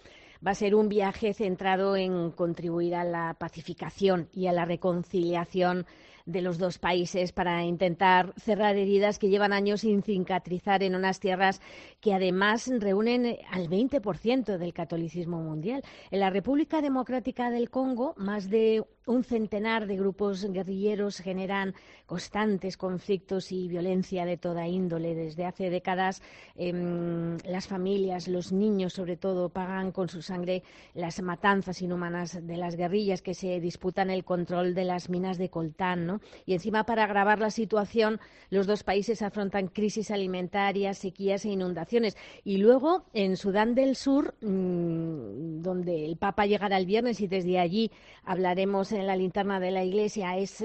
va 0.45 0.51
a 0.51 0.55
ser 0.55 0.75
un 0.75 0.89
viaje 0.89 1.33
centrado 1.33 1.95
en 1.95 2.31
contribuir 2.31 2.95
a 2.95 3.05
la 3.05 3.35
pacificación 3.39 4.27
y 4.33 4.47
a 4.47 4.51
la 4.51 4.65
reconciliación 4.65 5.85
de 6.31 6.41
los 6.41 6.57
dos 6.57 6.77
países 6.77 7.31
para 7.31 7.63
intentar 7.63 8.33
cerrar 8.37 8.75
heridas 8.75 9.17
que 9.17 9.29
llevan 9.29 9.51
años 9.51 9.81
sin 9.81 10.03
cicatrizar 10.03 10.83
en 10.83 10.95
unas 10.95 11.19
tierras 11.19 11.59
que 11.99 12.13
además 12.13 12.69
reúnen 12.79 13.37
al 13.51 13.67
20% 13.67 14.57
del 14.57 14.73
catolicismo 14.73 15.41
mundial. 15.41 15.83
En 16.11 16.19
la 16.19 16.29
República 16.29 16.81
Democrática 16.81 17.49
del 17.49 17.69
Congo, 17.69 18.13
más 18.17 18.49
de 18.49 18.83
un 19.09 19.23
centenar 19.23 19.87
de 19.87 19.97
grupos 19.97 20.45
guerrilleros 20.45 21.17
generan 21.17 21.73
constantes 22.05 22.77
conflictos 22.77 23.51
y 23.51 23.67
violencia 23.67 24.23
de 24.23 24.37
toda 24.37 24.67
índole. 24.67 25.15
Desde 25.15 25.45
hace 25.45 25.71
décadas 25.71 26.21
em, 26.55 27.37
las 27.43 27.67
familias, 27.67 28.27
los 28.27 28.51
niños 28.51 28.93
sobre 28.93 29.17
todo, 29.17 29.49
pagan 29.49 29.91
con 29.91 30.09
su 30.09 30.21
sangre 30.21 30.61
las 30.93 31.21
matanzas 31.23 31.81
inhumanas 31.81 32.45
de 32.45 32.57
las 32.57 32.75
guerrillas 32.75 33.23
que 33.23 33.33
se 33.33 33.59
disputan 33.59 34.11
el 34.11 34.23
control 34.23 34.75
de 34.75 34.85
las 34.85 35.09
minas 35.09 35.39
de 35.39 35.49
coltán. 35.49 36.05
¿no? 36.05 36.18
Y 36.45 36.53
encima, 36.53 36.85
para 36.85 37.03
agravar 37.03 37.39
la 37.39 37.51
situación, 37.51 38.19
los 38.49 38.67
dos 38.67 38.83
países 38.83 39.21
afrontan 39.21 39.67
crisis 39.67 40.11
alimentarias, 40.11 40.97
sequías 40.97 41.45
e 41.45 41.49
inundaciones. 41.49 42.17
Y 42.43 42.57
luego, 42.57 43.05
en 43.13 43.37
Sudán 43.37 43.75
del 43.75 43.95
Sur, 43.95 44.35
mm, 44.41 45.61
donde 45.61 46.05
el 46.05 46.17
Papa 46.17 46.45
llegará 46.45 46.77
el 46.77 46.85
viernes 46.85 47.21
y 47.21 47.27
desde 47.27 47.59
allí 47.59 47.91
hablaremos 48.23 48.91
en 48.91 49.07
la 49.07 49.15
linterna 49.15 49.59
de 49.59 49.71
la 49.71 49.83
Iglesia, 49.83 50.37
es 50.37 50.63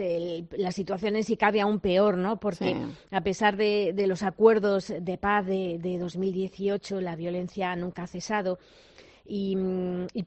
la 0.51 0.73
situación 0.73 1.17
es 1.17 1.27
si 1.27 1.37
cabe 1.37 1.61
aún 1.61 1.81
peor, 1.81 2.17
¿no? 2.17 2.39
Porque 2.39 2.77
a 3.11 3.21
pesar 3.23 3.57
de, 3.57 3.95
los 4.07 4.23
acuerdos 4.23 4.93
de 5.01 5.19
paz 5.19 5.47
de, 5.47 5.79
de 5.79 5.99
2018, 5.99 7.01
la 7.01 7.17
violencia 7.17 7.75
nunca 7.77 8.05
ha 8.05 8.07
cesado. 8.07 8.59
Y, 9.27 9.57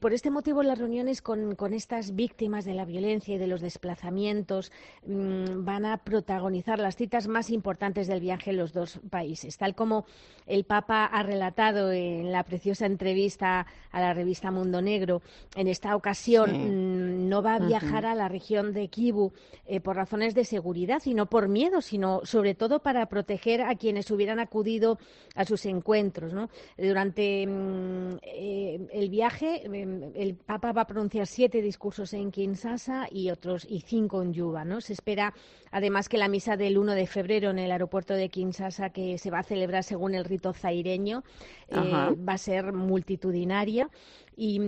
por 0.00 0.12
este 0.12 0.30
motivo 0.30 0.64
las 0.64 0.78
reuniones 0.78 1.22
con, 1.22 1.54
estas 1.72 2.16
víctimas 2.16 2.64
de 2.64 2.74
la 2.74 2.84
violencia 2.84 3.36
y 3.36 3.38
de 3.38 3.46
los 3.46 3.60
desplazamientos 3.60 4.72
mm, 5.06 5.64
van 5.64 5.86
a 5.86 5.98
protagonizar 5.98 6.80
las 6.80 6.96
citas 6.96 7.28
más 7.28 7.50
importantes 7.50 8.08
del 8.08 8.20
viaje 8.20 8.50
en 8.50 8.56
los 8.56 8.72
dos 8.72 8.98
países. 9.08 9.56
Tal 9.56 9.76
como 9.76 10.04
el 10.46 10.64
Papa 10.64 11.04
ha 11.04 11.22
relatado 11.22 11.92
en 11.92 12.32
la 12.32 12.42
preciosa 12.42 12.86
entrevista 12.86 13.66
a 13.92 14.00
la 14.00 14.14
revista 14.14 14.50
Mundo 14.50 14.82
Negro, 14.82 15.22
en 15.54 15.68
esta 15.68 15.94
ocasión 15.94 16.50
mm, 16.50 17.28
no 17.28 17.40
va 17.40 17.54
a 17.54 17.58
viajar 17.60 18.04
a 18.04 18.16
la 18.16 18.28
región 18.28 18.72
de 18.72 18.88
Kivu 18.88 19.32
eh, 19.66 19.80
por 19.80 19.94
razones 19.94 20.34
de 20.34 20.44
seguridad 20.44 21.02
y 21.04 21.14
no 21.14 21.26
por 21.26 21.48
miedo, 21.48 21.82
sino 21.82 22.22
sobre 22.24 22.54
todo 22.56 22.80
para 22.80 23.06
proteger 23.06 23.62
a 23.62 23.76
quienes 23.76 24.10
hubieran 24.10 24.40
acudido 24.40 24.98
a 25.36 25.44
sus 25.44 25.66
encuentros. 25.66 26.32
Durante 26.76 27.46
mm, 27.46 28.16
eh, 28.22 28.87
el 28.92 29.10
viaje, 29.10 29.66
em, 29.66 30.12
el 30.14 30.34
Papa 30.36 30.72
va 30.72 30.82
a 30.82 30.86
pronunciar 30.86 31.26
siete 31.26 31.62
discursos 31.62 32.12
en 32.12 32.30
Kinshasa 32.30 33.08
y 33.10 33.30
otros 33.30 33.66
y 33.68 33.80
cinco 33.80 34.22
en 34.22 34.32
Yuba. 34.32 34.64
¿no? 34.64 34.80
Se 34.80 34.92
espera 34.92 35.34
además 35.70 36.08
que 36.08 36.18
la 36.18 36.28
misa 36.28 36.56
del 36.56 36.78
1 36.78 36.94
de 36.94 37.06
febrero 37.06 37.50
en 37.50 37.58
el 37.58 37.70
aeropuerto 37.70 38.14
de 38.14 38.28
Kinshasa, 38.28 38.90
que 38.90 39.18
se 39.18 39.30
va 39.30 39.40
a 39.40 39.42
celebrar 39.42 39.84
según 39.84 40.14
el 40.14 40.24
rito 40.24 40.52
zaireño, 40.52 41.24
eh, 41.68 41.76
va 41.76 42.32
a 42.32 42.38
ser 42.38 42.72
multitudinaria. 42.72 43.90
Y, 44.36 44.60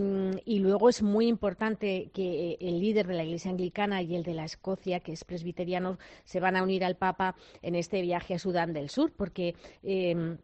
y, 0.45 0.59
luego 0.59 0.89
es 0.89 1.01
muy 1.01 1.29
importante 1.29 2.11
que 2.13 2.57
el 2.61 2.81
líder 2.81 3.07
de 3.07 3.15
la 3.15 3.23
Iglesia 3.23 3.53
Anglicana 3.53 4.03
y 4.03 4.17
el 4.17 4.25
de 4.25 4.35
la 4.35 4.45
Escocia, 4.45 4.99
que 4.99 5.13
es 5.13 5.23
presbiteriano, 5.23 5.97
se 6.25 6.41
van 6.41 6.57
a 6.57 6.65
unir 6.65 6.85
al 6.85 6.97
Papa 6.97 7.37
en 7.63 7.77
este 7.77 8.03
viaje 8.03 8.35
a 8.35 8.41
Sudán 8.41 8.73
del 8.73 8.91
Sur, 8.91 9.13
porque 9.17 9.55
eh, 9.85 10.37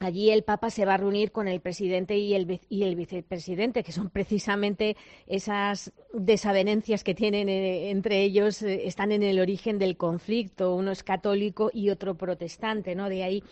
Allí 0.00 0.30
el 0.30 0.42
Papa 0.42 0.70
se 0.70 0.84
va 0.84 0.94
a 0.94 0.96
reunir 0.96 1.30
con 1.30 1.46
el 1.46 1.60
presidente 1.60 2.18
y 2.18 2.34
el, 2.34 2.60
y 2.68 2.82
el 2.82 2.96
vicepresidente, 2.96 3.84
que 3.84 3.92
son 3.92 4.10
precisamente 4.10 4.96
esas 5.26 5.92
desavenencias 6.12 7.04
que 7.04 7.14
tienen 7.14 7.48
eh, 7.48 7.90
entre 7.90 8.22
ellos, 8.22 8.60
eh, 8.62 8.86
están 8.86 9.12
en 9.12 9.22
el 9.22 9.38
origen 9.38 9.78
del 9.78 9.96
conflicto. 9.96 10.74
Uno 10.74 10.90
es 10.90 11.04
católico 11.04 11.70
y 11.72 11.90
otro 11.90 12.16
protestante, 12.16 12.94
¿no? 12.96 13.08
De 13.08 13.22
ahí 13.22 13.44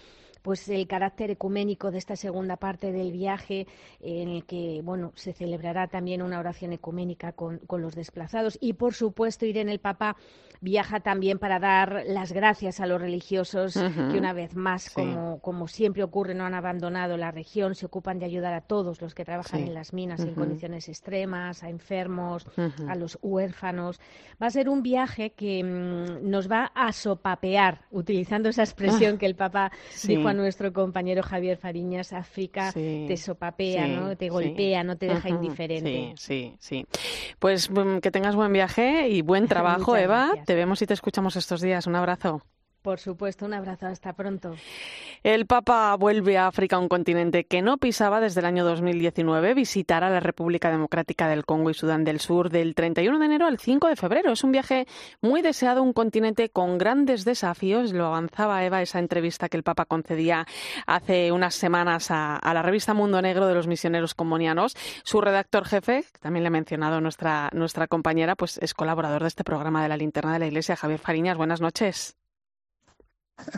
pues 0.43 0.69
el 0.69 0.87
carácter 0.87 1.31
ecuménico 1.31 1.91
de 1.91 1.99
esta 1.99 2.17
segunda 2.17 2.57
parte 2.57 2.93
del 2.93 3.13
viaje, 3.13 3.67
en 4.01 4.29
el 4.29 4.45
que 4.45 4.81
bueno 4.83 5.13
se 5.15 5.33
celebrará 5.33 5.89
también 5.89 6.23
una 6.23 6.39
oración 6.39 6.73
ecuménica 6.73 7.33
con, 7.33 7.59
con 7.59 7.81
los 7.81 7.95
desplazados. 7.95 8.59
Y 8.61 8.75
por 8.75 8.95
supuesto 8.95 9.47
Irene 9.47 9.73
el 9.73 9.81
Papa 9.81 10.17
viaja 10.63 11.01
también 11.01 11.41
para 11.41 11.59
dar 11.59 12.05
las 12.07 12.33
gracias 12.33 12.79
a 12.79 12.87
los 12.87 13.01
religiosos 13.01 13.75
que 13.75 14.19
una 14.19 14.33
vez 14.33 14.55
más, 14.55 14.91
como, 14.91 15.41
como 15.41 15.67
siempre 15.67 16.05
ocurre, 16.05 16.35
no 16.35 16.45
han 16.45 16.55
abandonado 16.55 17.17
la 17.17 17.33
región, 17.33 17.75
se 17.75 17.87
ocupan 17.87 18.21
de 18.21 18.27
ayudar 18.27 18.55
a 18.55 18.61
todos 18.61 19.03
los 19.03 19.13
que 19.13 19.25
trabajan 19.25 19.61
en 19.61 19.75
las 19.75 19.93
minas 19.93 20.21
en 20.21 20.35
condiciones 20.35 20.89
extremas, 20.89 21.65
a 21.65 21.69
enfermos, 21.69 22.47
a 22.89 22.95
los 22.95 23.19
huérfanos. 23.23 24.01
Va 24.41 24.47
a 24.47 24.51
ser 24.51 24.69
un 24.69 24.85
viaje 24.85 25.33
que 25.33 25.65
mm, 25.65 26.31
nos 26.31 26.51
va 26.51 26.71
a 26.77 26.93
sopapear, 26.93 27.81
utilizando 27.91 28.49
esa 28.49 28.63
expresión 28.63 29.19
que 29.19 29.27
el 29.27 29.35
Papa 29.35 29.73
dijo 30.05 30.32
a 30.33 30.35
nuestro 30.35 30.73
compañero 30.73 31.23
Javier 31.23 31.57
Fariñas, 31.57 32.13
África 32.13 32.73
te 32.73 33.17
sopapea, 33.17 33.87
¿no? 33.87 34.17
te 34.17 34.29
golpea, 34.29 34.83
no 34.85 34.97
te 34.97 35.07
deja 35.07 35.29
indiferente. 35.29 36.15
Sí, 36.17 36.57
sí, 36.59 36.85
sí. 36.87 36.87
Pues 37.39 37.71
mm, 37.71 37.99
que 37.99 38.11
tengas 38.11 38.35
buen 38.35 38.53
viaje 38.53 39.09
y 39.09 39.23
buen 39.23 39.47
trabajo, 39.49 39.97
Eva. 39.97 40.33
Te 40.45 40.55
vemos 40.55 40.83
y 40.83 40.87
te 40.87 40.95
escuchamos 40.95 41.37
estos 41.37 41.61
días. 41.61 41.87
Un 41.87 41.97
abrazo. 41.97 42.43
Por 42.83 42.99
supuesto, 42.99 43.47
un 43.47 43.55
abrazo. 43.55 43.87
Hasta 43.87 44.13
pronto. 44.13 44.57
El 45.23 45.47
Papa 45.47 45.95
vuelve 45.97 46.37
a 46.37 46.49
África, 46.49 46.79
un 46.79 46.89
continente 46.89 47.45
que 47.45 47.63
no 47.63 47.79
pisaba 47.79 48.21
desde 48.21 48.41
el 48.41 48.47
año 48.47 48.65
2019. 48.65 49.55
Visitará 49.55 50.11
la 50.11 50.19
República 50.19 50.69
Democrática 50.69 51.29
del 51.29 51.45
Congo 51.45 51.71
y 51.71 51.75
Sudán 51.75 52.03
del 52.03 52.19
Sur 52.19 52.51
del 52.51 52.75
31 52.75 53.21
de 53.21 53.25
enero 53.25 53.47
al 53.47 53.61
5 53.61 53.87
de 53.87 53.95
febrero. 53.95 54.33
Es 54.33 54.43
un 54.43 54.51
viaje 54.51 54.89
muy 55.21 55.43
deseado, 55.43 55.81
un 55.85 55.93
continente 55.93 56.49
con 56.49 56.77
grandes 56.77 57.25
desafíos. 57.25 57.93
Lo 57.93 58.07
avanzaba 58.07 58.65
Eva 58.65 58.83
esa 58.83 58.99
entrevista 58.99 59.49
que 59.49 59.57
el 59.57 59.63
Papa 59.63 59.85
concedía 59.85 60.45
hace 60.87 61.31
unas 61.31 61.55
semanas 61.55 62.09
a, 62.11 62.41
la 62.43 62.63
revista 62.63 62.95
Mundo 62.95 63.23
Negro 63.23 63.47
de 63.47 63.55
los 63.55 63.69
misioneros 63.69 64.15
comunianos. 64.15 64.75
Su 65.05 65.21
redactor 65.21 65.67
jefe, 65.67 66.05
también 66.21 66.43
le 66.43 66.49
ha 66.49 66.51
mencionado 66.51 67.01
nuestra, 67.01 67.49
nuestra 67.53 67.87
compañera, 67.87 68.35
pues 68.35 68.59
es 68.59 68.75
colaborador 68.75 69.23
de 69.23 69.29
este 69.29 69.45
programa 69.45 69.85
de 69.85 69.89
la 69.89 69.97
linterna 69.97 70.33
de 70.33 70.41
la 70.41 70.47
Iglesia, 70.47 70.75
Javier 70.75 70.99
Fariñas. 70.99 71.37
Buenas 71.37 71.61
noches. 71.61 72.17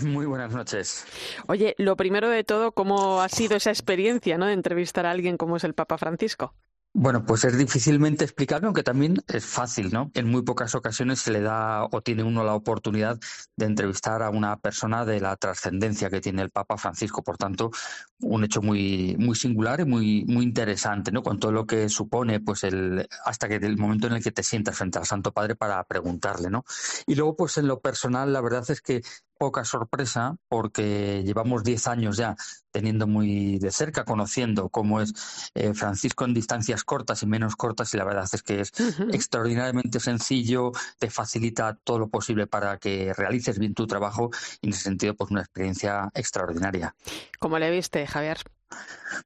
Muy 0.03 0.27
buenas 0.27 0.53
noches. 0.53 1.05
Oye, 1.47 1.75
lo 1.79 1.97
primero 1.97 2.29
de 2.29 2.45
todo, 2.45 2.73
¿cómo 2.73 3.21
ha 3.21 3.29
sido 3.29 3.57
esa 3.57 3.71
experiencia 3.71 4.39
¿no? 4.39 4.47
de 4.47 4.53
entrevistar 4.53 5.07
a 5.07 5.11
alguien 5.11 5.37
como 5.37 5.57
es 5.57 5.65
el 5.65 5.75
Papa 5.75 5.99
Francisco? 5.99 6.55
Bueno, 6.97 7.25
pues 7.27 7.43
es 7.43 7.59
difícilmente 7.59 8.23
explicable, 8.23 8.67
aunque 8.67 8.85
también 8.85 9.17
es 9.27 9.45
fácil, 9.45 9.93
¿no? 9.93 10.13
En 10.15 10.29
muy 10.31 10.43
pocas 10.43 10.77
ocasiones 10.77 11.19
se 11.19 11.33
le 11.33 11.41
da 11.41 11.87
o 11.91 12.03
tiene 12.03 12.23
uno 12.23 12.45
la 12.45 12.55
oportunidad 12.55 13.19
de 13.57 13.67
entrevistar 13.67 14.23
a 14.23 14.31
una 14.31 14.61
persona 14.61 15.05
de 15.05 15.19
la 15.19 15.37
trascendencia 15.37 16.09
que 16.09 16.21
tiene 16.21 16.43
el 16.43 16.51
Papa 16.51 16.77
Francisco. 16.79 17.25
Por 17.25 17.37
tanto, 17.37 17.73
un 18.21 18.45
hecho 18.45 18.63
muy, 18.63 19.17
muy 19.19 19.35
singular 19.35 19.81
y 19.81 19.87
muy, 19.87 20.25
muy 20.29 20.45
interesante, 20.45 21.11
¿no? 21.11 21.25
Con 21.25 21.41
todo 21.41 21.51
lo 21.51 21.67
que 21.67 21.89
supone, 21.89 22.39
pues 22.39 22.63
el, 22.63 23.09
hasta 23.25 23.49
que 23.49 23.57
el 23.57 23.77
momento 23.77 24.07
en 24.07 24.13
el 24.13 24.23
que 24.23 24.31
te 24.31 24.45
sientas 24.45 24.79
frente 24.79 25.01
al 25.01 25.05
Santo 25.05 25.33
Padre 25.33 25.57
para 25.57 25.83
preguntarle, 25.83 26.49
¿no? 26.49 26.65
Y 27.09 27.17
luego, 27.17 27.35
pues 27.35 27.59
en 27.59 27.67
lo 27.67 27.81
personal, 27.81 28.33
la 28.33 28.41
verdad 28.41 28.71
es 28.71 28.81
que 28.81 29.03
poca 29.39 29.65
sorpresa 29.65 30.37
porque 30.49 31.23
llevamos 31.25 31.65
diez 31.65 31.87
años 31.87 32.17
ya 32.17 32.37
teniendo 32.71 33.07
muy 33.07 33.59
de 33.59 33.71
cerca, 33.71 34.05
conociendo 34.05 34.69
cómo 34.69 35.01
es 35.01 35.51
eh, 35.55 35.75
Francisco 35.75 36.25
en 36.25 36.35
distancias 36.35 36.83
cortas 36.85 37.23
y 37.23 37.27
menos 37.27 37.57
cortas 37.57 37.95
y 37.95 37.97
la 37.97 38.05
verdad 38.05 38.29
es 38.33 38.43
que 38.43 38.61
es 38.61 38.73
extraordinariamente 39.13 40.01
sencillo, 40.01 40.73
te 40.99 41.11
facilita 41.11 41.79
todo 41.85 41.99
lo 41.99 42.09
posible 42.09 42.47
para 42.47 42.79
que 42.79 43.13
realices 43.15 43.59
bien 43.59 43.75
tu 43.75 43.87
trabajo 43.87 44.31
y 44.61 44.67
en 44.69 44.73
ese 44.73 44.83
sentido 44.83 45.15
pues 45.15 45.31
una 45.31 45.41
experiencia 45.41 46.11
extraordinaria. 46.15 46.95
¿Cómo 47.39 47.59
le 47.59 47.71
viste, 47.71 48.07
Javier? 48.07 48.39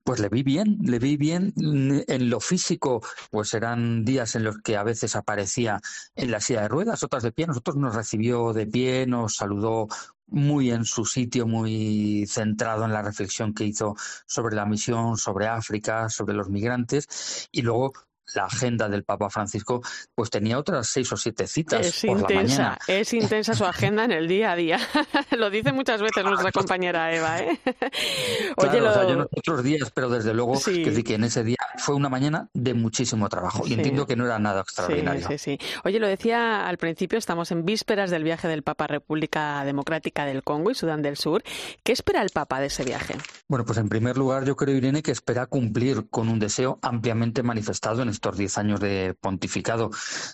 Pues 0.05 0.21
le 0.21 0.29
vi 0.29 0.43
bien, 0.43 0.79
le 0.83 0.99
vi 0.99 1.17
bien 1.17 1.53
en 1.57 2.31
lo 2.31 2.41
físico, 2.41 3.03
pues 3.31 3.55
eran 3.55 4.05
días 4.05 4.35
en 4.35 4.45
los 4.45 4.59
que 4.59 4.77
a 4.77 4.83
veces 4.83 5.17
aparecía 5.17 5.81
en 6.15 6.31
la 6.31 6.41
silla 6.41 6.63
de 6.63 6.69
ruedas, 6.69 7.03
otras 7.03 7.23
de 7.23 7.33
pie, 7.33 7.47
nosotros 7.47 7.77
nos 7.77 7.95
recibió 7.95 8.53
de 8.53 8.67
pie, 8.67 9.07
nos 9.07 9.37
saludó 9.37 9.89
muy 10.27 10.71
en 10.71 10.85
su 10.85 11.05
sitio, 11.05 11.47
muy 11.47 12.27
centrado 12.27 12.85
en 12.85 12.93
la 12.93 13.03
reflexión 13.03 13.55
que 13.55 13.65
hizo 13.65 13.97
sobre 14.27 14.57
la 14.57 14.67
misión, 14.67 15.17
sobre 15.17 15.47
África, 15.47 16.09
sobre 16.11 16.35
los 16.35 16.51
migrantes, 16.51 17.49
y 17.51 17.63
luego 17.63 17.93
la 18.35 18.45
agenda 18.45 18.89
del 18.89 19.05
Papa 19.05 19.31
Francisco, 19.31 19.83
pues 20.15 20.31
tenía 20.31 20.59
otras 20.59 20.89
seis 20.89 21.11
o 21.13 21.17
siete 21.17 21.47
citas 21.47 21.87
es 21.87 22.01
por 22.07 22.19
intensa, 22.19 22.35
la 22.35 22.43
mañana. 22.43 22.79
Es 22.87 23.13
intensa 23.13 23.55
su 23.55 23.65
agenda 23.65 24.05
en 24.05 24.13
el 24.13 24.29
día 24.29 24.53
a 24.53 24.57
día. 24.57 24.79
lo 25.37 25.51
dice 25.51 25.73
muchas 25.73 26.03
veces 26.03 26.25
nuestra 26.25 26.53
compañera 26.53 27.15
Eva. 27.15 27.41
¿eh? 27.41 27.61
Oye, 28.57 28.81
o 28.81 28.93
sea, 28.93 29.09
yo 29.09 29.17
no 29.17 29.27
otros 29.31 29.63
días, 29.63 29.91
pero 29.93 30.09
desde 30.09 30.35
luego 30.35 30.61
que, 30.61 31.03
que 31.03 31.15
en 31.15 31.25
ese 31.25 31.45
día 31.45 31.57
fue 31.79 31.95
una 31.95 32.09
mañana 32.09 32.49
de 32.55 32.75
muchísimo 32.75 33.29
trabajo 33.29 33.67
y 33.67 33.75
entiendo 33.75 34.07
que 34.07 34.17
no 34.17 34.27
era 34.27 34.39
nada 34.39 34.61
extraordinario. 34.61 35.27
Sí, 35.29 35.39
sí, 35.39 35.59
sí. 35.61 35.79
Oye, 35.85 35.99
lo 35.99 36.07
decía 36.07 36.67
al 36.67 36.79
principio, 36.79 37.19
estamos 37.19 37.51
en 37.51 37.65
vísperas 37.65 38.11
del 38.11 38.25
viaje 38.25 38.49
del 38.49 38.63
Papa 38.63 38.85
a 38.85 38.89
República 38.89 39.65
Democrática 39.65 40.25
del 40.25 40.43
Congo 40.43 40.71
y 40.71 40.75
Sudán 40.75 41.03
del 41.03 41.17
Sur. 41.17 41.43
¿Qué 41.83 41.93
espera 41.93 42.23
el 42.23 42.31
Papa 42.31 42.61
de 42.61 42.67
ese 42.67 42.85
viaje? 42.85 43.15
Bueno, 43.49 43.65
pues 43.65 43.79
en 43.79 43.89
primer 43.89 44.17
lugar 44.17 44.45
yo 44.45 44.57
creo, 44.57 44.77
Irene, 44.77 45.03
que 45.03 45.13
espera 45.13 45.47
cumplir 45.47 46.09
con 46.11 46.29
un 46.29 46.39
deseo 46.39 46.79
ampliamente 46.83 47.43
manifestado 47.43 48.03
en 48.03 48.09
estos 48.19 48.37
diez 48.37 48.59
años 48.59 48.81
de 48.81 49.17
pontificado. 49.21 49.91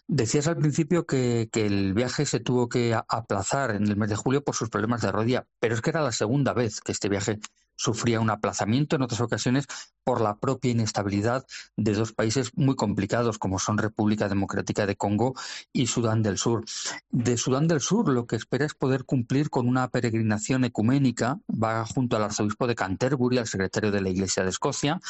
Decías 0.08 0.46
al 0.48 0.56
principio 0.56 1.06
que, 1.06 1.48
que 1.52 1.66
el 1.66 1.92
viaje 1.94 2.24
se 2.24 2.40
tuvo 2.40 2.68
que 2.68 2.98
aplazar 3.08 3.70
en 3.72 3.86
el 3.86 3.96
mes 3.96 4.08
de 4.08 4.16
julio 4.16 4.42
por 4.42 4.54
sus 4.56 4.70
problemas 4.70 5.02
de 5.02 5.12
rodilla, 5.12 5.46
pero 5.60 5.74
es 5.74 5.82
que 5.82 5.90
era 5.90 6.02
la 6.02 6.12
segunda 6.12 6.54
vez 6.54 6.80
que 6.80 6.92
este 6.92 7.08
viaje 7.08 7.38
sufría 7.76 8.20
un 8.20 8.30
aplazamiento 8.30 8.96
en 8.96 9.02
otras 9.02 9.20
ocasiones 9.20 9.66
por 10.04 10.20
la 10.20 10.36
propia 10.36 10.70
inestabilidad 10.70 11.46
de 11.76 11.94
dos 11.94 12.12
países 12.12 12.50
muy 12.54 12.76
complicados 12.76 13.38
como 13.38 13.58
son 13.58 13.78
República 13.78 14.28
Democrática 14.28 14.86
de 14.86 14.96
Congo 14.96 15.34
y 15.72 15.86
Sudán 15.86 16.22
del 16.22 16.38
Sur. 16.38 16.64
De 17.10 17.36
Sudán 17.36 17.66
del 17.68 17.80
Sur 17.80 18.08
lo 18.08 18.26
que 18.26 18.36
espera 18.36 18.66
es 18.66 18.74
poder 18.74 19.04
cumplir 19.04 19.50
con 19.50 19.66
una 19.66 19.88
peregrinación 19.88 20.64
ecuménica, 20.64 21.40
va 21.50 21.84
junto 21.86 22.16
al 22.16 22.24
arzobispo 22.24 22.66
de 22.66 22.74
Canterbury, 22.74 23.38
al 23.38 23.46
secretario 23.46 23.90
de 23.90 24.02
la 24.02 24.10
Iglesia 24.10 24.42
de 24.42 24.50
Escocia, 24.50 25.00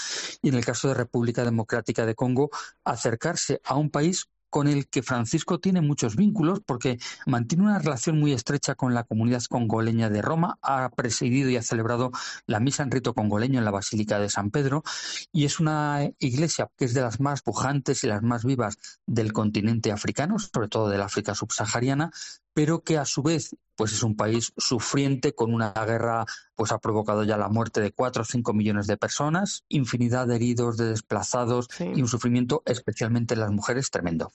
y 0.43 0.49
en 0.49 0.55
el 0.55 0.65
caso 0.65 0.89
de 0.89 0.95
República 0.95 1.45
Democrática 1.45 2.07
de 2.07 2.15
Congo, 2.15 2.51
acercarse 2.85 3.61
a 3.65 3.75
un 3.75 3.91
país 3.91 4.29
con 4.55 4.69
el 4.69 4.87
que 4.87 5.03
Francisco 5.03 5.59
tiene 5.59 5.81
muchos 5.81 6.15
vínculos 6.15 6.61
porque 6.65 7.01
mantiene 7.27 7.65
una 7.65 7.81
relación 7.81 8.21
muy 8.21 8.33
estrecha 8.33 8.77
con 8.77 8.95
la 8.95 9.03
comunidad 9.03 9.43
congoleña 9.51 10.11
de 10.11 10.23
Roma, 10.23 10.61
ha 10.63 10.91
presidido 10.91 11.51
y 11.51 11.57
ha 11.57 11.63
celebrado 11.63 12.13
la 12.47 12.61
misa 12.61 12.85
en 12.85 12.93
rito 12.93 13.15
congoleño 13.15 13.59
en 13.59 13.65
la 13.65 13.73
Basílica 13.73 14.21
de 14.21 14.31
San 14.31 14.53
Pedro 14.53 14.85
y 15.33 15.45
es 15.45 15.59
una 15.59 16.09
iglesia 16.21 16.71
que 16.77 16.85
es 16.85 16.95
de 16.95 17.01
las 17.01 17.19
más 17.19 17.43
pujantes 17.43 18.05
y 18.05 18.07
las 18.07 18.23
más 18.23 18.45
vivas 18.45 18.79
del 19.07 19.33
continente 19.33 19.91
africano, 19.91 20.39
sobre 20.39 20.69
todo 20.69 20.89
del 20.89 21.03
África 21.03 21.35
subsahariana, 21.35 22.13
pero 22.53 22.85
que 22.85 22.97
a 22.97 23.07
su 23.07 23.25
vez 23.25 23.57
pues 23.77 23.93
es 23.93 24.03
un 24.03 24.17
país 24.17 24.53
sufriente 24.57 25.35
con 25.35 25.53
una 25.53 25.73
guerra 25.73 26.27
pues 26.57 26.73
ha 26.73 26.79
provocado 26.79 27.25
ya 27.25 27.37
la 27.37 27.49
muerte 27.49 27.81
de 27.81 27.91
cuatro 27.93 28.23
o 28.23 28.25
cinco 28.25 28.53
millones 28.53 28.87
de 28.87 28.97
personas, 28.97 29.65
infinidad 29.69 30.27
de 30.27 30.37
heridos, 30.37 30.77
de 30.77 30.87
desplazados 30.87 31.69
y 31.81 32.01
un 32.01 32.09
sufrimiento 32.09 32.63
especialmente 32.65 33.35
en 33.35 33.41
las 33.41 33.51
mujeres 33.51 33.91
tremendo. 33.91 34.31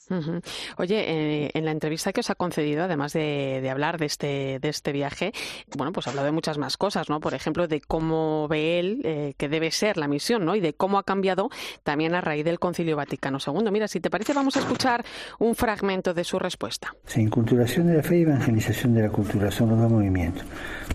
Oye, 0.77 1.45
eh, 1.45 1.51
en 1.53 1.65
la 1.65 1.71
entrevista 1.71 2.11
que 2.11 2.19
os 2.19 2.29
ha 2.29 2.35
concedido, 2.35 2.83
además 2.83 3.13
de, 3.13 3.67
hablar 3.69 3.99
de 3.99 4.05
este, 4.05 4.59
de 4.59 4.69
este 4.69 4.91
viaje, 4.91 5.31
bueno, 5.77 5.91
pues 5.91 6.07
ha 6.07 6.09
hablado 6.09 6.25
de 6.25 6.31
muchas 6.31 6.57
más 6.57 6.75
cosas, 6.77 7.09
¿no? 7.09 7.19
Por 7.19 7.33
ejemplo, 7.33 7.67
de 7.67 7.81
cómo 7.81 8.47
ve 8.47 8.79
él 8.79 9.01
eh, 9.03 9.33
que 9.37 9.47
debe 9.47 9.71
ser 9.71 9.97
la 9.97 10.07
misión, 10.07 10.45
¿no? 10.45 10.55
Y 10.55 10.59
de 10.59 10.73
cómo 10.73 10.97
ha 10.97 11.03
cambiado 11.03 11.49
también 11.83 12.15
a 12.15 12.21
raíz 12.21 12.43
del 12.43 12.59
Concilio 12.59 12.97
Vaticano 12.97 13.37
II. 13.45 13.71
Mira, 13.71 13.87
si 13.87 13.99
te 13.99 14.09
parece, 14.09 14.33
vamos 14.33 14.57
a 14.57 14.59
escuchar 14.59 15.05
un 15.39 15.55
fragmento 15.55 16.13
de 16.13 16.23
su 16.23 16.39
respuesta. 16.39 16.93
Sí, 17.05 17.21
inculturación 17.21 17.87
de 17.87 17.97
la 17.97 18.03
fe 18.03 18.19
y 18.19 18.21
evangelización 18.23 18.93
de 18.93 19.03
la 19.03 19.09
cultura 19.09 19.28
son 19.51 19.69
los 19.69 19.79
dos 19.79 19.91
movimientos. 19.91 20.43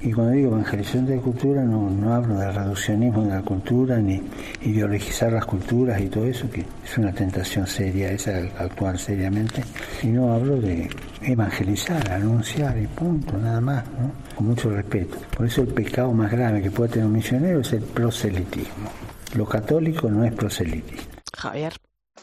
Y 0.00 0.12
cuando 0.12 0.32
digo 0.32 0.52
evangelización 0.52 1.06
de 1.06 1.16
cultura 1.18 1.62
no, 1.62 1.88
no 1.88 2.14
hablo 2.14 2.34
del 2.36 2.54
reduccionismo 2.54 3.22
de 3.24 3.30
la 3.30 3.42
cultura 3.42 3.98
ni 3.98 4.20
ideologizar 4.62 5.32
las 5.32 5.46
culturas 5.46 6.00
y 6.00 6.08
todo 6.08 6.26
eso, 6.26 6.50
que 6.50 6.60
es 6.60 6.98
una 6.98 7.12
tentación 7.12 7.66
seria 7.66 8.10
esa, 8.10 8.36
actuar 8.58 8.98
seriamente, 8.98 9.62
sino 10.00 10.32
hablo 10.34 10.60
de 10.60 10.90
evangelizar, 11.22 12.10
anunciar 12.12 12.76
y 12.78 12.86
punto, 12.86 13.38
nada 13.38 13.60
más, 13.60 13.84
¿no? 13.98 14.12
con 14.34 14.48
mucho 14.48 14.70
respeto. 14.70 15.16
Por 15.36 15.46
eso 15.46 15.62
el 15.62 15.68
pecado 15.68 16.12
más 16.12 16.30
grave 16.30 16.60
que 16.60 16.70
puede 16.70 16.90
tener 16.90 17.06
un 17.06 17.12
misionero 17.12 17.60
es 17.60 17.72
el 17.72 17.82
proselitismo. 17.82 18.90
Lo 19.36 19.46
católico 19.46 20.10
no 20.10 20.24
es 20.24 20.32
proselitismo. 20.32 21.02
Javier. 21.36 21.72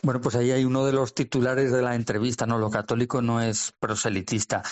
Bueno, 0.04 0.20
pues 0.20 0.36
ahí 0.36 0.50
hay 0.50 0.66
uno 0.66 0.84
de 0.84 0.94
los 0.94 1.14
titulares 1.14 1.72
de 1.72 1.84
la 1.84 1.94
entrevista, 1.94 2.48
¿no? 2.48 2.58
Lo 2.58 2.72
católico 2.72 3.22
no 3.22 3.40
es 3.40 3.72
proselitista. 3.80 4.64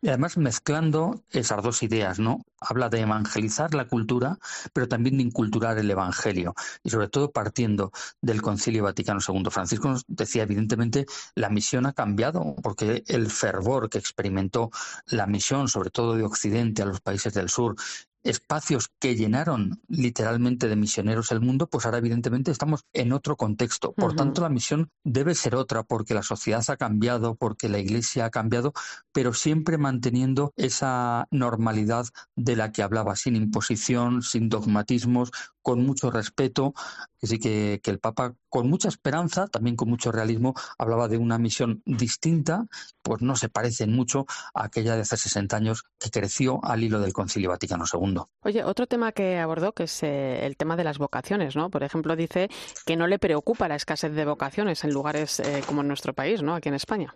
Y 0.00 0.08
además 0.08 0.38
mezclando 0.38 1.24
esas 1.30 1.62
dos 1.62 1.82
ideas, 1.82 2.18
¿no? 2.18 2.40
Habla 2.58 2.88
de 2.88 3.00
evangelizar 3.00 3.74
la 3.74 3.86
cultura, 3.86 4.38
pero 4.72 4.88
también 4.88 5.18
de 5.18 5.24
inculturar 5.24 5.76
el 5.76 5.90
evangelio. 5.90 6.54
Y 6.82 6.88
sobre 6.88 7.08
todo 7.08 7.32
partiendo 7.32 7.92
del 8.22 8.40
Concilio 8.40 8.84
Vaticano 8.84 9.20
II. 9.26 9.50
Francisco 9.50 9.88
nos 9.88 10.04
decía, 10.06 10.44
evidentemente, 10.44 11.04
la 11.34 11.50
misión 11.50 11.84
ha 11.84 11.92
cambiado, 11.92 12.54
porque 12.62 13.02
el 13.08 13.30
fervor 13.30 13.90
que 13.90 13.98
experimentó 13.98 14.70
la 15.06 15.26
misión, 15.26 15.68
sobre 15.68 15.90
todo 15.90 16.14
de 16.14 16.22
Occidente 16.22 16.80
a 16.80 16.86
los 16.86 17.00
países 17.02 17.34
del 17.34 17.50
sur, 17.50 17.74
espacios 18.28 18.90
que 18.98 19.16
llenaron 19.16 19.80
literalmente 19.88 20.68
de 20.68 20.76
misioneros 20.76 21.32
el 21.32 21.40
mundo, 21.40 21.66
pues 21.66 21.86
ahora 21.86 21.98
evidentemente 21.98 22.50
estamos 22.50 22.84
en 22.92 23.12
otro 23.12 23.36
contexto. 23.36 23.92
Por 23.92 24.14
tanto, 24.14 24.42
la 24.42 24.48
misión 24.48 24.90
debe 25.02 25.34
ser 25.34 25.54
otra 25.54 25.82
porque 25.82 26.14
la 26.14 26.22
sociedad 26.22 26.62
ha 26.68 26.76
cambiado, 26.76 27.36
porque 27.36 27.68
la 27.68 27.78
Iglesia 27.78 28.26
ha 28.26 28.30
cambiado, 28.30 28.72
pero 29.12 29.32
siempre 29.32 29.78
manteniendo 29.78 30.52
esa 30.56 31.26
normalidad 31.30 32.06
de 32.36 32.56
la 32.56 32.70
que 32.70 32.82
hablaba, 32.82 33.16
sin 33.16 33.34
imposición, 33.34 34.22
sin 34.22 34.48
dogmatismos, 34.48 35.30
con 35.68 35.84
mucho 35.84 36.10
respeto. 36.10 36.72
Así 37.22 37.38
que, 37.38 37.80
que 37.82 37.90
el 37.90 37.98
Papa, 37.98 38.34
con 38.48 38.70
mucha 38.70 38.88
esperanza, 38.88 39.48
también 39.48 39.76
con 39.76 39.90
mucho 39.90 40.10
realismo, 40.10 40.54
hablaba 40.78 41.08
de 41.08 41.18
una 41.18 41.36
misión 41.36 41.82
distinta, 41.84 42.64
pues 43.02 43.20
no 43.20 43.36
se 43.36 43.50
parece 43.50 43.86
mucho 43.86 44.24
a 44.54 44.64
aquella 44.64 44.94
de 44.94 45.02
hace 45.02 45.18
60 45.18 45.54
años 45.54 45.84
que 45.98 46.10
creció 46.10 46.64
al 46.64 46.82
hilo 46.82 47.00
del 47.00 47.12
Concilio 47.12 47.50
Vaticano 47.50 47.84
II. 47.92 48.22
Oye, 48.44 48.64
otro 48.64 48.86
tema 48.86 49.12
que 49.12 49.36
abordó, 49.36 49.72
que 49.72 49.82
es 49.82 50.02
eh, 50.02 50.46
el 50.46 50.56
tema 50.56 50.74
de 50.74 50.84
las 50.84 50.96
vocaciones, 50.96 51.54
¿no? 51.54 51.68
Por 51.68 51.82
ejemplo, 51.82 52.16
dice 52.16 52.48
que 52.86 52.96
no 52.96 53.06
le 53.06 53.18
preocupa 53.18 53.68
la 53.68 53.74
escasez 53.74 54.14
de 54.14 54.24
vocaciones 54.24 54.84
en 54.84 54.94
lugares 54.94 55.38
eh, 55.40 55.62
como 55.66 55.82
en 55.82 55.88
nuestro 55.88 56.14
país, 56.14 56.42
¿no? 56.42 56.54
Aquí 56.54 56.70
en 56.70 56.76
España. 56.76 57.14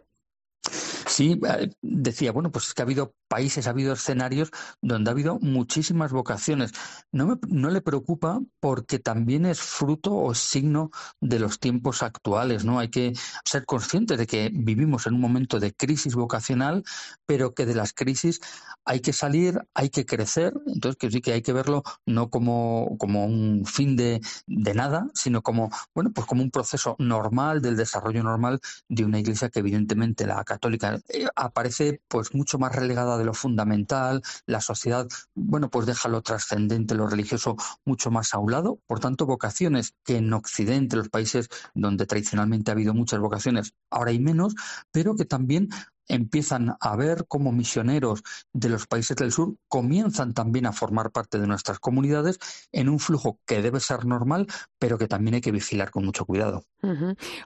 Sí, 1.23 1.39
eh, 1.47 1.71
decía, 1.83 2.33
bueno, 2.33 2.51
pues 2.51 2.67
es 2.67 2.75
que 2.75 2.83
ha 2.83 2.85
habido 2.85 3.15
países, 3.29 3.69
ha 3.69 3.71
habido 3.71 3.93
escenarios 3.93 4.51
donde 4.81 5.09
ha 5.09 5.13
habido 5.13 5.39
muchísimas 5.39 6.11
vocaciones. 6.11 6.73
No, 7.13 7.39
no 7.47 7.71
le 7.71 7.81
preocupa 7.81 8.41
porque 8.59 8.99
también 8.99 9.47
es 9.47 9.61
fruto 9.61 10.17
o 10.17 10.35
signo 10.35 10.91
de 11.21 11.39
los 11.39 11.61
tiempos 11.61 12.03
actuales, 12.03 12.65
¿no? 12.65 12.81
Hay 12.81 12.89
que 12.89 13.13
ser 13.45 13.67
conscientes 13.67 14.19
de 14.19 14.27
que 14.27 14.51
vivimos 14.53 15.07
en 15.07 15.15
un 15.15 15.21
momento 15.21 15.61
de 15.61 15.73
crisis 15.73 16.17
vocacional, 16.17 16.83
pero 17.25 17.55
que 17.55 17.67
de 17.67 17.77
las 17.77 17.93
crisis 17.93 18.41
hay 18.85 19.01
que 19.01 19.13
salir, 19.13 19.61
hay 19.75 19.91
que 19.91 20.05
crecer, 20.05 20.53
entonces 20.67 20.97
que 20.99 21.11
sí 21.11 21.21
que 21.21 21.33
hay 21.33 21.43
que 21.43 21.53
verlo 21.53 21.83
no 22.05 22.31
como, 22.31 22.97
como 22.99 23.25
un 23.27 23.65
fin 23.65 23.97
de, 23.97 24.21
de 24.47 24.75
nada, 24.75 25.07
sino 25.15 25.43
como, 25.43 25.71
bueno, 25.95 26.11
pues 26.13 26.27
como 26.27 26.43
un 26.43 26.51
proceso 26.51 26.97
normal 26.99 27.63
del 27.63 27.77
desarrollo 27.77 28.23
normal 28.25 28.61
de 28.89 29.05
una 29.05 29.21
iglesia 29.21 29.51
que 29.51 29.61
evidentemente 29.61 30.27
la 30.27 30.43
católica 30.45 30.99
eh, 31.13 31.27
aparece 31.37 32.01
pues 32.09 32.35
mucho 32.35 32.59
más 32.59 32.75
relegada 32.75 33.19
de 33.19 33.25
lo 33.25 33.35
fundamental, 33.35 34.23
la 34.47 34.61
sociedad, 34.61 35.07
bueno, 35.35 35.71
pues 35.71 35.87
deja 35.87 36.09
lo 36.09 36.23
trascendente, 36.23 36.95
lo 36.95 37.07
religioso 37.07 37.57
mucho 37.85 38.11
más 38.11 38.35
a 38.35 38.39
un 38.39 38.53
lado, 38.53 38.81
por 38.87 39.01
tanto 39.01 39.27
vocaciones 39.27 39.95
que 40.05 40.17
en 40.17 40.33
Occidente, 40.33 40.97
los 40.97 41.09
países 41.09 41.49
donde 41.75 42.07
tradicionalmente 42.07 42.71
ha 42.71 42.75
habido 42.75 42.95
muchas 42.95 43.21
vocaciones, 43.21 43.75
ahora 43.91 44.11
hay 44.11 44.21
menos, 44.21 44.55
pero 44.91 45.15
que 45.15 45.25
también 45.25 45.69
empiezan 46.09 46.77
a 46.81 46.97
ver 46.97 47.27
cómo 47.29 47.53
misioneros 47.53 48.23
de 48.53 48.69
los 48.69 48.87
países 48.87 49.17
del 49.17 49.33
sur 49.33 49.55
comienzan 49.69 50.35
también 50.35 50.67
a 50.67 50.73
formar 50.73 51.11
parte 51.11 51.39
de 51.39 51.47
nuestras 51.47 51.79
comunidades 51.79 52.39
en 52.73 52.89
un 52.89 52.99
flujo 52.99 53.39
que 53.47 53.63
debe 53.63 53.81
ser 53.81 54.05
normal, 54.05 54.47
pero 54.79 54.99
que 54.99 55.09
también 55.09 55.35
hay 55.35 55.41
que 55.41 55.53
vigilar 55.53 55.91
con 55.91 56.05
mucho 56.05 56.25
cuidado. 56.25 56.65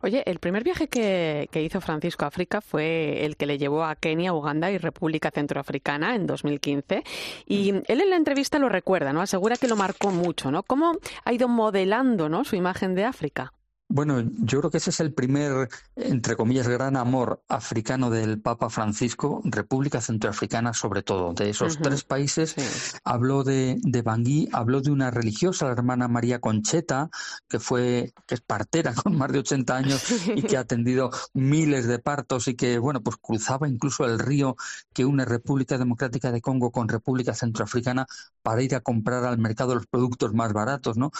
Oye, 0.03 0.23
el 0.27 0.39
primer 0.39 0.65
viaje 0.65 0.89
que, 0.89 1.49
hizo 1.55 1.81
Francisco 1.81 2.25
a 2.25 2.29
África 2.29 2.61
fue 2.61 3.25
el 3.25 3.37
que 3.37 3.47
le 3.47 3.59
llevó 3.59 3.85
a 3.85 3.95
Kenia, 3.97 4.33
Uganda 4.33 4.71
y 4.71 4.79
República 4.79 5.31
Centroafricana 5.31 6.15
en 6.15 6.27
2015. 6.27 7.05
Y 7.47 7.71
él 7.71 8.01
en 8.01 8.11
la 8.11 8.17
entrevista 8.17 8.59
lo 8.59 8.69
recuerda, 8.69 9.13
¿no? 9.13 9.21
Asegura 9.21 9.57
que 9.57 9.69
lo 9.69 9.77
marcó 9.77 10.11
mucho, 10.11 10.51
¿no? 10.51 10.63
¿Cómo 10.63 10.97
ha 11.25 11.33
ido 11.33 11.49
modelando 11.49 12.29
¿no? 12.29 12.45
su 12.45 12.57
imagen 12.57 12.95
de 12.95 13.05
África? 13.05 13.53
Bueno, 13.89 14.20
yo 14.20 14.59
creo 14.59 14.70
que 14.70 14.78
ese 14.78 14.91
es 14.91 14.99
el 14.99 15.14
primer, 15.14 15.68
entre 15.95 16.34
comillas, 16.34 16.66
gran 16.66 16.97
amor 16.97 17.43
africano 17.49 18.11
del 18.11 18.41
Papa 18.41 18.68
Francisco, 18.68 19.41
República 19.45 20.01
Centroafricana 20.01 20.74
sobre 20.74 21.03
todo. 21.03 21.32
De 21.34 21.51
esos 21.51 21.78
tres 21.78 22.03
países 22.03 22.57
habló 23.05 23.45
de, 23.45 23.78
de 23.82 24.03
Bangui, 24.03 24.49
habló 24.53 24.80
de 24.80 24.91
una 24.91 25.12
religiosa, 25.12 25.66
la 25.66 25.72
hermana 25.72 26.09
María 26.09 26.41
Concheta, 26.41 27.11
que 27.49 27.61
fue, 27.61 28.12
que 28.26 28.34
es 28.34 28.41
partera 28.41 28.93
con 29.03 29.16
más 29.16 29.30
de 29.30 29.39
80 29.39 29.76
años 29.76 30.05
y 30.34 30.43
que 30.43 30.57
ha 30.57 30.61
atendido 30.61 31.11
miles 31.32 31.87
de 31.87 32.01
partos 32.01 32.49
y 32.49 32.55
que, 32.55 32.78
bueno, 32.78 33.03
pues 33.03 33.16
cruzaba 33.18 33.68
incluso 33.68 34.05
el 34.05 34.18
río 34.18 34.57
que 34.93 35.05
une 35.05 35.24
República 35.24 35.78
Democrática 35.78 36.32
de 36.32 36.41
Congo 36.41 36.72
con 36.72 36.89
República 36.89 37.34
Centroafricana 37.34 38.07
para 38.43 38.62
ir 38.62 38.74
a 38.74 38.80
comprar 38.80 39.24
al 39.24 39.39
mercado 39.39 39.76
los 39.76 39.87
productos 39.87 40.34
más 40.34 40.53
baratos, 40.53 40.97
¿no? 40.97 41.12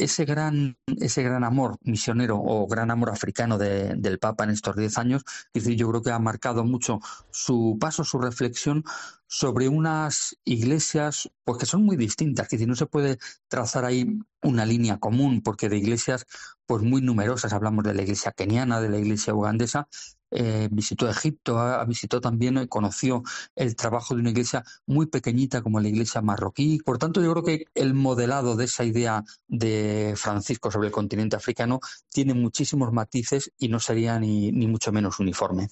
Ese 0.00 0.24
gran, 0.24 0.78
ese 0.98 1.22
gran 1.22 1.44
amor 1.44 1.76
misionero 1.82 2.38
o 2.38 2.66
gran 2.66 2.90
amor 2.90 3.10
africano 3.10 3.58
del 3.58 4.18
Papa 4.18 4.44
en 4.44 4.50
estos 4.50 4.74
diez 4.76 4.96
años, 4.98 5.24
yo 5.54 5.88
creo 5.90 6.02
que 6.02 6.10
ha 6.10 6.18
marcado 6.18 6.64
mucho 6.64 7.00
su 7.30 7.76
paso, 7.78 8.02
su 8.02 8.18
reflexión 8.18 8.82
sobre 9.26 9.68
unas 9.68 10.36
iglesias 10.44 11.30
pues 11.44 11.58
que 11.58 11.66
son 11.66 11.84
muy 11.84 11.96
distintas, 11.96 12.48
que 12.48 12.66
no 12.66 12.74
se 12.74 12.86
puede 12.86 13.18
trazar 13.48 13.84
ahí 13.84 14.18
una 14.42 14.64
línea 14.64 14.98
común, 14.98 15.42
porque 15.42 15.68
de 15.68 15.76
iglesias 15.76 16.26
pues 16.66 16.82
muy 16.82 17.02
numerosas, 17.02 17.52
hablamos 17.52 17.84
de 17.84 17.94
la 17.94 18.02
iglesia 18.02 18.32
keniana, 18.32 18.80
de 18.80 18.88
la 18.88 18.98
iglesia 18.98 19.34
ugandesa, 19.34 19.88
eh, 20.30 20.68
visitó 20.70 21.08
Egipto, 21.08 21.58
visitó 21.86 22.20
también 22.20 22.58
y 22.58 22.68
conoció 22.68 23.22
el 23.56 23.76
trabajo 23.76 24.14
de 24.14 24.20
una 24.20 24.30
iglesia 24.30 24.64
muy 24.86 25.06
pequeñita 25.06 25.62
como 25.62 25.80
la 25.80 25.88
iglesia 25.88 26.22
marroquí. 26.22 26.78
Por 26.84 26.98
tanto, 26.98 27.22
yo 27.22 27.32
creo 27.32 27.44
que 27.44 27.64
el 27.74 27.94
modelado 27.94 28.56
de 28.56 28.64
esa 28.64 28.84
idea 28.84 29.24
de 29.48 30.14
Francisco 30.16 30.70
sobre 30.70 30.88
el 30.88 30.92
continente 30.92 31.36
africano 31.36 31.80
tiene 32.08 32.34
muchísimos 32.34 32.92
matices 32.92 33.52
y 33.58 33.68
no 33.68 33.80
sería 33.80 34.18
ni 34.18 34.52
mucho 34.66 34.92
menos 34.92 35.18
uniforme. 35.20 35.68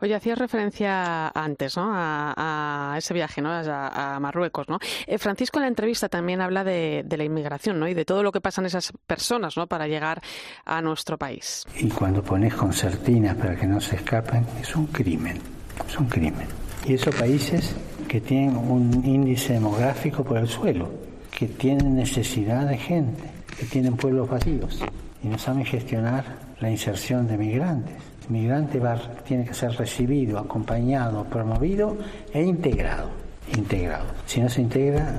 Oye, 0.00 0.14
hacías 0.14 0.38
referencia 0.38 1.28
antes 1.28 1.76
¿no? 1.76 1.90
a, 1.92 2.94
ese 2.98 3.14
viaje 3.14 3.40
¿no? 3.40 3.50
a, 3.52 4.18
Marruecos. 4.20 4.68
¿no? 4.68 4.78
Eh, 5.06 5.18
Francisco 5.18 5.58
en 5.58 5.62
la 5.62 5.68
entrevista 5.68 6.08
también 6.08 6.40
habla 6.40 6.64
de, 6.64 7.02
de, 7.04 7.16
la 7.16 7.24
inmigración 7.24 7.78
¿no? 7.78 7.88
y 7.88 7.94
de 7.94 8.04
todo 8.04 8.22
lo 8.22 8.32
que 8.32 8.40
pasan 8.40 8.66
esas 8.66 8.92
personas 9.06 9.56
¿no? 9.56 9.66
para 9.66 9.86
llegar 9.86 10.20
a 10.64 10.82
nuestro 10.82 11.18
país. 11.18 11.64
Y 11.76 11.88
cuando 11.88 12.22
pones 12.22 12.54
concertinas 12.54 13.36
para 13.36 13.56
que 13.56 13.66
no 13.66 13.80
se 13.80 13.96
escapen, 13.96 14.46
es 14.60 14.74
un 14.74 14.86
crimen, 14.86 15.38
es 15.86 15.98
un 15.98 16.06
crimen. 16.06 16.48
Y 16.86 16.94
esos 16.94 17.14
países 17.14 17.76
que 18.08 18.20
tienen 18.20 18.56
un 18.56 19.04
índice 19.04 19.52
demográfico 19.54 20.24
por 20.24 20.38
el 20.38 20.48
suelo, 20.48 20.90
que 21.30 21.46
tienen 21.46 21.94
necesidad 21.94 22.66
de 22.66 22.78
gente, 22.78 23.22
que 23.58 23.66
tienen 23.66 23.96
pueblos 23.96 24.28
vacíos 24.28 24.82
y 25.22 25.28
no 25.28 25.38
saben 25.38 25.64
gestionar 25.64 26.24
la 26.60 26.70
inserción 26.70 27.28
de 27.28 27.36
migrantes 27.36 28.07
migrante 28.28 28.78
va, 28.78 28.96
tiene 29.24 29.44
que 29.44 29.54
ser 29.54 29.72
recibido, 29.72 30.38
acompañado, 30.38 31.24
promovido 31.24 31.96
e 32.32 32.42
integrado. 32.42 33.10
Integrado. 33.56 34.06
Si 34.26 34.40
no 34.40 34.48
se 34.48 34.60
integra, 34.60 35.14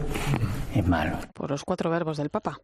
es 0.76 0.88
malo. 0.88 1.18
Por 1.34 1.50
los 1.50 1.64
cuatro 1.64 1.90
verbos 1.90 2.18
del 2.18 2.30
Papa 2.30 2.60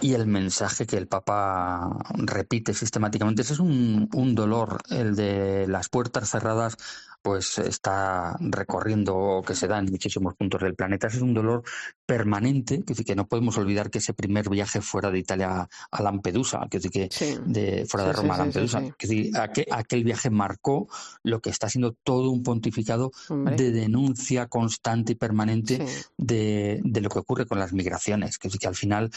y 0.00 0.14
el 0.14 0.26
mensaje 0.26 0.86
que 0.86 0.96
el 0.96 1.06
Papa 1.06 1.98
repite 2.14 2.74
sistemáticamente. 2.74 3.42
Ese 3.42 3.54
es 3.54 3.60
un, 3.60 4.08
un, 4.12 4.34
dolor, 4.34 4.80
el 4.90 5.14
de 5.14 5.66
las 5.68 5.88
puertas 5.88 6.30
cerradas 6.30 6.76
pues 7.24 7.56
está 7.56 8.36
recorriendo 8.38 9.42
que 9.46 9.54
se 9.54 9.66
da 9.66 9.78
en 9.78 9.86
muchísimos 9.86 10.34
puntos 10.34 10.60
del 10.60 10.74
planeta. 10.74 11.06
es 11.06 11.22
un 11.22 11.32
dolor 11.32 11.62
permanente, 12.04 12.82
que, 12.84 12.94
que 13.02 13.16
no 13.16 13.26
podemos 13.26 13.56
olvidar 13.56 13.88
que 13.88 13.96
ese 13.96 14.12
primer 14.12 14.50
viaje 14.50 14.82
fuera 14.82 15.10
de 15.10 15.20
Italia 15.20 15.66
a 15.90 16.02
Lampedusa, 16.02 16.66
que, 16.70 16.80
que 16.80 17.08
de, 17.46 17.86
fuera 17.88 18.08
de 18.08 18.12
Roma 18.12 18.34
a 18.34 18.38
Lampedusa, 18.38 18.82
que 18.98 19.30
aquel, 19.70 20.04
viaje 20.04 20.28
marcó 20.28 20.86
lo 21.22 21.40
que 21.40 21.48
está 21.48 21.70
siendo 21.70 21.92
todo 21.92 22.28
un 22.28 22.42
pontificado 22.42 23.10
de 23.30 23.70
denuncia 23.70 24.48
constante 24.48 25.12
y 25.12 25.14
permanente 25.14 25.82
de, 26.18 26.82
de, 26.84 27.00
lo 27.00 27.08
que 27.08 27.20
ocurre 27.20 27.46
con 27.46 27.58
las 27.58 27.72
migraciones, 27.72 28.36
que, 28.36 28.50
que 28.50 28.68
al 28.68 28.74
final 28.74 29.10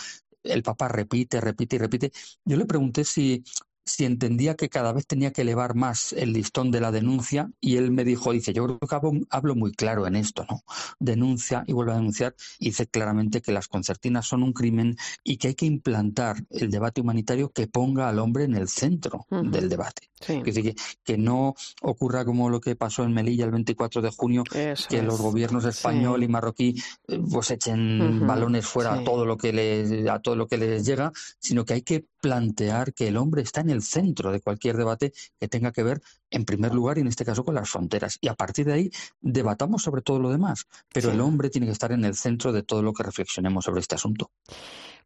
el 0.48 0.64
Papa 0.64 0.88
repite, 0.88 1.41
repite 1.41 1.76
y 1.78 1.80
repite. 1.80 2.12
Yo 2.45 2.58
le 2.58 2.66
pregunté 2.66 3.04
si 3.04 3.43
si 3.88 4.06
entendía 4.06 4.56
que 4.56 4.70
cada 4.70 4.92
vez 4.92 5.08
tenía 5.08 5.32
que 5.32 5.42
elevar 5.42 5.76
más 5.76 6.14
el 6.14 6.34
listón 6.34 6.72
de 6.72 6.82
la 6.82 6.92
denuncia 6.92 7.50
y 7.60 7.78
él 7.78 7.92
me 7.92 8.04
dijo, 8.04 8.32
dice, 8.32 8.54
yo 8.54 8.66
creo 8.66 8.80
que 8.80 9.26
hablo, 9.30 9.56
muy 9.56 9.72
claro 9.72 10.06
en 10.06 10.16
esto, 10.16 10.46
¿no? 10.50 10.62
Denuncia 11.00 11.64
y 11.66 11.74
vuelve 11.74 11.94
a 11.94 11.96
denunciar 11.96 12.36
y 12.60 12.66
dice 12.66 12.88
claramente 12.88 13.42
que 13.42 13.52
las 13.52 13.68
concertinas 13.68 14.28
son 14.28 14.44
un 14.44 14.54
crimen 14.54 14.98
y 15.24 15.38
que 15.38 15.50
hay 15.50 15.56
que 15.56 15.66
implantar 15.66 16.38
el 16.50 16.70
debate 16.70 17.02
humanitario 17.02 17.50
que 17.50 17.68
ponga 17.68 18.10
al 18.10 18.20
hombre 18.20 18.44
en 18.44 18.56
el 18.56 18.68
centro 18.68 19.26
del 19.30 19.70
debate. 19.70 20.10
Que, 20.20 20.76
que, 21.04 21.18
no 21.18 21.54
ocurra 21.84 22.26
como 22.26 22.50
lo 22.50 22.60
que 22.60 22.76
pasó 22.76 23.04
en 23.04 23.14
Melilla 23.14 23.46
el 23.46 23.52
24 23.52 24.02
de 24.02 24.10
junio, 24.10 24.44
que 24.44 25.02
los 25.04 25.22
gobiernos 25.22 25.64
español 25.66 26.24
y 26.24 26.28
marroquí 26.28 26.76
eh, 27.08 27.20
pues 27.32 27.52
echen 27.52 28.26
balones 28.26 28.66
fuera 28.66 28.96
a 28.96 29.04
todo 29.04 29.26
lo 29.26 29.38
que 29.38 29.54
les, 29.54 30.10
a 30.10 30.20
todo 30.20 30.36
lo 30.36 30.48
que 30.48 30.58
les 30.58 30.86
llega, 30.86 31.12
sino 31.40 31.66
que 31.66 31.74
hay 31.76 31.82
que 31.84 32.06
plantear 32.22 32.93
que 32.93 33.07
el 33.07 33.18
hombre 33.18 33.41
está 33.41 33.61
en 33.61 33.70
el 33.70 33.82
centro 33.82 34.32
de 34.32 34.41
cualquier 34.41 34.78
debate 34.78 35.13
que 35.39 35.47
tenga 35.47 35.72
que 35.72 35.84
ver 35.84 36.01
en 36.30 36.45
primer 36.45 36.74
lugar 36.74 36.97
y 36.97 37.01
en 37.01 37.07
este 37.07 37.26
caso 37.26 37.43
con 37.43 37.55
las 37.55 37.70
fronteras. 37.70 38.18
Y 38.22 38.28
a 38.28 38.36
partir 38.36 38.65
de 38.65 38.74
ahí 38.74 38.91
debatamos 39.22 39.84
sobre 39.84 40.01
todo 40.01 40.20
lo 40.20 40.30
demás. 40.30 40.65
Pero 40.93 41.11
el 41.11 41.22
hombre 41.22 41.49
tiene 41.49 41.68
que 41.68 41.74
estar 41.74 41.91
en 41.91 42.05
el 42.05 42.15
centro 42.15 42.51
de 42.51 42.63
todo 42.63 42.82
lo 42.82 42.93
que 42.93 43.03
reflexionemos 43.03 43.65
sobre 43.65 43.82
este 43.82 43.95
asunto. 43.95 44.32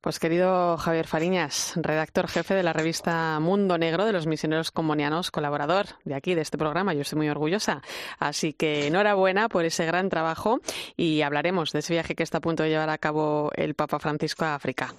Pues 0.02 0.18
querido 0.18 0.78
Javier 0.78 1.06
Fariñas, 1.06 1.74
redactor 1.76 2.28
jefe 2.28 2.56
de 2.56 2.64
la 2.64 2.74
revista 2.74 3.39
Mundo 3.39 3.78
Negro 3.78 4.04
de 4.04 4.12
los 4.12 4.26
Misioneros 4.26 4.72
Comunianos, 4.72 5.30
colaborador 5.30 5.86
de 6.06 6.16
aquí, 6.16 6.34
de 6.34 6.41
este 6.41 6.58
programa, 6.58 6.95
yo 6.95 7.02
estoy 7.02 7.18
muy 7.18 7.30
orgullosa. 7.30 7.84
Así 8.18 8.54
que 8.54 8.88
enhorabuena 8.88 9.47
por 9.47 9.64
ese 9.64 9.86
gran 9.86 10.10
trabajo 10.10 10.60
y 10.97 11.22
hablaremos 11.22 11.72
de 11.72 11.80
ese 11.80 11.93
viaje 11.93 12.16
que 12.16 12.24
está 12.24 12.39
a 12.39 12.41
punto 12.41 12.64
de 12.64 12.70
llevar 12.70 12.89
a 12.89 12.97
cabo 12.97 13.52
el 13.56 13.76
Papa 13.76 13.99
Francisco 13.99 14.43
a 14.43 14.56
África. 14.56 14.95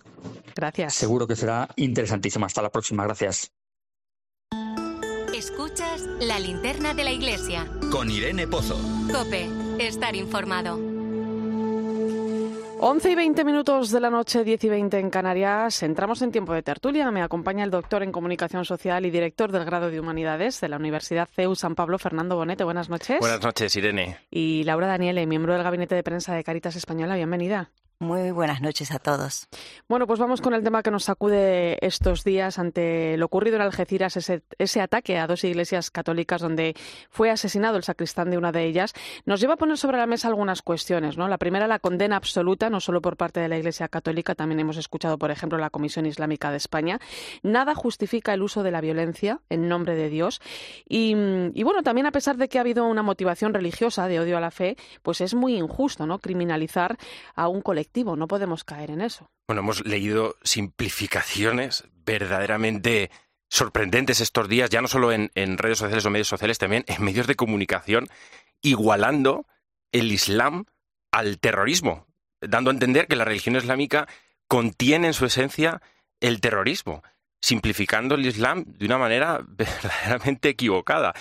Gracias. 0.55 0.95
Seguro 0.95 1.27
que 1.27 1.35
será 1.35 1.69
interesantísimo. 1.75 2.47
Hasta 2.47 2.63
la 2.63 2.71
próxima. 2.71 3.03
Gracias. 3.05 3.51
Escuchas 5.35 6.03
la 6.21 6.39
linterna 6.39 6.95
de 6.95 7.03
la 7.03 7.11
iglesia. 7.11 7.67
Con 7.91 8.09
Irene 8.09 8.47
Pozo. 8.47 8.79
Cope, 9.13 9.49
estar 9.81 10.15
informado. 10.15 10.92
11 12.85 13.13
y 13.13 13.15
20 13.15 13.45
minutos 13.45 13.93
de 13.93 14.01
la 14.01 14.11
noche, 14.11 14.43
10 14.43 14.65
y 14.65 14.69
20 14.69 14.99
en 14.99 15.09
Canarias. 15.09 15.85
Entramos 15.85 16.21
en 16.21 16.33
tiempo 16.33 16.53
de 16.53 16.65
tertulia. 16.65 17.09
Me 17.13 17.23
acompaña 17.23 17.63
el 17.63 17.71
doctor 17.71 18.03
en 18.03 18.11
comunicación 18.11 18.65
social 18.65 19.07
y 19.07 19.11
director 19.13 19.53
del 19.53 19.65
grado 19.65 19.89
de 19.89 20.01
humanidades 20.01 20.61
de 20.61 20.69
la 20.69 20.79
Universidad 20.79 21.29
CEU 21.33 21.55
San 21.55 21.77
Pablo, 21.77 22.01
Fernando 22.01 22.35
Bonete. 22.35 22.65
Buenas 22.65 22.89
noches. 22.89 23.21
Buenas 23.21 23.41
noches, 23.41 23.77
Irene. 23.77 24.19
Y 24.33 24.65
Laura 24.65 24.89
Daniele, 24.89 25.29
miembro 25.29 25.55
del 25.55 25.63
gabinete 25.63 25.95
de 25.95 26.03
prensa 26.03 26.35
de 26.35 26.43
Caritas 26.43 26.75
Española. 26.75 27.15
Bienvenida. 27.15 27.71
Muy 28.03 28.33
buenas 28.33 28.61
noches 28.61 28.91
a 28.91 28.99
todos. 28.99 29.47
Bueno, 29.89 30.09
pues 30.09 30.19
vamos 30.19 30.41
con 30.41 30.55
el 30.55 30.65
tema 30.65 30.83
que 30.83 30.91
nos 30.91 31.05
sacude 31.05 31.79
estos 31.87 32.25
días 32.25 32.59
ante 32.59 33.17
lo 33.17 33.27
ocurrido 33.27 33.55
en 33.55 33.63
Algeciras, 33.63 34.17
ese, 34.17 34.43
ese, 34.59 34.81
ataque 34.81 35.19
a 35.19 35.29
dos 35.29 35.45
iglesias 35.45 35.93
católicas 35.93 36.41
donde 36.41 36.75
fue 37.11 37.31
asesinado 37.31 37.77
el 37.77 37.85
sacristán 37.85 38.29
de 38.31 38.39
una 38.39 38.51
de 38.51 38.65
ellas. 38.65 38.93
Nos 39.25 39.41
lleva 39.41 39.55
a 39.55 39.57
poner 39.57 39.79
sobre 39.79 39.99
la 39.99 40.07
mesa 40.07 40.27
algunas 40.27 40.63
cuestiones. 40.63 41.17
¿no? 41.17 41.29
La 41.29 41.39
primera, 41.39 41.69
la 41.69 41.79
condena 41.79 42.17
absoluta, 42.17 42.71
no 42.71 42.81
solo 42.81 43.01
por 43.01 43.17
parte 43.17 43.39
de 43.39 43.49
la 43.49 43.57
Iglesia 43.57 43.87
Católica, 43.87 44.35
también 44.35 44.59
hemos 44.59 44.79
escuchado, 44.79 45.17
por 45.17 45.31
ejemplo, 45.31 45.57
la 45.59 45.71
Comisión 45.71 46.05
Islámica 46.05 46.51
de 46.51 46.57
España. 46.57 46.99
Nada 47.45 47.77
justifica 47.77 48.35
el 48.35 48.43
uso 48.43 48.65
de 48.65 48.73
la 48.73 48.81
violencia 48.81 49.43
en 49.49 49.69
nombre 49.69 49.95
de 49.95 50.09
Dios. 50.09 50.41
Y, 50.89 51.15
y 51.55 51.63
bueno, 51.63 51.85
también 51.85 52.07
a 52.07 52.13
pesar 52.13 52.37
de 52.37 52.49
que 52.49 52.59
ha 52.59 52.63
habido 52.63 52.85
una 52.85 53.05
motivación 53.05 53.55
religiosa 53.55 54.09
de 54.09 54.19
odio 54.19 54.39
a 54.39 54.41
la 54.41 54.51
fe, 54.51 54.77
pues 55.03 55.21
es 55.21 55.35
muy 55.35 55.55
injusto 55.55 56.05
¿no? 56.05 56.19
criminalizar 56.19 56.99
a 57.37 57.47
un 57.47 57.61
colectivo 57.61 57.92
no 57.95 58.29
podemos 58.29 58.65
caer 58.65 58.91
en 58.91 59.01
eso. 59.01 59.31
Bueno, 59.47 59.61
hemos 59.61 59.85
leído 59.85 60.37
simplificaciones 60.43 61.85
verdaderamente 62.05 63.11
sorprendentes 63.49 64.21
estos 64.21 64.49
días, 64.49 64.71
ya 64.71 64.81
no 64.81 64.89
solo 64.89 65.13
en, 65.13 65.31
redes 65.59 65.79
sociales 65.79 66.05
o 66.07 66.11
medios 66.11 66.29
sociales, 66.29 66.59
también 66.59 66.85
en 66.87 67.03
medios 67.05 67.27
de 67.27 67.35
comunicación, 67.35 68.09
igualando 68.63 69.47
el 69.93 70.11
Islam 70.11 70.65
al 71.11 71.39
terrorismo, 71.39 72.07
dando 72.41 72.71
a 72.71 72.73
entender 72.73 73.07
que 73.07 73.17
la 73.17 73.27
religión 73.27 73.57
islámica 73.57 74.09
contiene 74.49 75.09
en 75.09 75.13
su 75.13 75.27
esencia 75.27 75.83
el 76.21 76.41
terrorismo, 76.41 77.03
simplificando 77.43 78.15
el 78.15 78.25
Islam 78.25 78.65
de 78.67 78.87
una 78.87 78.99
manera 78.99 79.41
verdaderamente 79.47 80.49
equivocada. 80.49 81.13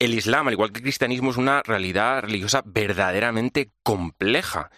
El 0.00 0.14
Islam, 0.14 0.48
al 0.48 0.54
igual 0.54 0.72
que 0.72 0.78
el 0.78 0.84
cristianismo, 0.84 1.30
es 1.30 1.36
una 1.36 1.62
realidad 1.62 2.22
religiosa 2.22 2.62
verdaderamente 2.64 3.70
compleja 3.82 4.70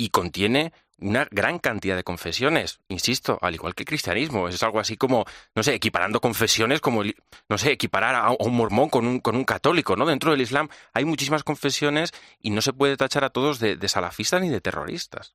y 0.00 0.08
contiene 0.08 0.72
una 0.98 1.26
gran 1.30 1.58
cantidad 1.58 1.94
de 1.94 2.04
confesiones, 2.04 2.80
insisto, 2.88 3.38
al 3.42 3.54
igual 3.54 3.74
que 3.74 3.82
el 3.82 3.86
cristianismo. 3.86 4.48
Es 4.48 4.62
algo 4.62 4.80
así 4.80 4.96
como, 4.96 5.26
no 5.54 5.62
sé, 5.62 5.74
equiparando 5.74 6.22
confesiones 6.22 6.80
como, 6.80 7.02
no 7.48 7.58
sé, 7.58 7.72
equiparar 7.72 8.14
a 8.14 8.30
un 8.38 8.56
mormón 8.56 8.88
con 8.88 9.06
un, 9.06 9.20
con 9.20 9.36
un 9.36 9.44
católico, 9.44 9.96
¿no? 9.96 10.06
Dentro 10.06 10.30
del 10.30 10.40
Islam 10.40 10.68
hay 10.94 11.04
muchísimas 11.04 11.44
confesiones 11.44 12.12
y 12.40 12.48
no 12.48 12.62
se 12.62 12.72
puede 12.72 12.96
tachar 12.96 13.24
a 13.24 13.30
todos 13.30 13.58
de, 13.58 13.76
salafistas 13.88 14.40
ni 14.40 14.48
de 14.48 14.62
terroristas. 14.62 15.34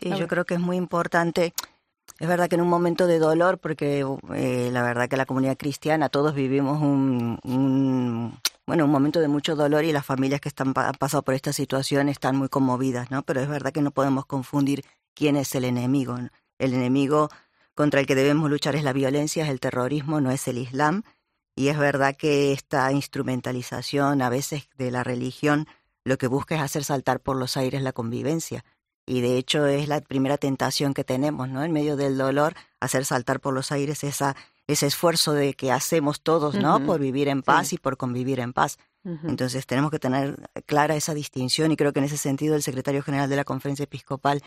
Sí, 0.00 0.10
yo 0.16 0.28
creo 0.28 0.44
que 0.44 0.54
es 0.54 0.60
muy 0.60 0.76
importante. 0.76 1.54
Es 2.20 2.28
verdad 2.28 2.48
que 2.48 2.54
en 2.54 2.62
un 2.62 2.68
momento 2.68 3.08
de 3.08 3.18
dolor, 3.18 3.58
porque 3.58 4.04
eh, 4.34 4.70
la 4.72 4.82
verdad 4.84 5.08
que 5.08 5.16
la 5.16 5.26
comunidad 5.26 5.56
cristiana, 5.56 6.08
todos 6.08 6.34
vivimos 6.34 6.80
un 6.80 8.40
bueno, 8.68 8.84
un 8.84 8.90
momento 8.90 9.20
de 9.20 9.28
mucho 9.28 9.56
dolor 9.56 9.86
y 9.86 9.92
las 9.92 10.04
familias 10.04 10.42
que 10.42 10.50
están, 10.50 10.74
han 10.76 10.94
pasado 10.96 11.22
por 11.22 11.32
esta 11.32 11.54
situación 11.54 12.10
están 12.10 12.36
muy 12.36 12.50
conmovidas, 12.50 13.10
¿no? 13.10 13.22
Pero 13.22 13.40
es 13.40 13.48
verdad 13.48 13.72
que 13.72 13.80
no 13.80 13.92
podemos 13.92 14.26
confundir 14.26 14.84
quién 15.14 15.36
es 15.36 15.54
el 15.54 15.64
enemigo. 15.64 16.18
El 16.58 16.74
enemigo 16.74 17.30
contra 17.74 18.00
el 18.00 18.06
que 18.06 18.14
debemos 18.14 18.50
luchar 18.50 18.76
es 18.76 18.84
la 18.84 18.92
violencia, 18.92 19.44
es 19.44 19.48
el 19.48 19.58
terrorismo, 19.58 20.20
no 20.20 20.30
es 20.30 20.46
el 20.48 20.58
Islam. 20.58 21.02
Y 21.56 21.68
es 21.68 21.78
verdad 21.78 22.14
que 22.14 22.52
esta 22.52 22.92
instrumentalización 22.92 24.20
a 24.20 24.28
veces 24.28 24.68
de 24.76 24.90
la 24.90 25.02
religión 25.02 25.66
lo 26.04 26.18
que 26.18 26.26
busca 26.26 26.56
es 26.56 26.60
hacer 26.60 26.84
saltar 26.84 27.20
por 27.20 27.36
los 27.36 27.56
aires 27.56 27.80
la 27.80 27.92
convivencia. 27.92 28.66
Y 29.06 29.22
de 29.22 29.38
hecho 29.38 29.64
es 29.64 29.88
la 29.88 30.02
primera 30.02 30.36
tentación 30.36 30.92
que 30.92 31.04
tenemos, 31.04 31.48
¿no? 31.48 31.64
En 31.64 31.72
medio 31.72 31.96
del 31.96 32.18
dolor, 32.18 32.52
hacer 32.80 33.06
saltar 33.06 33.40
por 33.40 33.54
los 33.54 33.72
aires 33.72 34.04
esa 34.04 34.36
ese 34.68 34.86
esfuerzo 34.86 35.32
de 35.32 35.54
que 35.54 35.72
hacemos 35.72 36.20
todos, 36.20 36.54
¿no? 36.54 36.84
Por 36.84 37.00
vivir 37.00 37.28
en 37.28 37.42
paz 37.42 37.72
y 37.72 37.78
por 37.78 37.96
convivir 37.96 38.38
en 38.38 38.52
paz. 38.52 38.78
Entonces 39.24 39.66
tenemos 39.66 39.90
que 39.90 39.98
tener 39.98 40.50
clara 40.66 40.94
esa 40.94 41.14
distinción 41.14 41.72
y 41.72 41.76
creo 41.76 41.94
que 41.94 42.00
en 42.00 42.04
ese 42.04 42.18
sentido 42.18 42.54
el 42.54 42.62
secretario 42.62 43.02
general 43.02 43.30
de 43.30 43.36
la 43.36 43.44
conferencia 43.44 43.84
episcopal 43.84 44.42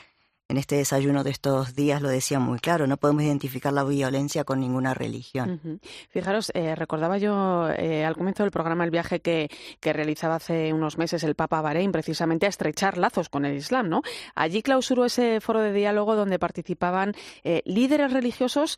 en 0.52 0.58
este 0.58 0.76
desayuno 0.76 1.24
de 1.24 1.30
estos 1.30 1.76
días 1.76 2.02
lo 2.02 2.10
decía 2.10 2.38
muy 2.38 2.60
claro, 2.60 2.86
no 2.86 2.97
podemos 2.97 3.24
identificar 3.24 3.72
la 3.72 3.86
violencia 3.86 4.43
con 4.43 4.60
ninguna 4.60 4.93
religión. 4.93 5.80
Fijaros, 6.10 6.52
eh, 6.54 6.76
recordaba 6.76 7.18
yo 7.18 7.70
eh, 7.70 8.04
al 8.04 8.18
comienzo 8.18 8.43
del 8.43 8.52
programa 8.52 8.84
el 8.84 8.91
viaje 8.91 9.22
que, 9.22 9.49
que, 9.80 9.93
realizaba 9.93 10.36
hace 10.36 10.74
unos 10.74 10.97
meses 10.97 11.24
el 11.24 11.36
Papa 11.36 11.62
Bahrein 11.62 11.93
precisamente 11.93 12.47
a 12.47 12.49
estrechar 12.49 12.97
lazos 12.97 13.30
con 13.30 13.45
el 13.45 13.56
Islam, 13.56 13.88
¿no? 13.88 14.02
Allí 14.36 14.62
clausuró 14.62 15.06
ese 15.06 15.39
foro 15.39 15.62
de 15.62 15.72
diálogo 15.72 16.18
donde 16.18 16.38
participaban 16.38 17.14
eh, 17.45 17.62
líderes 17.64 18.12
religiosos, 18.12 18.76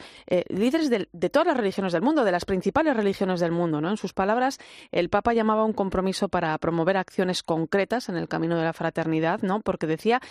líderes 0.49 0.91
de, 0.91 1.09
de, 1.11 1.30
todas 1.32 1.47
las 1.47 1.57
religiones 1.57 1.91
del 1.91 2.03
mundo, 2.03 2.24
de 2.24 2.32
las 2.32 2.45
principales 2.45 2.95
religiones 2.95 3.39
del 3.39 3.51
mundo, 3.51 3.82
¿no? 3.82 3.89
En 3.89 3.97
sus 3.97 4.13
palabras, 4.13 4.59
el 4.91 5.09
Papa 5.09 5.34
llamaba 5.34 5.63
a 5.63 5.65
un 5.65 5.74
compromiso 5.74 6.30
para 6.30 6.55
promover 6.59 6.97
acciones 6.97 7.41
concretas 7.41 8.09
en 8.09 8.15
el 8.17 8.28
camino 8.28 8.57
de 8.57 8.63
la 8.63 8.74
fraternidad, 8.74 9.41
¿no? 9.41 9.61
Porque 9.61 9.88
decía 9.88 10.21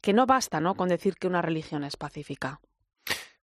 que 0.00 0.12
no 0.12 0.26
basta, 0.26 0.58
¿no? 0.60 0.74
Decir 0.88 1.16
que 1.16 1.26
una 1.26 1.42
religión 1.42 1.84
es 1.84 1.96
pacífica. 1.96 2.60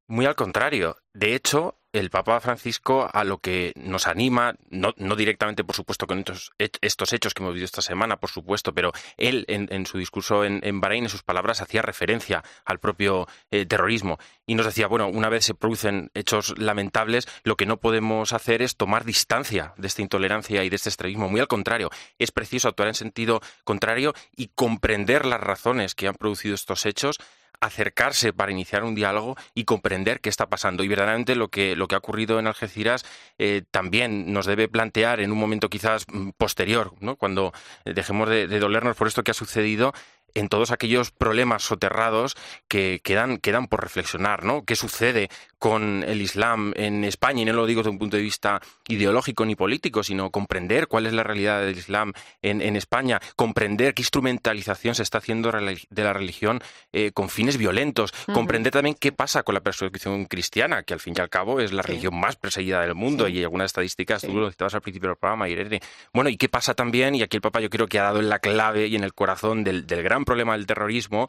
Muy 0.07 0.25
al 0.25 0.35
contrario. 0.35 0.97
De 1.13 1.33
hecho, 1.33 1.79
el 1.99 2.09
Papa 2.09 2.39
Francisco 2.41 3.09
a 3.11 3.23
lo 3.23 3.37
que 3.37 3.73
nos 3.75 4.07
anima, 4.07 4.55
no, 4.69 4.93
directamente, 5.15 5.63
por 5.63 5.75
supuesto, 5.75 6.07
con 6.07 6.19
estos, 6.19 6.51
estos, 6.57 7.13
hechos 7.13 7.33
que 7.33 7.41
hemos 7.41 7.53
vivido 7.53 7.65
esta 7.65 7.81
semana, 7.81 8.17
por 8.17 8.29
supuesto, 8.29 8.73
pero 8.73 8.91
él 9.17 9.45
en, 9.47 9.85
su 9.85 9.97
discurso 9.97 10.43
en, 10.43 10.59
en, 10.63 10.81
Bahrein, 10.81 11.05
en 11.05 11.09
sus 11.09 11.23
palabras, 11.23 11.61
hacía 11.61 11.81
referencia 11.81 12.43
al 12.65 12.79
propio 12.79 13.27
eh, 13.51 13.65
terrorismo 13.65 14.19
y 14.45 14.55
nos 14.55 14.65
decía, 14.65 14.87
bueno, 14.87 15.07
una 15.07 15.29
vez 15.29 15.45
se 15.45 15.55
producen 15.55 16.11
hechos 16.13 16.57
lamentables, 16.57 17.27
lo 17.43 17.55
que 17.55 17.65
no 17.65 17.77
podemos 17.77 18.33
hacer 18.33 18.61
es 18.61 18.75
tomar 18.75 19.05
distancia 19.05 19.73
de 19.77 19.87
esta 19.87 20.01
intolerancia 20.01 20.63
y 20.63 20.69
de 20.69 20.75
este 20.75 20.89
extremismo. 20.89 21.29
Muy 21.29 21.39
al 21.39 21.47
contrario, 21.47 21.89
es 22.19 22.31
preciso 22.31 22.67
actuar 22.67 22.89
en 22.89 22.95
sentido 22.95 23.41
contrario 23.63 24.13
y 24.35 24.49
comprender 24.53 25.25
las 25.25 25.39
razones 25.39 25.95
que 25.95 26.07
han 26.07 26.15
producido 26.15 26.55
estos 26.55 26.85
hechos 26.85 27.19
acercarse 27.59 28.33
para 28.33 28.51
iniciar 28.51 28.83
un 28.83 28.95
diálogo 28.95 29.35
y 29.53 29.65
comprender 29.65 30.21
qué 30.21 30.29
está 30.29 30.47
pasando. 30.47 30.83
Y 30.83 30.87
verdaderamente 30.87 31.35
lo 31.35 31.49
que, 31.49 31.75
lo 31.75 31.87
que 31.87 31.95
ha 31.95 31.99
ocurrido 31.99 32.39
en 32.39 32.47
Algeciras 32.47 33.05
eh, 33.37 33.63
también 33.71 34.31
nos 34.33 34.45
debe 34.45 34.67
plantear 34.67 35.19
en 35.19 35.31
un 35.31 35.37
momento 35.37 35.69
quizás 35.69 36.05
mm, 36.11 36.29
posterior, 36.37 36.93
¿no? 36.99 37.15
cuando 37.15 37.53
dejemos 37.85 38.29
de, 38.29 38.47
de 38.47 38.59
dolernos 38.59 38.95
por 38.95 39.07
esto 39.07 39.23
que 39.23 39.31
ha 39.31 39.35
sucedido, 39.35 39.93
en 40.35 40.49
todos 40.49 40.71
aquellos 40.71 41.11
problemas 41.11 41.63
soterrados 41.63 42.35
que 42.67 43.01
quedan, 43.03 43.37
quedan 43.37 43.67
por 43.67 43.81
reflexionar, 43.81 44.43
¿no? 44.43 44.63
¿Qué 44.63 44.75
sucede 44.75 45.29
con 45.65 46.03
el 46.03 46.21
Islam 46.21 46.73
en 46.75 47.03
España, 47.03 47.41
y 47.41 47.45
no 47.45 47.53
lo 47.53 47.65
digo 47.65 47.79
desde 47.79 47.89
un 47.89 47.97
punto 47.97 48.17
de 48.17 48.23
vista 48.23 48.61
ideológico 48.87 49.45
ni 49.45 49.55
político, 49.55 50.03
sino 50.03 50.29
comprender 50.29 50.87
cuál 50.87 51.07
es 51.07 51.13
la 51.13 51.23
realidad 51.23 51.61
del 51.61 51.75
Islam 51.75 52.13
en, 52.43 52.75
España, 52.75 53.19
comprender 53.35 53.95
qué 53.95 54.03
instrumentalización 54.03 54.93
se 54.93 55.01
está 55.01 55.17
haciendo 55.17 55.51
de 55.51 56.03
la 56.03 56.13
religión 56.13 56.61
eh, 56.93 57.11
con 57.13 57.29
fines 57.29 57.57
violentos, 57.57 58.11
comprender 58.31 58.73
también 58.73 58.95
qué 58.99 59.11
pasa 59.11 59.41
con 59.41 59.55
la 59.55 59.61
persecución 59.61 60.25
cristiana, 60.25 60.83
que 60.83 60.93
al 60.93 60.99
fin 60.99 61.15
y 61.17 61.21
al 61.21 61.29
cabo 61.29 61.59
es 61.59 61.71
la 61.71 61.81
religión 61.81 62.19
más 62.19 62.35
perseguida 62.35 62.81
del 62.81 62.93
mundo, 62.93 63.27
y 63.27 63.37
hay 63.37 63.43
algunas 63.43 63.67
estadísticas, 63.67 64.21
tú 64.21 64.33
lo 64.33 64.51
citabas 64.51 64.75
al 64.75 64.81
principio 64.81 65.09
del 65.09 65.17
programa, 65.17 65.49
Irene. 65.49 65.79
Bueno, 66.13 66.29
y 66.29 66.37
qué 66.37 66.49
pasa 66.49 66.73
también, 66.73 67.15
y 67.15 67.23
aquí 67.23 67.37
el 67.37 67.41
Papa 67.41 67.59
yo 67.59 67.69
creo 67.69 67.87
que 67.87 67.97
ha 67.97 68.03
dado 68.03 68.19
en 68.19 68.29
la 68.29 68.39
clave 68.39 68.87
y 68.87 68.95
en 68.95 69.03
el 69.03 69.13
corazón 69.13 69.63
del, 69.63 69.87
del 69.87 70.03
gran 70.03 70.24
problema 70.25 70.53
del 70.53 70.65
terrorismo, 70.65 71.27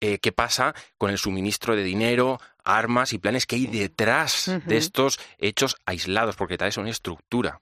eh, 0.00 0.18
qué 0.18 0.32
pasa 0.32 0.74
con 0.96 1.10
el 1.10 1.18
suministro 1.18 1.74
de 1.74 1.82
dinero, 1.82 2.40
armas 2.64 3.12
y 3.12 3.18
planes 3.18 3.46
que 3.46 3.56
hay 3.56 3.66
detrás 3.66 4.50
de 4.64 4.76
estos 4.76 5.18
hechos 5.38 5.76
aislados, 5.86 6.36
porque 6.36 6.56
tal 6.56 6.68
es 6.68 6.76
una 6.76 6.90
estructura. 6.90 7.60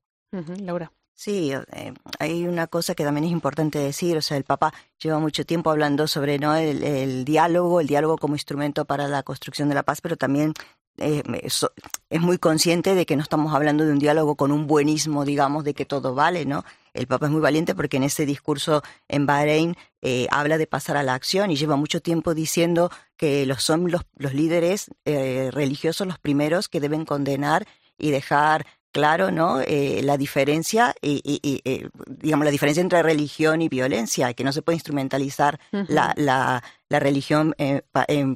Laura. 0.61 0.93
Sí, 1.15 1.51
eh, 1.51 1.95
hay 2.19 2.47
una 2.47 2.67
cosa 2.67 2.95
que 2.95 3.03
también 3.03 3.25
es 3.25 3.31
importante 3.31 3.79
decir, 3.79 4.19
o 4.19 4.21
sea, 4.21 4.37
el 4.37 4.45
Papa 4.45 4.75
lleva 5.03 5.19
mucho 5.19 5.47
tiempo 5.47 5.71
hablando 5.71 6.07
sobre 6.07 6.39
¿no? 6.39 6.55
el, 6.55 7.25
diálogo, 7.25 7.81
el 7.81 7.87
diálogo 7.87 8.19
como 8.19 8.35
instrumento 8.35 8.85
para 8.85 9.09
la 9.09 9.23
construcción 9.23 9.71
de 9.71 9.77
la 9.77 9.83
paz, 9.83 10.03
pero 10.03 10.19
también 10.19 10.53
eh, 10.99 11.23
es 11.41 12.21
muy 12.21 12.37
consciente 12.37 12.95
de 12.95 13.07
que 13.07 13.17
no 13.17 13.23
estamos 13.23 13.55
hablando 13.55 13.87
de 13.87 13.93
un 13.93 13.99
diálogo 13.99 14.35
con 14.35 14.53
un 14.53 14.67
buenismo, 14.67 15.25
digamos, 15.25 15.65
de 15.65 15.73
que 15.73 15.87
todo 15.87 16.15
vale, 16.15 16.45
¿no? 16.45 16.67
El 16.97 17.07
Papa 17.07 17.27
es 17.27 17.33
muy 17.33 17.41
valiente 17.41 17.75
porque 17.75 17.97
en 17.97 18.03
ese 18.03 18.27
discurso 18.27 18.83
en 19.09 19.27
Bahrein 19.27 19.77
eh, 20.03 20.27
habla 20.31 20.59
de 20.59 20.67
pasar 20.67 20.97
a 20.97 21.03
la 21.03 21.15
acción 21.15 21.51
y 21.51 21.57
lleva 21.57 21.77
mucho 21.77 22.01
tiempo 22.01 22.35
diciendo 22.35 22.91
que 23.17 23.47
los, 23.47 23.63
son 23.63 23.91
los, 23.91 24.03
los 24.17 24.35
líderes 24.35 24.91
eh, 25.05 25.51
religiosos 25.53 26.07
los 26.07 26.19
primeros 26.19 26.69
que 26.69 26.81
deben 26.81 27.05
condenar 27.05 27.67
y 27.99 28.11
dejar 28.11 28.67
claro, 28.97 29.31
¿no? 29.31 29.61
Eh, 29.61 30.01
la 30.03 30.17
diferencia 30.17 30.95
y, 31.03 31.21
eh, 31.67 31.89
digamos 32.07 32.47
la 32.47 32.51
diferencia 32.51 32.81
entre 32.81 33.03
religión 33.03 33.61
y 33.61 33.69
violencia, 33.69 34.33
que 34.33 34.43
no 34.43 34.53
se 34.53 34.63
puede 34.63 34.77
instrumentalizar 34.77 35.61
la, 35.71 36.15
la, 36.17 36.63
la, 36.89 36.99
religión, 36.99 37.55
eh, 37.59 37.83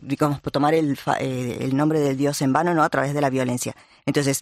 digamos, 0.02 0.42
tomar 0.42 0.74
el, 0.74 0.98
el 1.18 1.74
nombre 1.74 2.00
del 2.00 2.18
Dios 2.18 2.42
en 2.42 2.52
vano, 2.52 2.74
¿no? 2.74 2.82
A 2.82 2.90
través 2.90 3.14
de 3.14 3.22
la 3.22 3.30
violencia. 3.30 3.74
Entonces, 4.04 4.40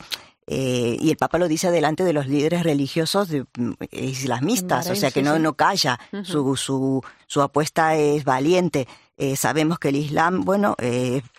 y 0.49 1.11
el 1.11 1.16
Papa 1.16 1.38
lo 1.38 1.49
dice 1.49 1.70
delante 1.70 2.05
de 2.05 2.12
los 2.12 2.26
líderes 2.26 2.62
religiosos 2.62 3.28
de, 3.28 3.42
mm, 3.42 3.72
islamistas, 3.90 4.88
o 4.90 4.96
sea 4.96 5.11
que 5.11 5.22
no, 5.22 5.38
no 5.38 5.55
calla, 5.55 5.99
su, 6.22 6.57
su, 6.57 7.03
su 7.26 7.42
apuesta 7.42 7.96
es 7.96 8.24
valiente. 8.24 8.88
sabemos 9.36 9.78
que 9.78 9.88
el 9.88 9.96
Islam, 9.96 10.44
bueno, 10.44 10.76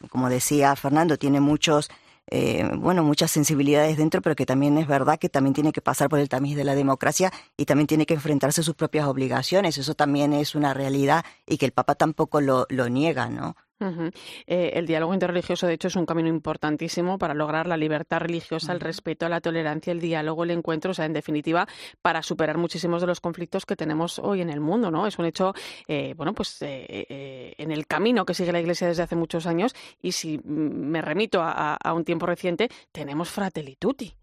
como 0.10 0.30
decía 0.30 0.76
Fernando, 0.76 1.18
tiene 1.18 1.39
muchos 1.39 1.89
eh, 2.32 2.70
bueno, 2.76 3.03
muchas 3.03 3.32
sensibilidades 3.32 3.97
dentro, 3.97 4.22
pero 4.22 4.36
que 4.36 4.45
también 4.45 4.78
es 4.78 4.88
verdad 4.88 5.18
que 5.18 5.30
también 5.30 5.53
tiene 5.53 5.72
que 5.72 5.82
pasar 5.82 6.10
por 6.10 6.20
el 6.20 6.30
tamiz 6.30 6.55
de 6.55 6.64
la 6.64 6.76
democracia 6.76 7.34
y 7.57 7.66
también 7.66 7.88
tiene 7.88 8.05
que 8.05 8.14
enfrentarse 8.14 8.62
a 8.62 8.64
sus 8.64 8.76
propias 8.76 9.07
obligaciones. 9.07 9.78
Eso 9.80 9.95
también 9.95 10.34
es 10.34 10.53
una 10.53 10.74
realidad 10.74 11.26
y 11.47 11.57
que 11.57 11.66
el 11.66 11.72
Papa 11.72 11.95
tampoco 11.95 12.39
lo, 12.39 12.68
lo 12.70 12.88
niega, 12.88 13.30
¿no? 13.30 13.55
Eh, 13.82 14.72
el 14.74 14.86
diálogo 14.86 15.14
interreligioso, 15.14 15.66
de 15.66 15.74
hecho, 15.74 15.88
es 15.88 15.96
un 15.96 16.06
camino 16.06 16.28
importantísimo 16.28 17.18
para 17.18 17.34
lograr 17.34 17.68
la 17.68 17.78
libertad 17.78 18.20
religiosa, 18.20 18.74
el 18.74 18.80
respeto, 18.80 19.30
la 19.30 19.40
tolerancia, 19.40 19.92
el 19.92 20.02
diálogo, 20.02 20.44
el 20.44 20.52
encuentro, 20.52 20.92
o 20.92 20.94
sea, 20.94 21.06
en 21.06 21.14
definitiva, 21.14 21.68
para 22.02 22.22
superar 22.22 22.58
muchísimos 22.58 23.02
de 23.02 23.08
los 23.08 23.22
conflictos 23.22 23.66
que 23.66 23.76
tenemos 23.76 24.20
hoy 24.20 24.42
en 24.42 24.50
el 24.50 24.60
mundo, 24.60 24.92
¿no? 24.92 25.08
Es 25.08 25.18
un 25.18 25.26
hecho, 25.26 25.54
eh, 25.88 26.14
bueno, 26.18 26.34
pues 26.34 26.58
eh, 26.62 27.56
en 27.58 27.72
el 27.72 27.88
camino 27.88 28.26
que 28.26 28.34
sigue 28.34 28.52
la 28.52 28.60
Iglesia 28.60 28.88
desde 28.88 29.04
hace 29.04 29.16
muchos 29.16 29.46
años 29.46 29.74
y 30.02 30.12
si 30.12 30.40
me 30.44 31.02
remito 31.02 31.42
a, 31.42 31.78
un 31.94 32.04
tiempo 32.04 32.26
reciente, 32.26 32.70
tenemos 32.92 33.30
Fratelli 33.30 33.76
Tutti. 33.76 34.14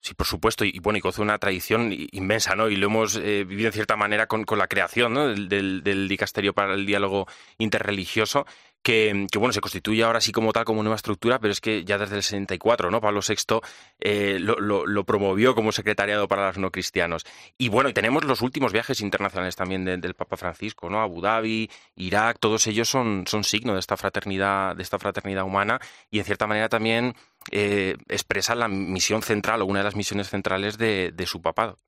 Sí, 0.00 0.14
por 0.14 0.26
supuesto, 0.26 0.64
y, 0.64 0.78
bueno, 0.78 0.98
y 0.98 1.00
conoce 1.00 1.20
una 1.20 1.38
tradición 1.38 1.92
inmensa, 2.12 2.54
¿no? 2.54 2.68
Y 2.68 2.76
lo 2.76 2.86
hemos 2.86 3.20
vivido 3.20 3.68
en 3.68 3.72
cierta 3.72 3.96
manera 3.96 4.26
con, 4.26 4.44
la 4.56 4.66
creación 4.66 5.14
del, 5.14 5.82
del, 5.82 6.08
dicasterio 6.08 6.54
para 6.54 6.74
el 6.74 6.86
diálogo 6.86 7.26
interreligioso 7.58 8.46
que, 8.86 9.26
bueno, 9.36 9.52
se 9.52 9.60
constituye 9.60 10.04
ahora 10.04 10.20
sí 10.20 10.30
como 10.30 10.52
tal, 10.52 10.64
como 10.64 10.80
nueva 10.84 10.94
estructura, 10.94 11.40
pero 11.40 11.50
es 11.50 11.60
que 11.60 11.84
ya 11.84 11.98
desde 11.98 12.14
el 12.18 12.22
64, 12.22 12.88
¿no? 12.88 13.00
Pablo 13.00 13.18
VI 13.20 13.58
eh, 13.98 14.38
lo, 14.38 15.04
promovió 15.04 15.56
como 15.56 15.72
secretariado 15.72 16.28
para 16.28 16.46
los 16.46 16.58
no 16.58 16.70
cristianos. 16.70 17.24
Y 17.58 17.68
bueno, 17.68 17.88
y 17.88 17.92
tenemos 17.92 18.22
los 18.22 18.42
últimos 18.42 18.72
viajes 18.72 19.00
internacionales 19.00 19.56
también 19.56 19.84
del 19.84 20.14
Papa 20.14 20.36
Francisco, 20.36 20.88
¿no? 20.88 21.00
Abu 21.00 21.20
Dhabi, 21.20 21.68
Irak, 21.96 22.38
todos 22.38 22.64
ellos 22.68 22.88
son, 22.88 23.24
son 23.26 23.42
signo 23.42 23.72
de 23.74 23.80
esta 23.80 23.96
fraternidad, 23.96 24.76
de 24.76 24.84
esta 24.84 25.00
fraternidad 25.00 25.42
humana 25.42 25.80
y 26.08 26.20
en 26.20 26.24
cierta 26.24 26.46
manera 26.46 26.68
también 26.68 27.16
eh, 27.50 27.96
expresan 28.06 28.60
la 28.60 28.68
misión 28.68 29.20
central 29.22 29.62
o 29.62 29.66
una 29.66 29.80
de 29.80 29.84
las 29.84 29.96
misiones 29.96 30.30
centrales 30.30 30.78
de 30.78 31.26
su 31.26 31.42
papado. 31.42 31.80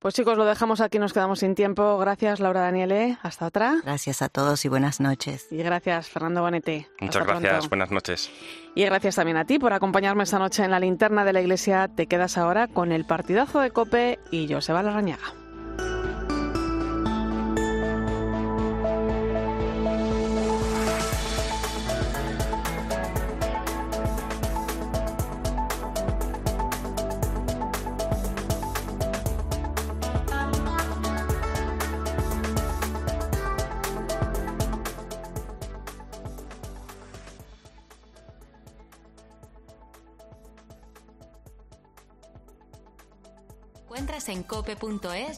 Pues 0.00 0.14
chicos, 0.14 0.38
lo 0.38 0.44
dejamos 0.44 0.80
aquí, 0.80 1.00
nos 1.00 1.12
quedamos 1.12 1.40
sin 1.40 1.56
tiempo. 1.56 1.98
Gracias, 1.98 2.38
Laura 2.38 2.60
Daniele. 2.60 3.18
Hasta 3.22 3.46
otra. 3.46 3.78
Gracias 3.82 4.22
a 4.22 4.28
todos 4.28 4.64
y 4.64 4.68
buenas 4.68 5.00
noches. 5.00 5.48
Y 5.50 5.56
gracias, 5.56 6.08
Fernando 6.08 6.40
Bonete. 6.40 6.88
Muchas 7.00 7.26
gracias, 7.26 7.68
buenas 7.68 7.90
noches. 7.90 8.30
Y 8.76 8.84
gracias 8.84 9.16
también 9.16 9.38
a 9.38 9.44
ti 9.44 9.58
por 9.58 9.72
acompañarme 9.72 10.22
esta 10.22 10.38
noche 10.38 10.62
en 10.62 10.70
la 10.70 10.78
linterna 10.78 11.24
de 11.24 11.32
la 11.32 11.40
iglesia. 11.40 11.88
Te 11.88 12.06
quedas 12.06 12.38
ahora 12.38 12.68
con 12.68 12.92
el 12.92 13.06
partidazo 13.06 13.58
de 13.58 13.72
Cope 13.72 14.20
y 14.30 14.46
Joseba 14.52 14.84
Larrañaga. 14.84 15.34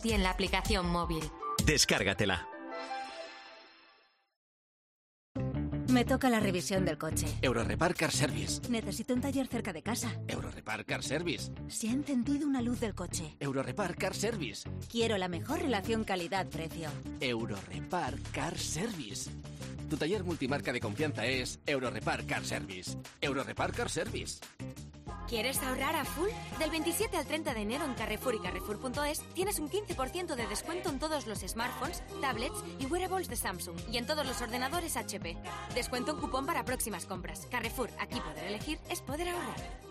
Y 0.04 0.12
en 0.12 0.22
la 0.22 0.30
aplicación 0.30 0.86
móvil. 0.86 1.22
Descárgatela. 1.64 2.46
Me 5.88 6.04
toca 6.04 6.30
la 6.30 6.38
revisión 6.38 6.84
del 6.84 6.98
coche. 6.98 7.26
Eurorepar 7.42 7.94
Car 7.94 8.12
Service. 8.12 8.60
Necesito 8.70 9.12
un 9.12 9.20
taller 9.20 9.48
cerca 9.48 9.72
de 9.72 9.82
casa. 9.82 10.14
Eurorepar 10.28 10.84
Car 10.84 11.02
Service. 11.02 11.52
Se 11.68 11.88
ha 11.88 11.92
encendido 11.92 12.46
una 12.46 12.62
luz 12.62 12.78
del 12.78 12.94
coche. 12.94 13.36
Eurorepar 13.40 13.96
Car 13.96 14.14
Service. 14.14 14.70
Quiero 14.88 15.18
la 15.18 15.26
mejor 15.26 15.60
relación 15.60 16.04
calidad-precio. 16.04 16.90
Eurorepar 17.20 18.14
Car 18.32 18.56
Service. 18.56 19.30
Tu 19.90 19.96
taller 19.96 20.22
multimarca 20.22 20.72
de 20.72 20.80
confianza 20.80 21.26
es 21.26 21.58
Eurorepar 21.66 22.24
Car 22.24 22.44
Service. 22.44 22.96
Eurorepar 23.20 23.72
Car 23.72 23.90
Service. 23.90 24.38
¿Quieres 25.28 25.60
ahorrar 25.62 25.96
a 25.96 26.04
full? 26.04 26.28
Del 26.60 26.70
27 26.70 27.16
al 27.16 27.26
30 27.26 27.54
de 27.54 27.60
enero 27.60 27.84
en 27.84 27.94
Carrefour 27.94 28.36
y 28.36 28.38
Carrefour.es 28.38 29.20
tienes 29.34 29.58
un 29.58 29.68
15% 29.68 30.36
de 30.36 30.46
descuento 30.46 30.90
en 30.90 31.00
todos 31.00 31.26
los 31.26 31.40
smartphones, 31.40 32.04
tablets 32.20 32.64
y 32.78 32.86
wearables 32.86 33.28
de 33.28 33.34
Samsung 33.34 33.76
y 33.90 33.96
en 33.96 34.06
todos 34.06 34.24
los 34.24 34.40
ordenadores 34.40 34.96
HP. 34.96 35.36
Descuento 35.74 36.12
en 36.12 36.18
cupón 36.18 36.46
para 36.46 36.64
próximas 36.64 37.04
compras. 37.04 37.48
Carrefour, 37.50 37.90
aquí 37.98 38.20
poder 38.20 38.44
elegir 38.44 38.78
es 38.90 39.00
poder 39.02 39.28
ahorrar. 39.28 39.90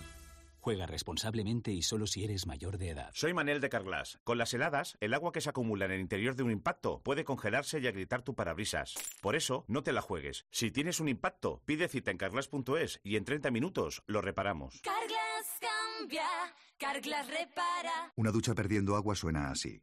Juega 0.61 0.85
responsablemente 0.85 1.71
y 1.71 1.81
solo 1.81 2.05
si 2.05 2.23
eres 2.23 2.45
mayor 2.45 2.77
de 2.77 2.89
edad. 2.89 3.09
Soy 3.15 3.33
Manel 3.33 3.61
de 3.61 3.69
Carglass. 3.69 4.19
Con 4.23 4.37
las 4.37 4.53
heladas, 4.53 4.95
el 4.99 5.15
agua 5.15 5.31
que 5.31 5.41
se 5.41 5.49
acumula 5.49 5.85
en 5.85 5.91
el 5.91 5.99
interior 5.99 6.35
de 6.35 6.43
un 6.43 6.51
impacto 6.51 7.01
puede 7.01 7.23
congelarse 7.25 7.79
y 7.79 7.87
agrietar 7.87 8.21
tu 8.21 8.35
parabrisas. 8.35 8.93
Por 9.21 9.35
eso, 9.35 9.65
no 9.67 9.81
te 9.81 9.91
la 9.91 10.03
juegues. 10.03 10.45
Si 10.51 10.69
tienes 10.69 10.99
un 10.99 11.09
impacto, 11.09 11.63
pide 11.65 11.87
cita 11.87 12.11
en 12.11 12.17
carglass.es 12.17 12.99
y 13.03 13.15
en 13.15 13.25
30 13.25 13.49
minutos 13.49 14.03
lo 14.05 14.21
reparamos. 14.21 14.81
Carglass 14.83 15.59
cambia. 15.97 16.27
Carglass 16.77 17.27
repara. 17.27 18.13
Una 18.15 18.29
ducha 18.29 18.53
perdiendo 18.53 18.95
agua 18.95 19.15
suena 19.15 19.49
así. 19.49 19.81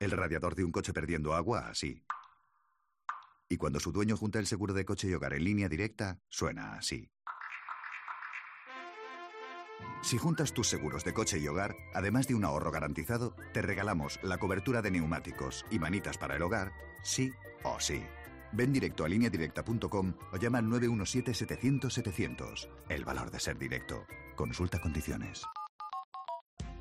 El 0.00 0.10
radiador 0.10 0.54
de 0.54 0.64
un 0.64 0.70
coche 0.70 0.92
perdiendo 0.92 1.32
agua 1.32 1.68
así. 1.70 2.04
Y 3.48 3.56
cuando 3.56 3.80
su 3.80 3.90
dueño 3.90 4.18
junta 4.18 4.38
el 4.38 4.46
seguro 4.46 4.74
de 4.74 4.84
coche 4.84 5.08
y 5.08 5.14
hogar 5.14 5.32
en 5.32 5.44
línea 5.44 5.70
directa, 5.70 6.20
suena 6.28 6.74
así. 6.74 7.10
Si 10.02 10.18
juntas 10.18 10.52
tus 10.52 10.68
seguros 10.68 11.04
de 11.04 11.14
coche 11.14 11.38
y 11.38 11.48
hogar, 11.48 11.76
además 11.94 12.28
de 12.28 12.34
un 12.34 12.44
ahorro 12.44 12.70
garantizado, 12.70 13.34
te 13.52 13.62
regalamos 13.62 14.20
la 14.22 14.36
cobertura 14.38 14.82
de 14.82 14.90
neumáticos 14.90 15.64
y 15.70 15.78
manitas 15.78 16.18
para 16.18 16.36
el 16.36 16.42
hogar, 16.42 16.72
sí 17.02 17.32
o 17.62 17.80
sí. 17.80 18.02
Ven 18.52 18.70
directo 18.72 19.04
a 19.04 19.08
lineadirecta.com 19.08 20.14
o 20.32 20.36
llama 20.36 20.58
al 20.58 20.66
917-700-700. 20.66 22.68
El 22.88 23.04
valor 23.04 23.30
de 23.30 23.40
ser 23.40 23.58
directo. 23.58 24.06
Consulta 24.36 24.80
condiciones. 24.80 25.42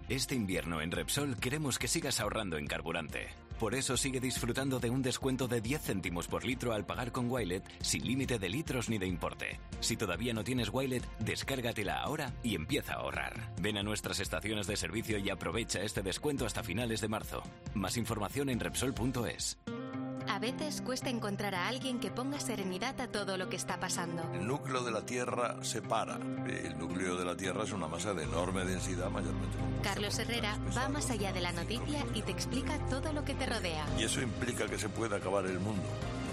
Este 0.10 0.36
invierno 0.36 0.82
en 0.82 0.91
Repsol 0.91 1.38
queremos 1.38 1.80
que 1.80 1.88
sigas 1.88 2.20
ahorrando 2.20 2.58
en 2.58 2.68
carburante. 2.68 3.30
Por 3.64 3.76
eso 3.76 3.95
sigue 3.95 4.20
disfrutando 4.20 4.82
de 4.82 4.89
un 4.89 5.01
descuento 5.01 5.47
de 5.47 5.61
10 5.61 5.82
céntimos 5.84 6.28
por 6.28 6.43
litro 6.43 6.74
al 6.74 6.86
pagar 6.86 7.14
con 7.14 7.32
Wilet 7.32 7.64
sin 7.80 8.05
límite 8.05 8.38
de 8.38 8.49
litros 8.49 8.89
ni 8.89 8.97
de 8.97 9.07
importe. 9.07 9.57
Si 9.80 9.95
todavía 9.95 10.34
no 10.34 10.43
tienes 10.43 10.68
Wilet, 10.70 11.07
descárgatela 11.20 12.01
ahora 12.01 12.34
y 12.43 12.55
empieza 12.55 12.91
a 12.91 12.97
ahorrar. 12.97 13.53
Ven 13.61 13.78
a 13.78 13.84
nuestras 13.84 14.20
estaciones 14.20 14.68
de 14.68 14.76
servicio 14.76 15.18
y 15.18 15.30
aprovecha 15.30 15.82
este 15.82 16.01
descuento 16.01 16.45
hasta 16.45 16.61
finales 16.61 16.99
de 16.99 17.07
marzo. 17.07 17.41
Más 17.74 17.95
información 17.95 18.49
en 18.49 18.59
Repsol.es. 18.59 19.57
A 20.28 20.39
veces 20.39 20.82
cuesta 20.82 21.09
encontrar 21.09 21.55
a 21.55 21.67
alguien 21.67 21.99
que 21.99 22.11
ponga 22.11 22.39
serenidad 22.39 22.99
a 23.01 23.07
todo 23.07 23.38
lo 23.38 23.49
que 23.49 23.55
está 23.55 23.80
pasando. 23.80 24.24
El 24.34 24.47
núcleo 24.47 24.84
de 24.84 24.91
la 24.91 25.05
Tierra 25.05 25.57
se 25.61 25.82
para. 25.82 26.15
El 26.15 26.78
núcleo 26.78 27.15
de 27.15 27.26
la 27.26 27.36
Tierra 27.36 27.63
es 27.63 27.71
una 27.71 27.88
masa 27.88 28.13
de 28.13 28.24
enorme 28.24 28.65
densidad, 28.65 29.09
mayormente 29.09 29.57
Carlos 29.84 30.17
Herrera 30.17 30.57
va 30.76 30.88
más 30.88 31.11
allá 31.11 31.34
de 31.34 31.41
la 31.41 31.51
noticia 31.51 32.05
y 32.13 32.21
te 32.21 32.32
explica 32.32 32.78
todo 32.89 33.11
lo 33.11 33.26
que 33.26 33.36
te 33.36 33.45
rodea. 33.45 33.86
¿Y 33.99 34.03
eso 34.03 34.21
implica 34.21 34.65
que 34.67 34.78
se 34.78 34.89
puede 34.89 35.15
acabar 35.15 35.45
el 35.45 35.59
mundo? 35.59 35.84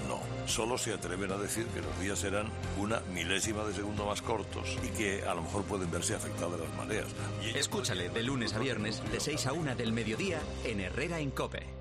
No, 0.09 0.21
solo 0.47 0.79
se 0.79 0.93
atreven 0.93 1.33
a 1.33 1.37
decir 1.37 1.67
que 1.67 1.83
los 1.83 1.99
días 2.01 2.19
serán 2.19 2.49
una 2.79 3.01
milésima 3.13 3.65
de 3.65 3.75
segundo 3.75 4.07
más 4.07 4.23
cortos 4.23 4.77
y 4.85 4.89
que 4.89 5.25
a 5.25 5.35
lo 5.35 5.43
mejor 5.43 5.65
pueden 5.65 5.91
verse 5.91 6.15
afectadas 6.15 6.61
las 6.61 6.75
mareas. 6.77 7.09
Escúchale 7.55 8.09
de 8.09 8.23
lunes 8.23 8.55
a 8.55 8.59
viernes 8.59 9.03
de 9.11 9.21
6 9.21 9.47
a 9.47 9.53
1 9.53 9.75
del 9.75 9.93
mediodía 9.93 10.39
en 10.65 10.81
Herrera 10.81 11.21
en 11.21 11.31
Cope. 11.31 11.80